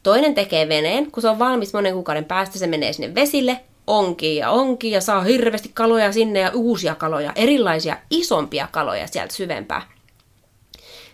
Toinen 0.04 0.36
tekee 0.36 0.70
veneen, 0.70 1.12
kun 1.12 1.22
se 1.22 1.30
on 1.30 1.39
valmis 1.39 1.74
monen 1.74 1.93
kuukauden 1.93 2.26
päästä, 2.26 2.60
se 2.60 2.68
menee 2.68 2.93
sinne 2.93 3.16
vesille, 3.16 3.60
onkii 3.88 4.38
ja 4.38 4.49
onkii 4.49 4.91
ja 4.91 5.01
saa 5.01 5.22
hirveästi 5.22 5.72
kaloja 5.74 6.12
sinne 6.12 6.39
ja 6.39 6.51
uusia 6.54 6.95
kaloja, 6.95 7.32
erilaisia 7.36 7.97
isompia 8.10 8.68
kaloja 8.72 9.08
sieltä 9.08 9.34
syvempää. 9.34 9.82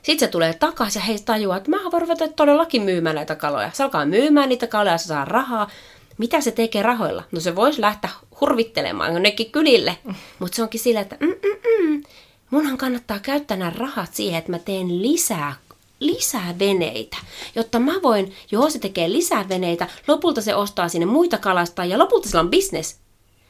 Sitten 0.02 0.28
se 0.28 0.32
tulee 0.32 0.54
takaisin 0.54 1.00
ja 1.00 1.06
heistä 1.06 1.26
tajuaa, 1.26 1.58
että 1.58 1.70
mä 1.70 1.78
voin 1.92 2.02
ruveta 2.02 2.28
todellakin 2.28 2.82
myymään 2.82 3.16
näitä 3.16 3.36
kaloja. 3.36 3.72
Se 3.74 3.84
alkaa 3.84 4.06
myymään 4.06 4.50
niitä 4.50 4.68
kaloja, 4.68 4.98
se 4.98 5.08
saa 5.08 5.26
rahaa. 5.26 5.70
Mitä 6.18 6.42
se 6.42 6.52
tekee 6.52 6.84
rahoilla? 6.84 7.24
No 7.32 7.40
se 7.40 7.56
voisi 7.56 7.82
lähteä 7.82 8.10
hurvittelemaan 8.42 9.14
jonnekin 9.14 9.52
kylille, 9.52 9.98
mutta 10.40 10.56
se 10.56 10.64
onkin 10.64 10.80
sillä, 10.80 11.02
että 11.02 11.18
mm, 11.20 11.28
mm, 11.28 11.88
mm, 11.88 12.04
munhan 12.50 12.78
kannattaa 12.78 13.20
käyttää 13.20 13.58
nämä 13.58 13.72
rahat 13.76 14.14
siihen, 14.14 14.40
että 14.40 14.52
mä 14.52 14.60
teen 14.60 15.02
lisää 15.02 15.56
lisää 16.00 16.60
veneitä, 16.60 17.18
jotta 17.56 17.80
mä 17.80 17.94
voin, 18.04 18.34
joo 18.52 18.70
se 18.70 18.80
tekee 18.80 19.12
lisää 19.12 19.50
veneitä, 19.50 19.88
lopulta 20.08 20.42
se 20.42 20.56
ostaa 20.56 20.90
sinne 20.90 21.06
muita 21.06 21.38
kalastajia, 21.38 21.92
ja 21.92 22.00
lopulta 22.00 22.28
sillä 22.28 22.42
on 22.42 22.52
business. 22.52 22.98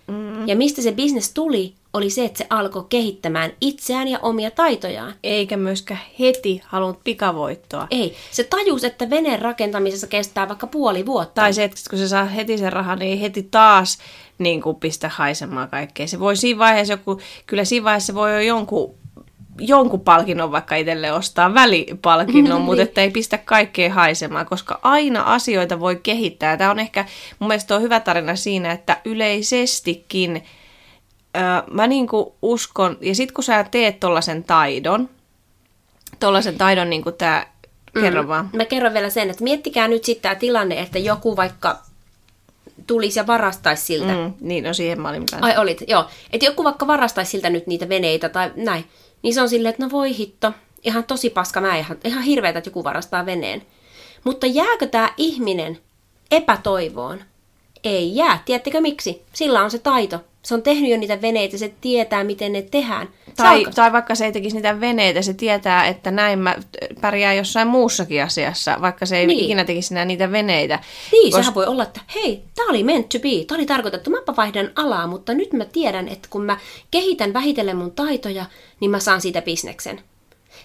Mm. 0.07 0.47
Ja 0.47 0.55
mistä 0.55 0.81
se 0.81 0.91
business 0.91 1.33
tuli, 1.33 1.73
oli 1.93 2.09
se, 2.09 2.25
että 2.25 2.37
se 2.37 2.47
alkoi 2.49 2.85
kehittämään 2.89 3.51
itseään 3.61 4.07
ja 4.07 4.19
omia 4.21 4.51
taitojaan. 4.51 5.13
Eikä 5.23 5.57
myöskään 5.57 5.99
heti 6.19 6.61
halunnut 6.65 7.03
pikavoittoa. 7.03 7.87
Ei, 7.91 8.15
se 8.31 8.43
tajus, 8.43 8.83
että 8.83 9.09
veneen 9.09 9.41
rakentamisessa 9.41 10.07
kestää 10.07 10.47
vaikka 10.47 10.67
puoli 10.67 11.05
vuotta. 11.05 11.41
Tai 11.41 11.53
se, 11.53 11.63
että 11.63 11.81
kun 11.89 11.99
se 11.99 12.07
saa 12.07 12.25
heti 12.25 12.57
sen 12.57 12.73
rahan, 12.73 12.99
niin 12.99 13.11
ei 13.11 13.21
heti 13.21 13.43
taas 13.43 13.97
niin 14.37 14.61
kuin 14.61 14.75
pistä 14.75 15.09
haisemaan 15.09 15.69
kaikkea. 15.69 16.07
Se 16.07 16.19
voi 16.19 16.35
siinä 16.35 16.59
vaiheessa 16.59 16.93
joku, 16.93 17.19
kyllä 17.47 17.65
siinä 17.65 17.83
vaiheessa 17.83 18.13
voi 18.13 18.31
jo 18.31 18.39
jonkun, 18.39 18.95
jonkun 19.59 20.01
palkinnon 20.01 20.51
vaikka 20.51 20.75
itselle 20.75 21.11
ostaa, 21.11 21.53
välipalkinnon, 21.53 22.61
mutta 22.65 22.81
että 22.83 23.01
ei 23.01 23.11
pistä 23.11 23.37
kaikkea 23.37 23.93
haisemaan, 23.93 24.45
koska 24.45 24.79
aina 24.83 25.21
asioita 25.21 25.79
voi 25.79 25.95
kehittää. 26.03 26.57
Tämä 26.57 26.71
on 26.71 26.79
ehkä, 26.79 27.05
mun 27.39 27.47
mielestä 27.47 27.75
on 27.75 27.81
hyvä 27.81 27.99
tarina 27.99 28.35
siinä, 28.35 28.71
että 28.71 28.97
yleisestikin 29.05 30.43
öö, 31.38 31.43
mä 31.71 31.88
niin 31.88 32.07
kuin 32.07 32.25
uskon, 32.41 32.97
ja 33.01 33.15
sit 33.15 33.32
kun 33.32 33.43
sä 33.43 33.63
teet 33.63 33.99
tollasen 33.99 34.43
taidon, 34.43 35.09
tollasen 36.19 36.57
taidon 36.57 36.89
niin 36.89 37.03
kuin 37.03 37.15
tää, 37.15 37.53
kerro 38.01 38.27
vaan. 38.27 38.49
Mä 38.53 38.65
kerron 38.65 38.93
vielä 38.93 39.09
sen, 39.09 39.30
että 39.30 39.43
miettikää 39.43 39.88
nyt 39.88 40.03
sitten 40.03 40.21
tämä 40.21 40.36
tilanne, 40.36 40.80
että 40.80 40.99
joku 40.99 41.36
vaikka 41.36 41.80
tulisi 42.88 43.19
ja 43.19 43.27
varastaisi 43.27 43.86
siltä. 43.86 44.13
Mm. 44.13 44.19
Mm, 44.19 44.34
niin, 44.41 44.63
no 44.63 44.73
siihen 44.73 45.01
mä 45.01 45.09
olin 45.09 45.25
kanssa. 45.25 45.45
Ai 45.45 45.57
olit, 45.57 45.84
joo. 45.88 46.05
Että 46.34 46.45
joku 46.45 46.63
vaikka 46.63 46.88
varastaisi 46.88 47.32
siltä 47.32 47.49
nyt 47.49 47.67
niitä 47.67 47.89
veneitä 47.89 48.30
tai 48.30 48.51
näin. 48.55 48.86
Niin 49.21 49.34
se 49.34 49.41
on 49.41 49.49
silleen, 49.49 49.69
että 49.69 49.84
no 49.84 49.91
voi 49.91 50.17
hitto, 50.17 50.53
ihan 50.84 51.03
tosi 51.03 51.30
paska 51.30 51.61
mä, 51.61 51.77
ihan, 51.77 51.97
ihan 52.03 52.23
hirveetä, 52.23 52.59
että 52.59 52.67
joku 52.67 52.84
varastaa 52.84 53.25
veneen. 53.25 53.61
Mutta 54.23 54.45
jääkö 54.45 54.88
tämä 54.88 55.09
ihminen 55.17 55.80
epätoivoon? 56.32 57.21
Ei 57.84 58.15
jää. 58.15 58.41
Tiedättekö 58.45 58.82
miksi? 58.82 59.21
Sillä 59.34 59.63
on 59.63 59.71
se 59.71 59.80
taito. 59.80 60.19
Se 60.43 60.53
on 60.55 60.61
tehnyt 60.61 60.91
jo 60.91 60.97
niitä 60.97 61.21
veneitä, 61.21 61.57
se 61.57 61.73
tietää, 61.82 62.23
miten 62.23 62.51
ne 62.53 62.61
tehdään. 62.61 63.09
Tai, 63.36 63.57
alkaa- 63.57 63.73
tai 63.73 63.91
vaikka 63.91 64.15
se 64.15 64.25
ei 64.25 64.32
tekisi 64.32 64.55
niitä 64.55 64.80
veneitä, 64.80 65.21
se 65.21 65.34
tietää, 65.34 65.88
että 65.88 66.11
näin 66.11 66.39
mä 66.39 66.55
pärjää 67.01 67.34
jossain 67.34 67.67
muussakin 67.67 68.23
asiassa, 68.23 68.77
vaikka 68.82 69.05
se 69.05 69.17
ei 69.17 69.27
Niin. 69.27 69.39
ikinä 69.45 69.63
tekisi 69.65 69.93
enää 69.93 70.05
niitä 70.05 70.32
veneitä. 70.32 70.80
Niin, 71.11 71.34
sehän 71.34 71.55
voi 71.55 71.65
olla, 71.65 71.84
että 71.84 72.01
hei, 72.15 72.43
tämä 72.55 72.69
oli 72.69 72.84
meant 72.84 73.09
to 73.09 73.19
be, 73.19 73.45
tämä 73.47 73.57
oli 73.57 73.65
tarkoitettu, 73.65 74.09
mäpä 74.09 74.34
vaihdan 74.38 74.71
alaa, 74.75 75.07
mutta 75.07 75.34
nyt 75.34 75.53
mä 75.53 75.65
tiedän, 75.65 76.07
että 76.07 76.27
kun 76.32 76.45
mä 76.45 76.57
kehitän 76.91 77.34
vähitellen 77.34 77.77
mun 77.77 77.91
taitoja, 77.91 78.45
niin 78.80 78.91
mä 78.91 78.99
saan 78.99 79.21
siitä 79.21 79.41
bisneksen. 79.41 80.01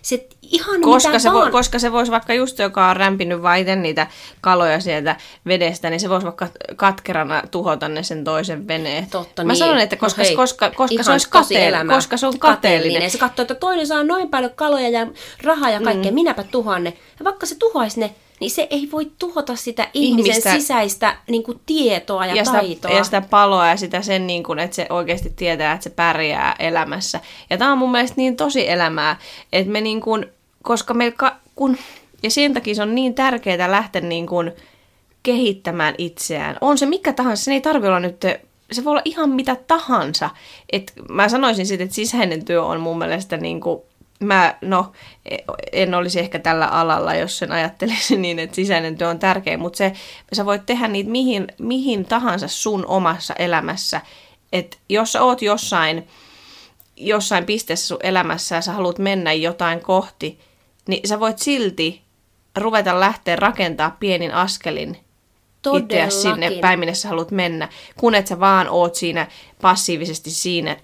Se 0.05 0.27
ihan 0.43 0.81
Koska 0.81 1.09
mitä 1.09 1.19
se, 1.19 1.33
vaan. 1.33 1.43
voi, 1.43 1.51
koska 1.51 1.79
se 1.79 1.93
voisi 1.93 2.13
vaikka 2.13 2.35
just, 2.35 2.59
joka 2.59 2.89
on 2.89 2.97
rämpinyt 2.97 3.43
vaan 3.43 3.59
itse 3.59 3.77
niitä 3.77 4.07
kaloja 4.41 4.81
sieltä 4.81 5.17
vedestä, 5.47 5.91
niin 5.91 6.01
se 6.01 6.09
voisi 6.09 6.25
vaikka 6.25 6.49
katkerana 6.77 7.43
tuhota 7.51 7.89
ne 7.89 8.03
sen 8.03 8.25
toisen 8.25 8.69
veneen. 8.69 9.07
Totta 9.11 9.45
Mä 9.45 9.53
niin. 9.53 9.59
sanon, 9.59 9.79
että 9.79 9.97
koska, 9.97 10.23
No 10.23 10.27
hei, 10.27 10.37
koska, 10.37 10.71
koska 10.71 11.03
se 11.03 11.13
olisi 11.13 11.29
kateellinen, 11.31 11.69
elämää. 11.75 11.97
koska 11.97 12.17
se 12.17 12.27
on 12.27 12.39
kateellinen. 12.39 13.11
Se 13.11 13.19
katsoo, 13.19 13.43
että 13.43 13.55
toinen 13.55 13.87
saa 13.87 14.05
noin 14.05 14.29
paljon 14.29 14.53
kaloja 14.55 14.89
ja 14.89 15.07
rahaa 15.43 15.71
ja 15.71 15.81
kaikkea, 15.81 16.11
mm. 16.11 16.15
minäpä 16.15 16.43
tuhoan 16.43 16.85
ne. 16.85 16.91
Ja 17.19 17.25
vaikka 17.25 17.47
se 17.47 17.55
tuhoaisi 17.59 18.01
ne, 18.01 18.15
niin 18.41 18.51
se 18.51 18.67
ei 18.71 18.89
voi 18.93 19.11
tuhota 19.19 19.57
sitä 19.57 19.89
ihmisen 19.95 20.33
Ihmistä- 20.33 20.51
sisäistä 20.53 21.17
niin 21.29 21.43
kuin, 21.43 21.61
tietoa 21.67 22.27
ja, 22.27 22.35
ja 22.35 22.45
sitä, 22.45 22.59
taitoa. 22.59 22.91
ja 22.91 23.05
sitä 23.05 23.21
paloa 23.21 23.69
ja 23.69 23.77
sitä 23.77 24.03
sen, 24.03 24.27
niin 24.27 24.43
kuin, 24.43 24.59
että 24.59 24.77
se 24.77 24.87
oikeasti 24.91 25.33
tietää, 25.37 25.73
että 25.73 25.85
se 25.85 25.91
pärjää 25.91 26.57
elämässä. 26.59 27.21
Ja 27.51 27.59
tämä 27.59 27.73
on 27.73 27.79
mun 27.79 27.91
mielestä 27.91 28.17
niin 28.17 28.37
tosi 28.37 28.71
elämää, 28.71 29.17
että 29.53 29.73
me 29.73 29.81
niin 29.81 30.01
kuin, 30.01 30.27
koska 30.63 30.95
me, 30.95 31.11
ka, 31.11 31.37
kun, 31.55 31.77
ja 32.23 32.31
sen 32.31 32.55
takia 32.55 32.75
se 32.75 32.83
on 32.83 32.95
niin 32.95 33.15
tärkeää 33.15 33.71
lähteä 33.71 34.03
niin 34.03 34.27
kuin 34.27 34.53
kehittämään 35.23 35.95
itseään. 35.99 36.57
On 36.61 36.79
se 36.79 36.87
mikä 36.87 37.13
tahansa, 37.13 37.45
se 37.45 37.53
ei 37.53 37.61
tarvi 37.61 37.87
olla 37.87 38.01
nyt, 38.01 38.21
se 38.73 38.85
voi 38.85 38.91
olla 38.91 39.03
ihan 39.05 39.31
mitä 39.31 39.57
tahansa. 39.67 40.31
Et 40.73 40.93
mä 41.09 41.29
sanoisin 41.29 41.67
sitten, 41.67 41.85
että 41.85 41.95
sisäinen 41.95 42.45
työ 42.45 42.65
on 42.65 42.81
mun 42.81 42.99
mielestä 42.99 43.37
niin 43.37 43.61
kuin, 43.61 43.81
mä, 44.21 44.55
no, 44.61 44.93
en 45.73 45.95
olisi 45.95 46.21
ehkä 46.21 46.39
tällä 46.39 46.67
alalla, 46.67 47.15
jos 47.15 47.39
sen 47.39 47.53
ajattelisin 47.53 48.23
niin, 48.23 48.39
että 48.39 48.57
sisäinen 48.57 48.99
työ 48.99 49.09
on 49.09 49.19
tärkeä, 49.19 49.59
mutta 49.59 49.77
se, 49.77 49.93
sä 50.33 50.47
voit 50.47 50.67
tehdä 50.67 50.89
niitä 50.89 51.11
mihin, 51.11 51.47
mihin 51.59 52.05
tahansa 52.05 52.49
sun 52.49 52.87
omassa 52.87 53.35
elämässä. 53.35 54.01
Että 54.53 54.77
jos 54.89 55.13
sä 55.13 55.23
oot 55.23 55.43
jossain, 55.43 56.09
jossain 56.97 57.45
pisteessä 57.45 57.87
sun 57.87 57.99
elämässä 58.03 58.55
ja 58.55 58.63
sä 58.63 58.73
haluat 58.73 58.99
mennä 58.99 59.33
jotain 59.33 59.81
kohti, 59.81 60.41
niin 60.89 61.09
sä 61.09 61.21
voit 61.21 61.39
silti 61.39 62.03
ruveta 62.57 63.01
lähteä 63.01 63.37
rakentaa 63.37 63.97
pienin 64.01 64.35
askelin 64.35 64.99
itseä 65.79 66.11
sinne 66.11 66.51
päin, 66.61 66.79
minne 66.79 66.95
sä 66.95 67.09
haluat 67.09 67.31
mennä, 67.31 67.69
kun 67.97 68.15
et 68.15 68.27
sä 68.27 68.41
vaan 68.41 68.69
oot 68.69 68.95
siinä 68.95 69.27
passiivisesti 69.63 70.31
siinä 70.31 70.77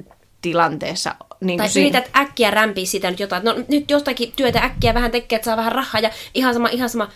tilanteessa. 0.43 1.14
Niin 1.41 1.59
Tai 1.59 1.68
siinä- 1.68 1.84
yrität 1.99 2.11
äkkiä 2.16 2.51
rämpiä 2.51 2.86
sitä 2.86 3.11
nyt 3.11 3.20
jotain. 3.20 3.45
No 3.45 3.55
nyt 3.68 3.91
jostakin 3.91 4.32
työtä 4.36 4.59
äkkiä 4.59 4.95
vähän 4.95 5.11
tekee, 5.11 5.36
että 5.36 5.45
saa 5.47 5.57
vähän 5.57 5.72
rahaa 5.72 6.01
ja 6.01 6.11
ihan 6.34 6.55
sama, 6.55 6.68
ihan 6.68 6.88
sama. 6.88 7.09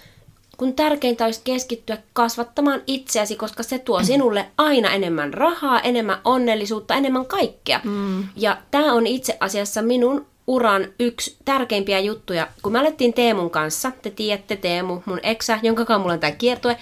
Kun 0.57 0.75
tärkeintä 0.75 1.25
olisi 1.25 1.41
keskittyä 1.45 1.99
kasvattamaan 2.13 2.83
itseäsi, 2.87 3.37
koska 3.37 3.63
se 3.63 3.79
tuo 3.79 4.03
sinulle 4.03 4.47
aina 4.59 4.91
enemmän 4.91 5.35
rahaa, 5.35 5.81
enemmän 5.81 6.19
onnellisuutta, 6.25 6.95
enemmän 6.95 7.27
kaikkea. 7.27 7.81
Mm. 7.85 8.25
Ja 8.37 8.57
tämä 8.71 8.93
on 8.93 9.07
itse 9.07 9.37
asiassa 9.41 9.83
minun 9.83 10.27
uran 10.47 10.87
yksi 11.01 11.37
tärkeimpiä 11.45 11.99
juttuja. 12.01 12.49
Kun 12.63 12.73
me 12.73 12.79
alettiin 12.79 13.15
Teemun 13.15 13.51
kanssa, 13.51 13.93
te 14.03 14.11
tiedätte 14.11 14.57
Teemu, 14.57 15.03
mun 15.05 15.21
eksä, 15.23 15.59
jonka 15.63 15.85
kanssa 15.85 15.99
mulla 15.99 16.13
on 16.13 16.21
tämä 16.21 16.31
kiertue, 16.31 16.77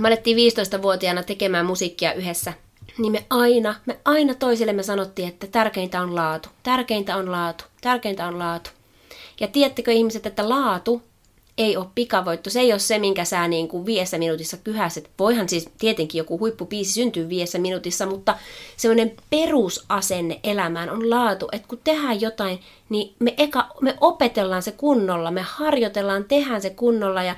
me 0.00 0.08
alettiin 0.08 0.36
15-vuotiaana 0.36 1.22
tekemään 1.22 1.66
musiikkia 1.66 2.12
yhdessä, 2.12 2.52
niin 2.98 3.12
me 3.12 3.26
aina, 3.30 3.74
me 3.86 3.98
aina 4.04 4.34
toisillemme 4.34 4.82
sanottiin, 4.82 5.28
että 5.28 5.46
tärkeintä 5.46 6.02
on 6.02 6.14
laatu, 6.14 6.48
tärkeintä 6.62 7.16
on 7.16 7.32
laatu, 7.32 7.64
tärkeintä 7.80 8.26
on 8.26 8.38
laatu. 8.38 8.70
Ja 9.40 9.48
tiedättekö 9.48 9.92
ihmiset, 9.92 10.26
että 10.26 10.48
laatu 10.48 11.02
ei 11.58 11.76
ole 11.76 11.86
pikavoitto. 11.94 12.50
Se 12.50 12.60
ei 12.60 12.72
ole 12.72 12.78
se, 12.78 12.98
minkä 12.98 13.24
sä 13.24 13.48
niin 13.48 13.68
kuin 13.68 13.86
viidessä 13.86 14.18
minuutissa 14.18 14.56
kyhäset. 14.56 15.10
Voihan 15.18 15.48
siis 15.48 15.68
tietenkin 15.78 16.18
joku 16.18 16.38
huippupiisi 16.38 16.92
syntyä 16.92 17.28
viidessä 17.28 17.58
minuutissa, 17.58 18.06
mutta 18.06 18.38
semmoinen 18.76 19.16
perusasenne 19.30 20.40
elämään 20.44 20.90
on 20.90 21.10
laatu, 21.10 21.48
että 21.52 21.68
kun 21.68 21.80
tehdään 21.84 22.20
jotain, 22.20 22.60
niin 22.88 23.14
me, 23.18 23.34
eka, 23.36 23.68
me 23.80 23.96
opetellaan 24.00 24.62
se 24.62 24.72
kunnolla, 24.72 25.30
me 25.30 25.42
harjoitellaan, 25.42 26.24
tehdään 26.24 26.62
se 26.62 26.70
kunnolla 26.70 27.22
ja 27.22 27.36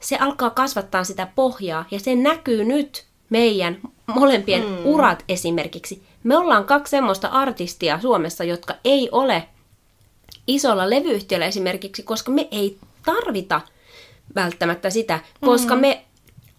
se 0.00 0.16
alkaa 0.16 0.50
kasvattaa 0.50 1.04
sitä 1.04 1.28
pohjaa 1.34 1.84
ja 1.90 2.00
se 2.00 2.14
näkyy 2.14 2.64
nyt 2.64 3.04
meidän 3.30 3.78
molempien 4.14 4.64
mm. 4.64 4.76
urat 4.84 5.24
esimerkiksi. 5.28 6.02
Me 6.22 6.36
ollaan 6.36 6.64
kaksi 6.64 6.90
semmoista 6.90 7.28
artistia 7.28 8.00
Suomessa, 8.00 8.44
jotka 8.44 8.74
ei 8.84 9.08
ole 9.12 9.48
isolla 10.46 10.90
levyyhtiöllä 10.90 11.46
esimerkiksi, 11.46 12.02
koska 12.02 12.30
me 12.32 12.48
ei 12.50 12.78
tarvita 13.04 13.60
välttämättä 14.34 14.90
sitä, 14.90 15.20
koska 15.40 15.74
mm. 15.74 15.80
me 15.80 16.04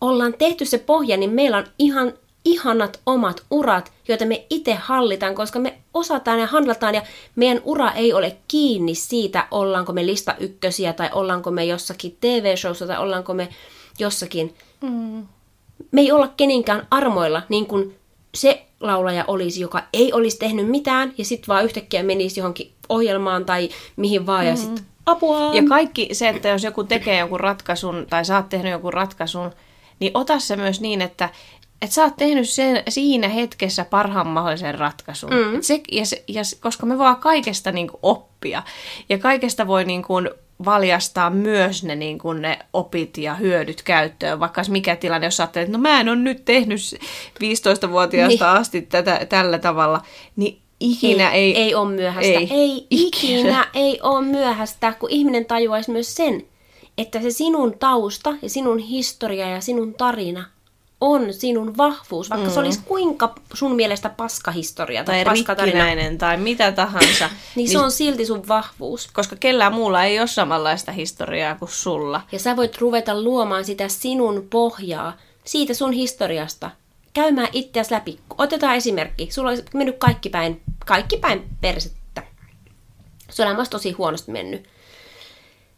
ollaan 0.02 0.34
tehty 0.34 0.66
se 0.66 0.78
pohja, 0.78 1.18
niin 1.18 1.30
meillä 1.30 1.58
on 1.58 1.66
ihan 1.80 2.14
ihanat 2.46 3.00
omat 3.06 3.44
urat, 3.52 3.92
joita 4.08 4.26
me 4.26 4.46
itse 4.50 4.74
hallitaan, 4.74 5.36
koska 5.36 5.60
me 5.60 5.78
osataan 5.94 6.40
ja 6.40 6.48
handlataan 6.48 6.96
ja 6.96 7.02
meidän 7.36 7.62
ura 7.64 7.92
ei 7.92 8.14
ole 8.14 8.38
kiinni 8.48 8.96
siitä, 8.96 9.48
ollaanko 9.52 9.94
me 9.94 10.06
lista 10.06 10.36
ykkösiä 10.40 10.94
tai 10.94 11.10
ollaanko 11.14 11.52
me 11.52 11.66
jossakin 11.66 12.18
TV-showssa 12.22 12.88
tai 12.88 12.98
ollaanko 12.98 13.34
me 13.34 13.50
jossakin. 14.00 14.56
Mm. 14.82 15.28
Me 15.92 16.02
ei 16.02 16.12
olla 16.12 16.28
kenenkään 16.28 16.88
armoilla, 16.92 17.42
niin 17.50 17.66
kuin 17.66 17.96
se 18.36 18.66
laulaja 18.80 19.24
olisi, 19.28 19.62
joka 19.62 19.84
ei 19.94 20.14
olisi 20.14 20.38
tehnyt 20.38 20.70
mitään, 20.70 21.14
ja 21.18 21.26
sitten 21.26 21.48
vaan 21.48 21.66
yhtäkkiä 21.66 22.04
menisi 22.04 22.40
johonkin 22.40 22.72
ohjelmaan 22.90 23.46
tai 23.46 23.70
mihin 23.96 24.26
vaan, 24.26 24.44
mm. 24.44 24.50
ja 24.50 24.56
sitten 24.56 24.86
apua. 25.06 25.56
Ja 25.56 25.64
kaikki 25.70 26.10
se, 26.12 26.30
että 26.30 26.48
jos 26.48 26.64
joku 26.64 26.84
tekee 26.84 27.20
jonkun 27.20 27.40
ratkaisun, 27.40 28.06
tai 28.10 28.26
sä 28.26 28.36
oot 28.36 28.50
tehnyt 28.50 28.72
jonkun 28.72 28.94
ratkaisun, 28.94 29.52
niin 30.00 30.12
ota 30.14 30.40
se 30.40 30.56
myös 30.56 30.82
niin, 30.82 31.02
että 31.02 31.30
että 31.82 31.94
sä 31.94 32.04
oot 32.04 32.16
tehnyt 32.16 32.50
sen, 32.50 32.84
siinä 32.90 33.28
hetkessä 33.28 33.86
parhaan 33.86 34.28
mahdollisen 34.28 34.80
ratkaisun. 34.80 35.30
Mm. 35.30 35.62
se, 35.62 35.82
ja 35.92 36.06
se, 36.06 36.24
ja, 36.28 36.42
koska 36.60 36.86
me 36.86 36.98
vaan 36.98 37.18
kaikesta 37.18 37.72
niin 37.72 37.88
kuin, 37.88 38.00
oppia. 38.02 38.64
Ja 39.10 39.18
kaikesta 39.18 39.68
voi 39.68 39.86
niin 39.86 40.04
kuin, 40.04 40.30
valjastaa 40.66 41.30
myös 41.30 41.84
ne, 41.84 41.96
niin 41.96 42.18
kuin, 42.18 42.42
ne 42.42 42.60
opit 42.74 43.18
ja 43.18 43.36
hyödyt 43.36 43.82
käyttöön. 43.82 44.40
Vaikka 44.40 44.62
mikä 44.70 44.96
tilanne, 44.96 45.28
jos 45.28 45.40
ajattelet, 45.40 45.68
että 45.68 45.78
no 45.78 45.82
mä 45.82 46.00
en 46.00 46.10
ole 46.10 46.16
nyt 46.16 46.46
tehnyt 46.46 46.80
15-vuotiaasta 47.44 48.52
niin. 48.52 48.62
asti 48.62 48.82
tätä, 48.82 49.26
tällä 49.30 49.60
tavalla, 49.60 50.02
niin 50.36 50.62
ikinä 50.80 51.32
ei... 51.32 51.58
Ei, 51.58 51.64
ei 51.64 51.76
ole 51.76 51.92
myöhäistä. 51.92 52.40
Ei, 52.40 52.48
ei 52.52 52.88
ikinä. 52.90 53.40
ikinä 53.40 53.68
ei 53.74 54.00
ole 54.04 54.26
myöhäistä, 54.26 54.94
kun 55.00 55.10
ihminen 55.10 55.46
tajuaisi 55.46 55.92
myös 55.92 56.16
sen, 56.16 56.44
että 56.98 57.22
se 57.22 57.32
sinun 57.32 57.80
tausta 57.80 58.34
ja 58.42 58.50
sinun 58.50 58.78
historia 58.78 59.50
ja 59.50 59.62
sinun 59.62 59.94
tarina 59.94 60.46
on 61.02 61.34
sinun 61.34 61.78
vahvuus, 61.78 62.30
vaikka 62.30 62.48
mm. 62.48 62.54
se 62.54 62.60
olisi 62.60 62.80
kuinka 62.86 63.36
sun 63.54 63.76
mielestä 63.76 64.10
paskahistoria 64.10 65.04
tai, 65.04 65.24
tai 65.24 65.34
rikkinäinen 65.34 66.18
tai 66.18 66.38
mitä 66.38 66.72
tahansa. 66.72 67.28
niin, 67.28 67.38
niin 67.56 67.70
se 67.70 67.80
on 67.80 67.92
silti 67.92 68.26
sun 68.26 68.48
vahvuus. 68.48 69.10
Koska 69.14 69.36
kellään 69.36 69.74
muulla 69.74 70.04
ei 70.04 70.20
ole 70.20 70.28
samanlaista 70.28 70.92
historiaa 70.92 71.56
kuin 71.56 71.70
sulla. 71.70 72.22
Ja 72.32 72.40
sä 72.40 72.56
voit 72.56 72.78
ruveta 72.78 73.22
luomaan 73.22 73.66
sitä 73.66 73.88
sinun 73.88 74.48
pohjaa 74.50 75.18
siitä 75.44 75.74
sun 75.74 75.92
historiasta. 75.92 76.72
Käymään 77.14 77.50
itseäsi 77.54 77.94
läpi. 77.94 78.20
Otetaan 78.38 78.76
esimerkki. 78.76 79.28
Sulla 79.32 79.50
olisi 79.50 79.64
mennyt 79.74 79.98
kaikki 79.98 80.30
päin, 80.30 80.62
kaikki 80.86 81.18
päin 81.18 81.44
persettä. 81.62 82.24
Sulla 83.30 83.50
on 83.50 83.66
tosi 83.70 83.92
huonosti 83.92 84.32
mennyt 84.32 84.75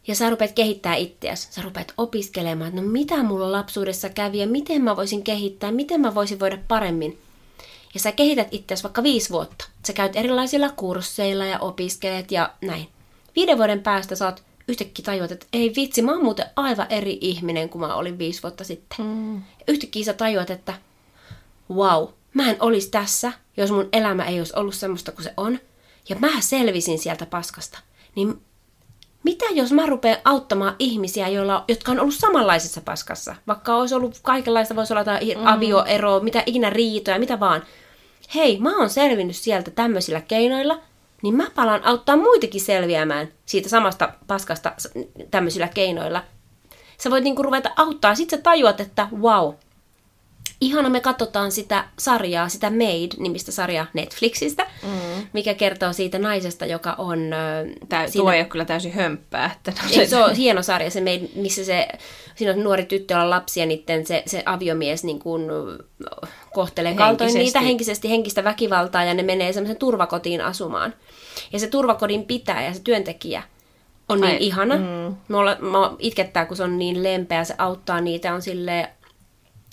ja 0.08 0.16
sä 0.16 0.30
rupeat 0.30 0.52
kehittää 0.52 0.96
itseäsi. 0.96 1.48
Sä 1.52 1.62
rupeat 1.62 1.94
opiskelemaan, 1.98 2.70
että 2.70 2.82
no 2.82 2.88
mitä 2.88 3.24
mulla 3.24 3.52
lapsuudessa 3.52 4.10
kävi 4.10 4.38
ja 4.38 4.48
miten 4.48 4.82
mä 4.82 4.96
voisin 4.96 5.24
kehittää, 5.24 5.72
miten 5.72 6.02
mä 6.02 6.16
voisin 6.16 6.40
voida 6.40 6.58
paremmin. 6.68 7.20
Ja 7.94 8.00
sä 8.00 8.12
kehität 8.12 8.48
itseäsi 8.52 8.84
vaikka 8.84 9.04
viisi 9.04 9.30
vuotta. 9.30 9.66
Sä 9.88 9.94
käyt 9.94 10.16
erilaisilla 10.16 10.70
kursseilla 10.70 11.46
ja 11.46 11.60
opiskelet 11.60 12.32
ja 12.32 12.54
näin. 12.62 12.88
Viiden 13.36 13.58
vuoden 13.58 13.84
päästä 13.84 14.16
sä 14.16 14.26
oot 14.26 14.44
yhtäkkiä 14.68 15.06
tajuat, 15.06 15.32
että 15.32 15.46
ei 15.54 15.74
vitsi, 15.76 16.02
mä 16.02 16.12
oon 16.12 16.24
muuten 16.24 16.46
aivan 16.56 16.88
eri 16.90 17.18
ihminen 17.22 17.70
kuin 17.70 17.80
mä 17.80 17.96
olin 17.96 18.18
viisi 18.18 18.44
vuotta 18.44 18.64
sitten. 18.64 19.06
Mm. 19.06 19.42
Yhtäkkiä 19.68 20.04
sä 20.04 20.14
tajuat, 20.14 20.50
että 20.50 20.74
wow, 21.74 22.08
mä 22.34 22.50
en 22.50 22.58
olisi 22.60 22.90
tässä, 22.90 23.32
jos 23.58 23.72
mun 23.72 23.90
elämä 23.94 24.26
ei 24.26 24.40
olisi 24.40 24.54
ollut 24.56 24.76
semmoista 24.76 25.12
kuin 25.12 25.24
se 25.24 25.34
on. 25.38 25.60
Ja 26.10 26.16
mä 26.20 26.42
selvisin 26.42 27.00
sieltä 27.00 27.26
paskasta. 27.26 27.80
Niin 28.16 28.42
mitä 29.28 29.46
jos 29.54 29.72
mä 29.72 29.86
rupean 29.86 30.18
auttamaan 30.26 30.76
ihmisiä, 30.80 31.28
joilla, 31.28 31.64
jotka 31.68 31.92
on 31.92 32.00
ollut 32.00 32.16
samanlaisessa 32.16 32.82
paskassa? 32.82 33.36
Vaikka 33.48 33.76
olisi 33.76 33.96
ollut 33.96 34.20
kaikenlaista, 34.24 34.76
voisi 34.76 34.94
olla 34.94 35.02
jotain 35.02 35.38
mm. 35.38 35.48
avioeroa, 35.48 36.20
mitä 36.20 36.44
ikinä 36.46 36.70
riitoja, 36.70 37.20
mitä 37.20 37.40
vaan. 37.40 37.64
Hei, 38.36 38.60
mä 38.60 38.78
oon 38.78 38.90
selvinnyt 38.90 39.36
sieltä 39.36 39.72
tämmöisillä 39.72 40.22
keinoilla, 40.22 40.80
niin 41.24 41.36
mä 41.36 41.48
palaan 41.56 41.86
auttaa 41.86 42.18
muitakin 42.18 42.62
selviämään 42.62 43.28
siitä 43.46 43.70
samasta 43.70 44.14
paskasta 44.28 44.72
tämmöisillä 45.32 45.68
keinoilla. 45.68 46.24
Sä 46.98 47.12
voit 47.12 47.24
niinku 47.24 47.44
ruveta 47.44 47.70
auttaa, 47.76 48.16
sit 48.16 48.30
sä 48.30 48.38
tajuat, 48.38 48.80
että 48.80 49.08
wow, 49.22 49.54
ihana 50.62 50.90
me 50.90 51.00
katsotaan 51.00 51.52
sitä 51.52 51.86
sarjaa, 52.00 52.50
sitä 52.50 52.70
Made-nimistä 52.70 53.52
sarjaa 53.52 53.86
Netflixistä, 53.94 54.68
mm. 54.84 55.28
mikä 55.34 55.54
kertoo 55.54 55.94
siitä 55.94 56.20
naisesta, 56.20 56.66
joka 56.66 56.96
on... 56.98 57.20
Tää, 57.90 58.08
siinä... 58.08 58.24
Tuo 58.24 58.32
ei 58.32 58.40
ole 58.40 58.48
kyllä 58.48 58.66
täysin 58.66 58.94
hömppää. 58.94 59.52
Että 59.56 59.74
no 59.84 59.90
se... 59.90 60.06
se 60.06 60.18
on 60.18 60.36
hieno 60.36 60.62
sarja, 60.62 60.92
se 60.92 61.00
Made, 61.00 61.30
missä 61.36 61.66
se, 61.66 61.88
siinä 62.36 62.54
on 62.54 62.64
nuori 62.64 62.86
tyttö, 62.86 63.14
jolla 63.14 63.24
on 63.24 63.30
lapsia, 63.30 63.66
niiden 63.66 64.06
se, 64.06 64.24
se 64.26 64.44
aviomies 64.46 65.04
niin 65.04 65.20
kuin, 65.20 65.44
kohtelee 66.54 66.94
kaltoin 66.94 67.34
niitä 67.34 67.62
henkisesti, 67.62 68.10
henkistä 68.10 68.44
väkivaltaa, 68.44 69.04
ja 69.04 69.14
ne 69.14 69.24
menee 69.24 69.54
semmoisen 69.54 69.78
turvakotiin 69.78 70.42
asumaan. 70.42 70.94
Ja 71.54 71.60
se 71.60 71.68
turvakodin 71.68 72.26
pitää 72.26 72.66
ja 72.66 72.74
se 72.74 72.82
työntekijä 72.82 73.44
on 74.10 74.22
niin 74.22 74.32
Ai, 74.32 74.38
ihana. 74.40 74.76
Mm. 74.76 75.16
Mulla, 75.28 75.58
mä 75.60 75.92
itkettää, 76.00 76.46
kun 76.46 76.58
se 76.58 76.64
on 76.64 76.80
niin 76.80 77.04
lempeä, 77.04 77.44
se 77.44 77.56
auttaa 77.58 78.02
niitä, 78.02 78.34
on 78.34 78.42
sille 78.42 78.90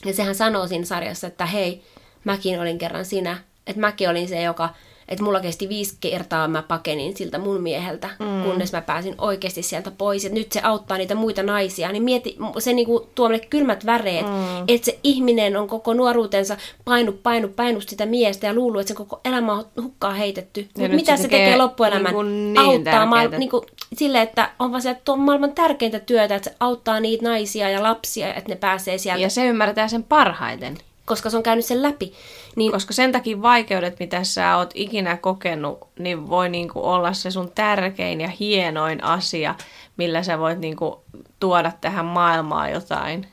ja 0.04 0.12
sehän 0.12 0.34
sanoo 0.34 0.66
siinä 0.66 0.84
sarjassa, 0.84 1.26
että 1.26 1.46
hei, 1.46 1.82
mäkin 2.24 2.60
olin 2.60 2.78
kerran 2.78 3.04
sinä. 3.04 3.38
Että 3.66 3.80
mäkin 3.80 4.10
olin 4.10 4.28
se, 4.28 4.42
joka, 4.42 4.68
että 5.08 5.24
mulla 5.24 5.40
kesti 5.40 5.68
viisi 5.68 5.96
kertaa 6.00 6.48
mä 6.48 6.62
pakenin 6.62 7.16
siltä 7.16 7.38
mun 7.38 7.62
mieheltä, 7.62 8.10
mm. 8.18 8.42
kunnes 8.42 8.72
mä 8.72 8.80
pääsin 8.80 9.14
oikeasti 9.18 9.62
sieltä 9.62 9.90
pois. 9.90 10.24
Ja 10.24 10.30
nyt 10.30 10.52
se 10.52 10.60
auttaa 10.62 10.98
niitä 10.98 11.14
muita 11.14 11.42
naisia. 11.42 11.92
Niin 11.92 12.02
mieti, 12.02 12.36
se 12.58 12.72
niinku 12.72 13.08
tuo 13.14 13.28
meille 13.28 13.46
kylmät 13.50 13.86
väreet, 13.86 14.26
mm. 14.26 14.64
että 14.68 14.84
se 14.84 14.98
ihminen 15.02 15.56
on 15.56 15.68
koko 15.68 15.94
nuoruutensa 15.94 16.56
painu, 16.84 17.12
painu, 17.12 17.48
painu 17.48 17.80
sitä 17.80 18.06
miestä 18.06 18.46
ja 18.46 18.54
luullut, 18.54 18.80
että 18.80 18.88
se 18.88 18.96
koko 18.96 19.20
elämä 19.24 19.52
on 19.52 19.64
hukkaan 19.82 20.16
heitetty. 20.16 20.68
Mutta 20.78 20.96
mitä 20.96 21.16
se, 21.16 21.22
se 21.22 21.28
tekee 21.28 21.56
loppuelämän? 21.56 22.04
Niinku 22.04 22.22
niin 22.22 22.58
auttaa 22.58 23.06
maailman, 23.06 23.40
niinku, 23.40 23.66
sille, 23.94 24.22
että 24.22 24.50
on 24.58 24.70
vaan 24.70 24.82
se, 24.82 24.90
että 24.90 25.12
on 25.12 25.20
maailman 25.20 25.52
tärkeintä 25.52 26.00
työtä, 26.00 26.34
että 26.34 26.50
se 26.50 26.56
auttaa 26.60 27.00
niitä 27.00 27.28
naisia 27.28 27.70
ja 27.70 27.82
lapsia, 27.82 28.34
että 28.34 28.48
ne 28.48 28.56
pääsee 28.56 28.98
sieltä. 28.98 29.22
Ja 29.22 29.30
se 29.30 29.46
ymmärtää 29.46 29.88
sen 29.88 30.02
parhaiten 30.02 30.78
koska 31.04 31.30
se 31.30 31.36
on 31.36 31.42
käynyt 31.42 31.64
sen 31.64 31.82
läpi. 31.82 32.12
Niin... 32.56 32.72
Koska 32.72 32.92
sen 32.92 33.12
takia 33.12 33.42
vaikeudet, 33.42 34.00
mitä 34.00 34.24
sä 34.24 34.56
oot 34.56 34.70
ikinä 34.74 35.16
kokenut, 35.16 35.88
niin 35.98 36.28
voi 36.28 36.48
niinku 36.48 36.80
olla 36.84 37.12
se 37.12 37.30
sun 37.30 37.50
tärkein 37.54 38.20
ja 38.20 38.28
hienoin 38.28 39.04
asia, 39.04 39.54
millä 39.96 40.22
sä 40.22 40.38
voit 40.38 40.58
niinku 40.58 41.04
tuoda 41.40 41.72
tähän 41.80 42.04
maailmaan 42.04 42.72
jotain 42.72 43.26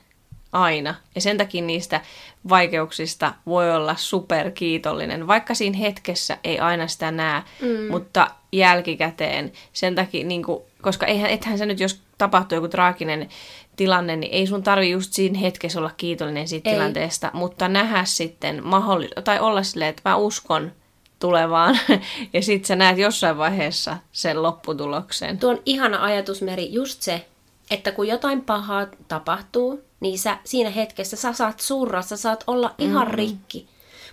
aina. 0.52 0.94
Ja 1.14 1.20
sen 1.20 1.38
takia 1.38 1.62
niistä 1.62 2.00
vaikeuksista 2.48 3.34
voi 3.46 3.74
olla 3.74 3.96
superkiitollinen, 3.96 5.26
vaikka 5.26 5.54
siinä 5.54 5.78
hetkessä 5.78 6.38
ei 6.44 6.58
aina 6.58 6.88
sitä 6.88 7.10
näe, 7.10 7.42
mm. 7.62 7.90
mutta 7.90 8.30
jälkikäteen 8.52 9.52
sen 9.72 9.94
takia, 9.94 10.26
niin 10.26 10.42
kuin, 10.42 10.62
koska 10.80 11.06
eihän, 11.06 11.30
ethän 11.30 11.58
se 11.58 11.66
nyt, 11.66 11.80
jos 11.80 12.02
tapahtuu 12.18 12.56
joku 12.56 12.68
traaginen 12.68 13.28
tilanne, 13.76 14.16
niin 14.16 14.32
ei 14.32 14.46
sun 14.46 14.62
tarvi 14.62 14.90
just 14.90 15.12
siinä 15.12 15.38
hetkessä 15.38 15.78
olla 15.78 15.90
kiitollinen 15.96 16.48
siitä 16.48 16.70
ei. 16.70 16.76
tilanteesta, 16.76 17.30
mutta 17.32 17.68
nähdä 17.68 18.04
sitten 18.04 18.62
mahdollis- 18.64 19.22
tai 19.24 19.40
olla 19.40 19.62
silleen, 19.62 19.90
että 19.90 20.10
mä 20.10 20.16
uskon 20.16 20.72
tulevaan, 21.18 21.78
ja 22.32 22.42
sitten 22.42 22.66
sä 22.66 22.76
näet 22.76 22.98
jossain 22.98 23.38
vaiheessa 23.38 23.96
sen 24.12 24.42
lopputuloksen. 24.42 25.38
Tuo 25.38 25.50
on 25.50 25.62
ihana 25.66 26.04
ajatusmeri, 26.04 26.72
just 26.72 27.02
se, 27.02 27.26
että 27.72 27.92
kun 27.92 28.08
jotain 28.08 28.42
pahaa 28.42 28.86
tapahtuu, 29.08 29.82
niin 30.00 30.18
sä 30.18 30.38
siinä 30.44 30.70
hetkessä 30.70 31.16
sä 31.16 31.32
saat 31.32 31.60
surra, 31.60 32.02
sä 32.02 32.16
saat 32.16 32.44
olla 32.46 32.74
ihan 32.78 33.08
mm. 33.08 33.14
rikki. 33.14 33.66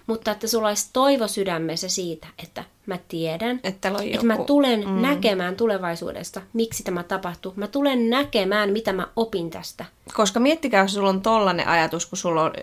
Mutta 0.07 0.31
että 0.31 0.47
sulla 0.47 0.67
olisi 0.67 0.89
toivo 0.93 1.27
sydämessä 1.27 1.89
siitä, 1.89 2.27
että 2.43 2.63
mä 2.85 2.97
tiedän, 3.07 3.59
että, 3.63 3.91
että 4.11 4.25
mä 4.25 4.37
tulen 4.37 4.87
mm. 4.87 5.01
näkemään 5.01 5.55
tulevaisuudesta, 5.55 6.41
miksi 6.53 6.83
tämä 6.83 7.03
tapahtuu. 7.03 7.53
Mä 7.55 7.67
tulen 7.67 8.09
näkemään, 8.09 8.69
mitä 8.69 8.93
mä 8.93 9.07
opin 9.15 9.49
tästä. 9.49 9.85
Koska 10.13 10.39
miettikää, 10.39 10.81
jos 10.81 10.93
sulla 10.93 11.09
on 11.09 11.21
tollanen 11.21 11.67
ajatus, 11.67 12.05
kun 12.05 12.17
sulla 12.17 12.43
on, 12.43 12.53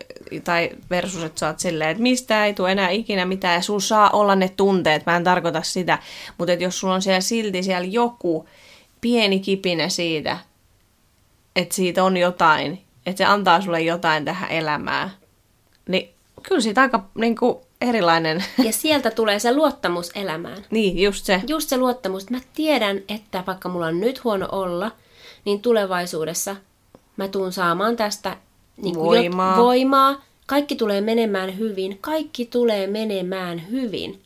tai 0.45 0.71
versus, 0.91 1.23
että 1.23 1.41
sä 1.41 1.47
oot 1.47 1.59
silleen, 1.61 1.91
että 1.91 2.03
mistä 2.03 2.47
ei 2.47 2.55
tule 2.55 2.73
enää 2.73 2.91
ikinä 2.91 3.25
mitään, 3.25 3.55
ja 3.55 3.63
sulla 3.63 3.81
saa 3.81 4.11
olla 4.11 4.35
ne 4.35 4.49
tunteet, 4.49 5.07
mä 5.07 5.17
en 5.17 5.25
tarkoita 5.25 5.63
sitä, 5.63 5.99
mutta 6.39 6.53
että 6.53 6.65
jos 6.65 6.79
sulla 6.79 6.95
on 6.95 7.03
siellä 7.03 7.21
silti 7.21 7.63
siellä 7.63 7.87
joku 7.87 8.49
pieni 9.01 9.41
kipinä 9.41 9.89
siitä, 9.89 10.39
että 11.57 11.75
siitä 11.75 12.05
on 12.05 12.17
jotain, 12.17 12.83
että 13.07 13.19
se 13.19 13.25
antaa 13.25 13.61
sulle 13.61 13.81
jotain 13.81 14.25
tähän 14.25 14.51
elämään, 14.51 15.11
niin 15.89 16.11
kyllä 16.43 16.61
siitä 16.61 16.81
aika 16.81 17.05
niin 17.15 17.37
kuin, 17.37 17.59
erilainen. 17.81 18.45
Ja 18.65 18.73
sieltä 18.73 19.11
tulee 19.11 19.39
se 19.39 19.55
luottamus 19.55 20.11
elämään. 20.15 20.65
Niin, 20.71 21.03
just 21.03 21.25
se. 21.25 21.43
Just 21.47 21.69
se 21.69 21.77
luottamus. 21.77 22.31
Mä 22.31 22.39
tiedän, 22.55 23.01
että 23.09 23.45
vaikka 23.47 23.69
mulla 23.69 23.87
on 23.87 24.01
nyt 24.01 24.25
huono 24.25 24.49
olla, 24.53 24.91
niin 25.45 25.63
tulevaisuudessa 25.63 26.57
mä 27.17 27.29
tuun 27.29 27.53
saamaan 27.53 27.97
tästä 27.97 28.37
niin 28.83 28.95
kuin 28.95 29.07
voimaa. 29.07 29.57
voimaa. 29.57 30.25
Kaikki 30.47 30.77
tulee 30.77 31.01
menemään 31.01 31.59
hyvin. 31.59 31.99
Kaikki 32.01 32.47
tulee 32.47 32.87
menemään 32.87 33.71
hyvin. 33.71 34.23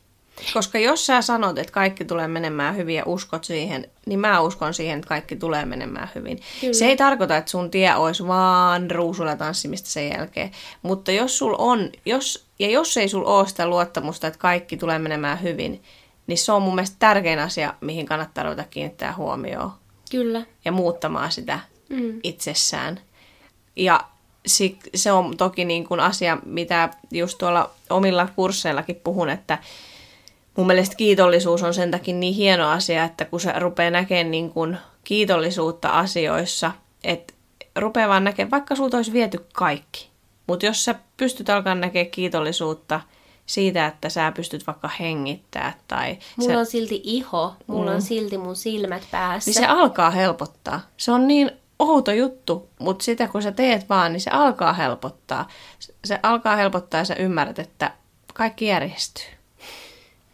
Koska 0.53 0.79
jos 0.79 1.05
sä 1.05 1.21
sanot, 1.21 1.57
että 1.57 1.73
kaikki 1.73 2.05
tulee 2.05 2.27
menemään 2.27 2.75
hyvin 2.75 2.95
ja 2.95 3.03
uskot 3.05 3.43
siihen, 3.43 3.87
niin 4.05 4.19
mä 4.19 4.41
uskon 4.41 4.73
siihen, 4.73 4.99
että 4.99 5.07
kaikki 5.07 5.35
tulee 5.35 5.65
menemään 5.65 6.09
hyvin. 6.15 6.39
Kyllä. 6.61 6.73
Se 6.73 6.85
ei 6.85 6.97
tarkoita, 6.97 7.37
että 7.37 7.51
sun 7.51 7.71
tie 7.71 7.95
olisi 7.95 8.27
vaan 8.27 8.91
ruusulla 8.91 9.35
tanssimista 9.35 9.89
sen 9.89 10.09
jälkeen. 10.09 10.51
Mutta 10.81 11.11
jos 11.11 11.37
sul 11.37 11.55
on, 11.57 11.89
jos, 12.05 12.45
ja 12.59 12.69
jos 12.69 12.97
ei 12.97 13.09
sul 13.09 13.25
ole 13.25 13.47
sitä 13.47 13.67
luottamusta, 13.67 14.27
että 14.27 14.39
kaikki 14.39 14.77
tulee 14.77 14.99
menemään 14.99 15.41
hyvin, 15.41 15.83
niin 16.27 16.37
se 16.37 16.51
on 16.51 16.61
mun 16.61 16.75
mielestä 16.75 16.95
tärkein 16.99 17.39
asia, 17.39 17.73
mihin 17.81 18.05
kannattaa 18.05 18.43
ruveta 18.43 18.63
kiinnittää 18.69 19.13
huomioon. 19.15 19.71
Kyllä. 20.11 20.41
Ja 20.65 20.71
muuttamaan 20.71 21.31
sitä 21.31 21.59
mm. 21.89 22.19
itsessään. 22.23 22.99
Ja 23.75 23.99
se 24.95 25.11
on 25.11 25.37
toki 25.37 25.65
niin 25.65 25.87
kuin 25.87 25.99
asia, 25.99 26.37
mitä 26.45 26.89
just 27.11 27.37
tuolla 27.37 27.71
omilla 27.89 28.27
kursseillakin 28.35 28.95
puhun, 28.95 29.29
että 29.29 29.57
mun 30.57 30.67
mielestä 30.67 30.95
kiitollisuus 30.95 31.63
on 31.63 31.73
sen 31.73 31.91
takia 31.91 32.15
niin 32.15 32.33
hieno 32.33 32.69
asia, 32.69 33.03
että 33.03 33.25
kun 33.25 33.39
se 33.39 33.59
rupeaa 33.59 33.91
näkemään 33.91 34.31
niin 34.31 34.49
kuin 34.49 34.77
kiitollisuutta 35.03 35.89
asioissa, 35.89 36.71
että 37.03 37.33
rupeaa 37.75 38.09
vaan 38.09 38.23
näkemään, 38.23 38.51
vaikka 38.51 38.75
sulta 38.75 38.97
olisi 38.97 39.13
viety 39.13 39.45
kaikki. 39.53 40.09
Mutta 40.47 40.65
jos 40.65 40.85
sä 40.85 40.95
pystyt 41.17 41.49
alkaa 41.49 41.75
näkemään 41.75 42.11
kiitollisuutta 42.11 43.01
siitä, 43.45 43.85
että 43.85 44.09
sä 44.09 44.31
pystyt 44.31 44.67
vaikka 44.67 44.87
hengittää 44.99 45.73
tai... 45.87 46.17
Mulla 46.35 46.53
sä, 46.53 46.59
on 46.59 46.65
silti 46.65 47.01
iho, 47.03 47.55
mulla 47.67 47.91
mm. 47.91 47.95
on 47.95 48.01
silti 48.01 48.37
mun 48.37 48.55
silmät 48.55 49.07
päässä. 49.11 49.49
Niin 49.51 49.59
se 49.59 49.65
alkaa 49.65 50.09
helpottaa. 50.09 50.81
Se 50.97 51.11
on 51.11 51.27
niin 51.27 51.51
outo 51.79 52.11
juttu, 52.11 52.69
mutta 52.79 53.03
sitä 53.05 53.27
kun 53.27 53.41
sä 53.41 53.51
teet 53.51 53.89
vaan, 53.89 54.13
niin 54.13 54.21
se 54.21 54.31
alkaa 54.31 54.73
helpottaa. 54.73 55.47
Se 56.05 56.19
alkaa 56.23 56.55
helpottaa 56.55 57.01
ja 57.01 57.05
sä 57.05 57.15
ymmärrät, 57.15 57.59
että 57.59 57.91
kaikki 58.33 58.65
järjestyy. 58.65 59.40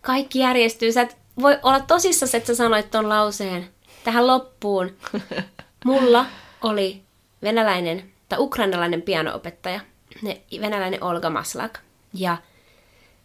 Kaikki 0.08 0.39
järjestyy. 0.39 0.91
Sä 0.91 1.01
et 1.01 1.18
voi 1.41 1.60
olla 1.64 1.80
tosissas, 1.80 2.36
että 2.36 2.47
sä 2.47 2.55
sanoit 2.55 2.91
ton 2.91 3.10
lauseen 3.10 3.70
tähän 4.03 4.28
loppuun. 4.28 4.97
Mulla 5.86 6.26
oli 6.62 7.03
venäläinen 7.41 8.12
tai 8.30 8.39
ukrainalainen 8.39 9.01
pianoopettaja, 9.01 9.80
venäläinen 10.62 11.03
Olga 11.03 11.30
Maslak. 11.30 11.80
Ja 12.14 12.38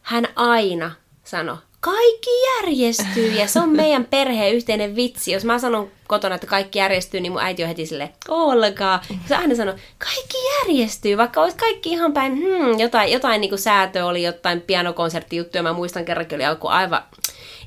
hän 0.03 0.29
aina 0.37 0.91
sanoi, 1.25 1.57
kaikki 1.83 2.31
järjestyy 2.57 3.33
ja 3.33 3.49
se 3.49 3.61
on 3.61 3.69
meidän 3.83 4.05
perheen 4.05 4.55
yhteinen 4.55 4.97
vitsi. 4.97 5.33
Jos 5.33 5.45
mä 5.45 5.59
sanon 5.59 5.91
kotona, 6.07 6.35
että 6.35 6.47
kaikki 6.47 6.79
järjestyy, 6.79 7.21
niin 7.21 7.33
mun 7.33 7.43
äiti 7.43 7.63
on 7.63 7.69
heti 7.69 7.87
sille 7.87 8.11
olkaa. 8.29 9.03
Se 9.29 9.37
aina 9.37 9.55
sanoo, 9.55 9.75
kaikki 9.99 10.37
järjestyy, 10.59 11.17
vaikka 11.17 11.43
olisi 11.43 11.57
kaikki 11.57 11.91
ihan 11.91 12.13
päin, 12.13 12.37
hmm, 12.37 12.79
jotain, 12.79 13.13
jotain 13.13 13.41
niin 13.41 13.49
kuin 13.49 13.59
säätö 13.59 14.07
oli, 14.07 14.23
jotain 14.23 14.61
pianokonserttijuttuja. 14.61 15.63
Mä 15.63 15.73
muistan 15.73 16.05
kerrankin 16.05 16.37
oli 16.37 16.45
alku 16.45 16.67
aivan 16.67 17.03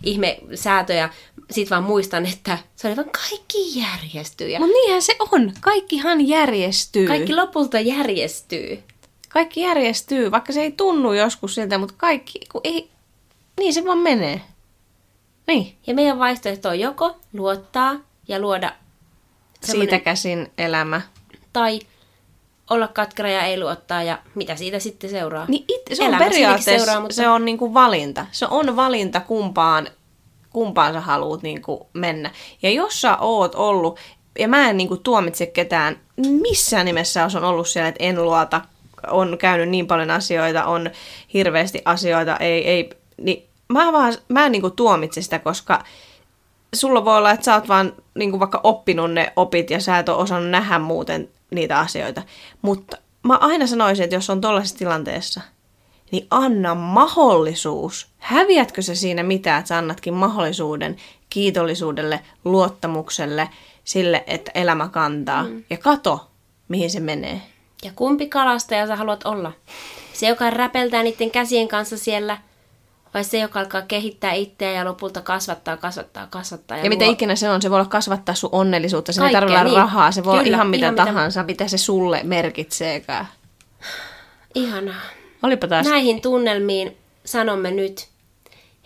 ihme 0.03 0.38
säätö 0.55 0.93
ja 0.93 1.09
sit 1.51 1.70
vaan 1.70 1.84
muistan, 1.84 2.26
että 2.26 2.57
se 2.76 2.88
oli 2.88 2.95
vaan 2.95 3.09
kaikki 3.09 3.80
järjestyy. 3.80 4.49
Ja... 4.49 4.59
No 4.59 4.66
niinhän 4.66 5.01
se 5.01 5.16
on, 5.32 5.53
kaikkihan 5.61 6.28
järjestyy. 6.28 7.07
Kaikki 7.07 7.36
lopulta 7.36 7.80
järjestyy. 7.80 8.84
Kaikki 9.30 9.61
järjestyy, 9.61 10.32
vaikka 10.32 10.53
se 10.53 10.61
ei 10.61 10.72
tunnu 10.72 11.13
joskus 11.13 11.55
siltä, 11.55 11.78
mutta 11.78 11.95
kaikki, 11.97 12.39
kun 12.51 12.61
ei, 12.63 12.89
niin 13.59 13.73
se 13.73 13.85
vaan 13.85 13.97
menee. 13.97 14.41
Niin. 15.47 15.75
Ja 15.87 15.93
meidän 15.93 16.19
vaihtoehto 16.19 16.69
on 16.69 16.79
joko 16.79 17.15
luottaa 17.33 17.95
ja 18.27 18.39
luoda... 18.39 18.71
Siitä 19.63 19.99
käsin 19.99 20.51
elämä. 20.57 21.01
Tai 21.53 21.79
olla 22.69 22.87
katkera 22.87 23.29
ja 23.29 23.43
ei 23.43 23.59
luottaa 23.59 24.03
ja 24.03 24.19
mitä 24.35 24.55
siitä 24.55 24.79
sitten 24.79 25.09
seuraa. 25.09 25.45
Niin 25.47 25.65
it, 25.67 25.81
se 25.97 26.03
on 26.03 26.09
Elämä 26.09 26.23
periaatteessa 26.23 26.85
seuraa, 26.85 27.01
mutta... 27.01 27.15
se 27.15 27.27
on 27.27 27.45
niinku 27.45 27.73
valinta. 27.73 28.25
Se 28.31 28.45
on 28.49 28.75
valinta 28.75 29.19
kumpaan, 29.19 29.87
kumpaan 30.49 30.93
sä 30.93 31.01
haluat 31.01 31.41
niinku 31.41 31.89
mennä. 31.93 32.31
Ja 32.61 32.71
jos 32.71 33.01
sä 33.01 33.17
oot 33.17 33.55
ollut, 33.55 33.99
ja 34.39 34.47
mä 34.47 34.69
en 34.69 34.77
niinku 34.77 34.97
tuomitse 34.97 35.45
ketään, 35.45 35.99
missään 36.41 36.85
nimessä 36.85 37.27
on 37.35 37.43
ollut 37.43 37.67
siellä, 37.67 37.89
että 37.89 38.03
en 38.03 38.23
luota, 38.23 38.61
on 39.07 39.37
käynyt 39.37 39.69
niin 39.69 39.87
paljon 39.87 40.11
asioita, 40.11 40.65
on 40.65 40.89
hirveästi 41.33 41.81
asioita, 41.85 42.37
ei, 42.37 42.67
ei 42.67 42.89
niin 43.18 43.49
mä, 43.70 43.93
vaan, 43.93 44.13
mä 44.30 44.45
en 44.45 44.51
niin 44.51 44.61
kuin 44.61 44.76
tuomitse 44.76 45.22
sitä, 45.22 45.39
koska 45.39 45.84
sulla 46.76 47.05
voi 47.05 47.18
olla, 47.18 47.32
että 47.32 47.45
sä 47.45 47.55
oot 47.55 47.68
vaan 47.68 47.93
niin 48.16 48.30
kuin 48.30 48.39
vaikka 48.39 48.59
oppinut 48.63 49.13
ne 49.13 49.34
opit 49.36 49.70
ja 49.70 49.80
sä 49.80 49.99
et 49.99 50.09
ole 50.09 50.18
osannut 50.18 50.51
nähdä 50.51 50.80
muuten 50.80 51.30
niitä 51.51 51.80
asioita. 51.80 52.22
Mutta 52.61 52.97
mä 53.24 53.38
aina 53.38 53.68
sanoisin, 53.68 54.03
että 54.03 54.16
jos 54.16 54.30
on 54.30 54.41
tollaisessa 54.41 54.78
tilanteessa, 54.78 55.41
niin 56.11 56.28
anna 56.32 56.76
mahdollisuus. 56.76 58.07
Häviätkö 58.18 58.82
se 58.82 58.95
siinä 58.95 59.24
mitään, 59.24 59.59
että 59.59 59.70
sä 59.70 59.78
annatkin 59.78 60.13
mahdollisuuden 60.13 60.95
kiitollisuudelle, 61.30 62.20
luottamukselle, 62.45 63.49
sille, 63.84 64.24
että 64.28 64.51
elämä 64.55 64.88
kantaa. 64.88 65.43
Mm. 65.43 65.63
Ja 65.70 65.78
kato, 65.78 66.28
mihin 66.68 66.89
se 66.89 66.99
menee. 66.99 67.41
Ja 67.84 67.91
kumpi 67.95 68.30
kalastaja 68.30 68.88
sä 68.88 68.95
haluat 68.95 69.26
olla? 69.26 69.51
Se, 70.13 70.28
joka 70.28 70.49
räpeltää 70.49 71.03
niiden 71.03 71.32
käsien 71.32 71.68
kanssa 71.68 71.97
siellä– 71.97 72.38
vai 73.16 73.24
se, 73.24 73.39
joka 73.39 73.59
alkaa 73.59 73.82
kehittää 73.82 74.34
itseä 74.34 74.72
ja 74.72 74.86
lopulta 74.86 75.22
kasvattaa, 75.22 75.78
kasvattaa, 75.78 76.28
kasvattaa. 76.28 76.78
Ja, 76.78 76.84
ja 76.84 76.89
mitä 76.89 77.05
luo... 77.05 77.13
ikinä 77.13 77.36
se 77.36 77.49
on, 77.49 77.61
se 77.61 77.70
voi 77.70 77.80
olla 77.80 77.89
kasvattaa 77.89 78.36
sun 78.36 78.49
onnellisuutta, 78.51 79.13
se 79.13 79.26
ei 79.26 79.32
tarvitse 79.32 79.63
niin. 79.63 79.78
rahaa, 79.78 80.11
se 80.11 80.24
voi 80.24 80.32
Kyllä, 80.32 80.41
olla 80.41 80.55
ihan 80.55 80.68
mitä 80.68 80.86
ihan 80.86 80.95
tahansa, 80.95 81.43
mitä... 81.43 81.63
mitä 81.63 81.70
se 81.70 81.78
sulle 81.78 82.22
merkitseekään. 82.24 83.28
Ihanaa. 84.55 85.01
Olipa 85.43 85.68
taas. 85.68 85.88
Näihin 85.88 86.22
tunnelmiin 86.22 86.97
sanomme 87.26 87.72
nyt 87.72 88.07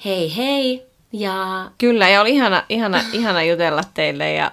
hei 0.05 0.35
hei 0.37 0.83
ja... 1.13 1.71
Kyllä, 1.77 2.09
ja 2.09 2.21
oli 2.21 2.31
ihana, 2.31 2.63
ihana, 2.69 3.01
ihana 3.13 3.43
jutella 3.43 3.81
teille 3.93 4.33
ja 4.33 4.51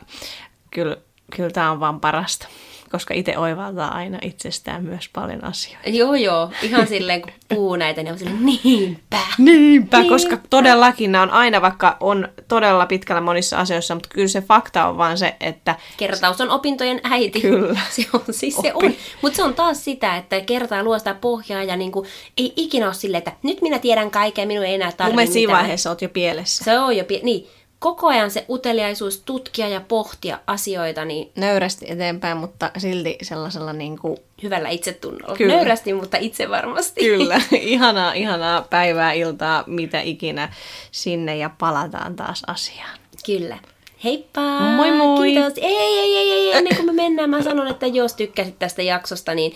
kyllä, 0.70 0.96
kyllä 1.36 1.50
tämä 1.50 1.70
on 1.70 1.80
vaan 1.80 2.00
parasta 2.00 2.48
koska 2.90 3.14
itse 3.14 3.38
oivaltaa 3.38 3.94
aina 3.94 4.18
itsestään 4.22 4.84
myös 4.84 5.08
paljon 5.12 5.44
asioita. 5.44 5.88
Joo, 5.90 6.14
joo. 6.14 6.50
Ihan 6.62 6.86
silleen, 6.86 7.22
kun 7.22 7.32
puhuu 7.48 7.76
näitä, 7.76 8.02
niin 8.02 8.12
on 8.12 8.18
silleen, 8.18 8.46
niinpä. 8.46 9.18
Niinpä, 9.38 9.98
niinpä. 9.98 10.04
koska 10.08 10.38
todellakin 10.50 11.12
nämä 11.12 11.22
on 11.22 11.30
aina, 11.30 11.62
vaikka 11.62 11.96
on 12.00 12.28
todella 12.48 12.86
pitkällä 12.86 13.20
monissa 13.20 13.58
asioissa, 13.58 13.94
mutta 13.94 14.08
kyllä 14.12 14.28
se 14.28 14.40
fakta 14.40 14.86
on 14.86 14.98
vaan 14.98 15.18
se, 15.18 15.36
että... 15.40 15.74
Kertaus 15.96 16.40
on 16.40 16.50
opintojen 16.50 17.00
äiti. 17.02 17.40
Kyllä. 17.40 17.80
Se 17.90 18.06
on, 18.12 18.20
siis 18.30 18.56
Oppi. 18.56 18.68
se 18.68 18.74
on. 18.74 18.94
Mutta 19.22 19.36
se 19.36 19.42
on 19.42 19.54
taas 19.54 19.84
sitä, 19.84 20.16
että 20.16 20.40
kertaa 20.40 20.82
luo 20.82 20.98
sitä 20.98 21.14
pohjaa 21.14 21.62
ja 21.62 21.76
niinku, 21.76 22.06
ei 22.36 22.52
ikinä 22.56 22.86
ole 22.86 22.94
silleen, 22.94 23.18
että 23.18 23.32
nyt 23.42 23.62
minä 23.62 23.78
tiedän 23.78 24.10
kaiken, 24.10 24.48
minun 24.48 24.64
ei 24.64 24.74
enää 24.74 24.92
tarvitse 24.92 25.24
Mun 25.24 25.32
siinä 25.32 25.52
vaiheessa 25.52 25.90
oot 25.90 26.02
jo 26.02 26.08
pielessä. 26.08 26.64
Se 26.64 26.78
on 26.78 26.96
jo 26.96 27.04
pie- 27.04 27.20
niin 27.22 27.48
koko 27.86 28.06
ajan 28.06 28.30
se 28.30 28.44
uteliaisuus 28.48 29.22
tutkia 29.24 29.68
ja 29.68 29.80
pohtia 29.80 30.38
asioita. 30.46 31.04
Niin 31.04 31.30
Nöyrästi 31.36 31.86
eteenpäin, 31.88 32.36
mutta 32.36 32.70
silti 32.78 33.18
sellaisella 33.22 33.72
niin 33.72 33.98
kuin... 33.98 34.16
Hyvällä 34.42 34.68
itsetunnolla. 34.68 35.36
Kyllä. 35.36 35.54
Nöyrästi, 35.54 35.92
mutta 35.92 36.16
itse 36.16 36.50
varmasti. 36.50 37.00
Kyllä. 37.00 37.40
Ihanaa, 37.60 38.12
ihanaa 38.12 38.62
päivää, 38.62 39.12
iltaa, 39.12 39.64
mitä 39.66 40.00
ikinä 40.00 40.52
sinne 40.90 41.36
ja 41.36 41.50
palataan 41.58 42.16
taas 42.16 42.42
asiaan. 42.46 42.98
Kyllä. 43.26 43.58
Heippa! 44.04 44.60
Moi 44.60 44.92
moi! 44.92 45.32
Kiitos! 45.32 45.52
Ei, 45.56 45.76
ei, 45.76 46.16
ei, 46.16 46.32
ei, 46.32 46.52
ennen 46.52 46.76
kuin 46.76 46.86
me 46.86 46.92
mennään, 46.92 47.30
mä 47.30 47.42
sanon, 47.42 47.68
että 47.68 47.86
jos 47.86 48.14
tykkäsit 48.14 48.58
tästä 48.58 48.82
jaksosta, 48.82 49.34
niin 49.34 49.52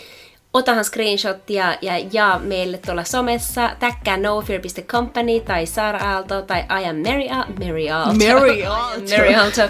otahan 0.54 0.84
screenshottia 0.84 1.74
ja 1.82 1.92
jaa 2.12 2.38
meille 2.38 2.78
tuolla 2.78 3.04
somessa. 3.04 3.70
Täkkää 3.78 4.16
nofear.company 4.16 5.40
tai 5.40 5.66
Sara 5.66 5.98
Aalto 6.12 6.42
tai 6.42 6.60
I 6.60 6.84
am 6.88 6.96
Mary, 6.96 7.28
Al- 7.30 7.66
Mary 7.66 7.88
Aalto. 7.88 8.14
Mary 8.34 8.64
Aalto. 8.72 9.00
Mary 9.16 9.34
Aalto. 9.34 9.60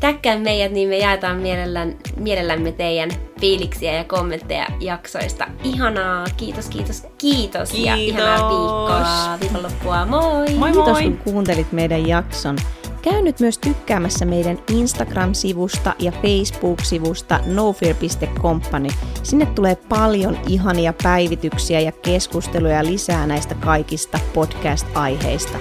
Täkkää 0.00 0.38
meidät, 0.38 0.72
niin 0.72 0.88
me 0.88 0.98
jaetaan 0.98 1.36
mielellään, 1.36 1.96
mielellämme 2.16 2.72
teidän 2.72 3.10
fiiliksiä 3.40 3.92
ja 3.92 4.04
kommentteja 4.04 4.66
jaksoista. 4.80 5.46
Ihanaa, 5.64 6.26
kiitos, 6.36 6.68
kiitos, 6.68 7.00
kiitos, 7.18 7.70
kiitos. 7.70 7.74
ja 7.86 7.94
ihanaa 7.94 8.48
viikkoa, 8.48 9.40
viikonloppua, 9.40 10.06
moi! 10.06 10.50
Moi 10.50 10.72
moi! 10.72 10.72
Kiitos 10.72 10.98
kun 10.98 11.18
kuuntelit 11.32 11.72
meidän 11.72 12.06
jakson. 12.08 12.56
Käy 13.04 13.22
nyt 13.22 13.40
myös 13.40 13.58
tykkäämässä 13.58 14.24
meidän 14.24 14.58
Instagram-sivusta 14.70 15.94
ja 15.98 16.12
Facebook-sivusta 16.12 17.40
nofear.company. 17.46 18.88
Sinne 19.22 19.46
tulee 19.46 19.76
paljon 19.88 20.38
ihania 20.48 20.94
päivityksiä 21.02 21.80
ja 21.80 21.92
keskusteluja 21.92 22.84
lisää 22.84 23.26
näistä 23.26 23.54
kaikista 23.54 24.18
podcast-aiheista. 24.34 25.58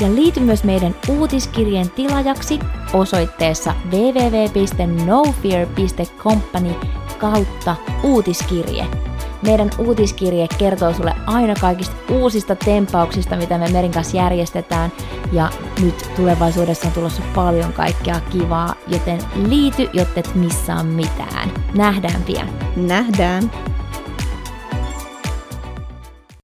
Ja 0.00 0.14
liity 0.14 0.40
myös 0.40 0.64
meidän 0.64 0.94
uutiskirjeen 1.08 1.90
tilajaksi 1.90 2.58
osoitteessa 2.92 3.74
www.nofear.company 3.90 6.74
kautta 7.18 7.76
uutiskirje. 8.02 8.86
Meidän 9.42 9.70
uutiskirje 9.78 10.46
kertoo 10.58 10.92
sulle 10.92 11.14
aina 11.26 11.54
kaikista 11.60 11.96
uusista 12.10 12.56
tempauksista, 12.56 13.36
mitä 13.36 13.58
me 13.58 13.68
Merin 13.68 13.92
kanssa 13.92 14.16
järjestetään. 14.16 14.92
Ja 15.32 15.50
nyt 15.82 16.10
tulevaisuudessa 16.16 16.86
on 16.86 16.92
tulossa 16.92 17.22
paljon 17.34 17.72
kaikkea 17.72 18.20
kivaa, 18.20 18.74
joten 18.86 19.18
liity, 19.48 19.88
jotta 19.92 20.20
et 20.20 20.34
missaa 20.34 20.82
mitään. 20.82 21.52
Nähdään 21.74 22.22
pian. 22.22 22.48
Nähdään. 22.76 23.50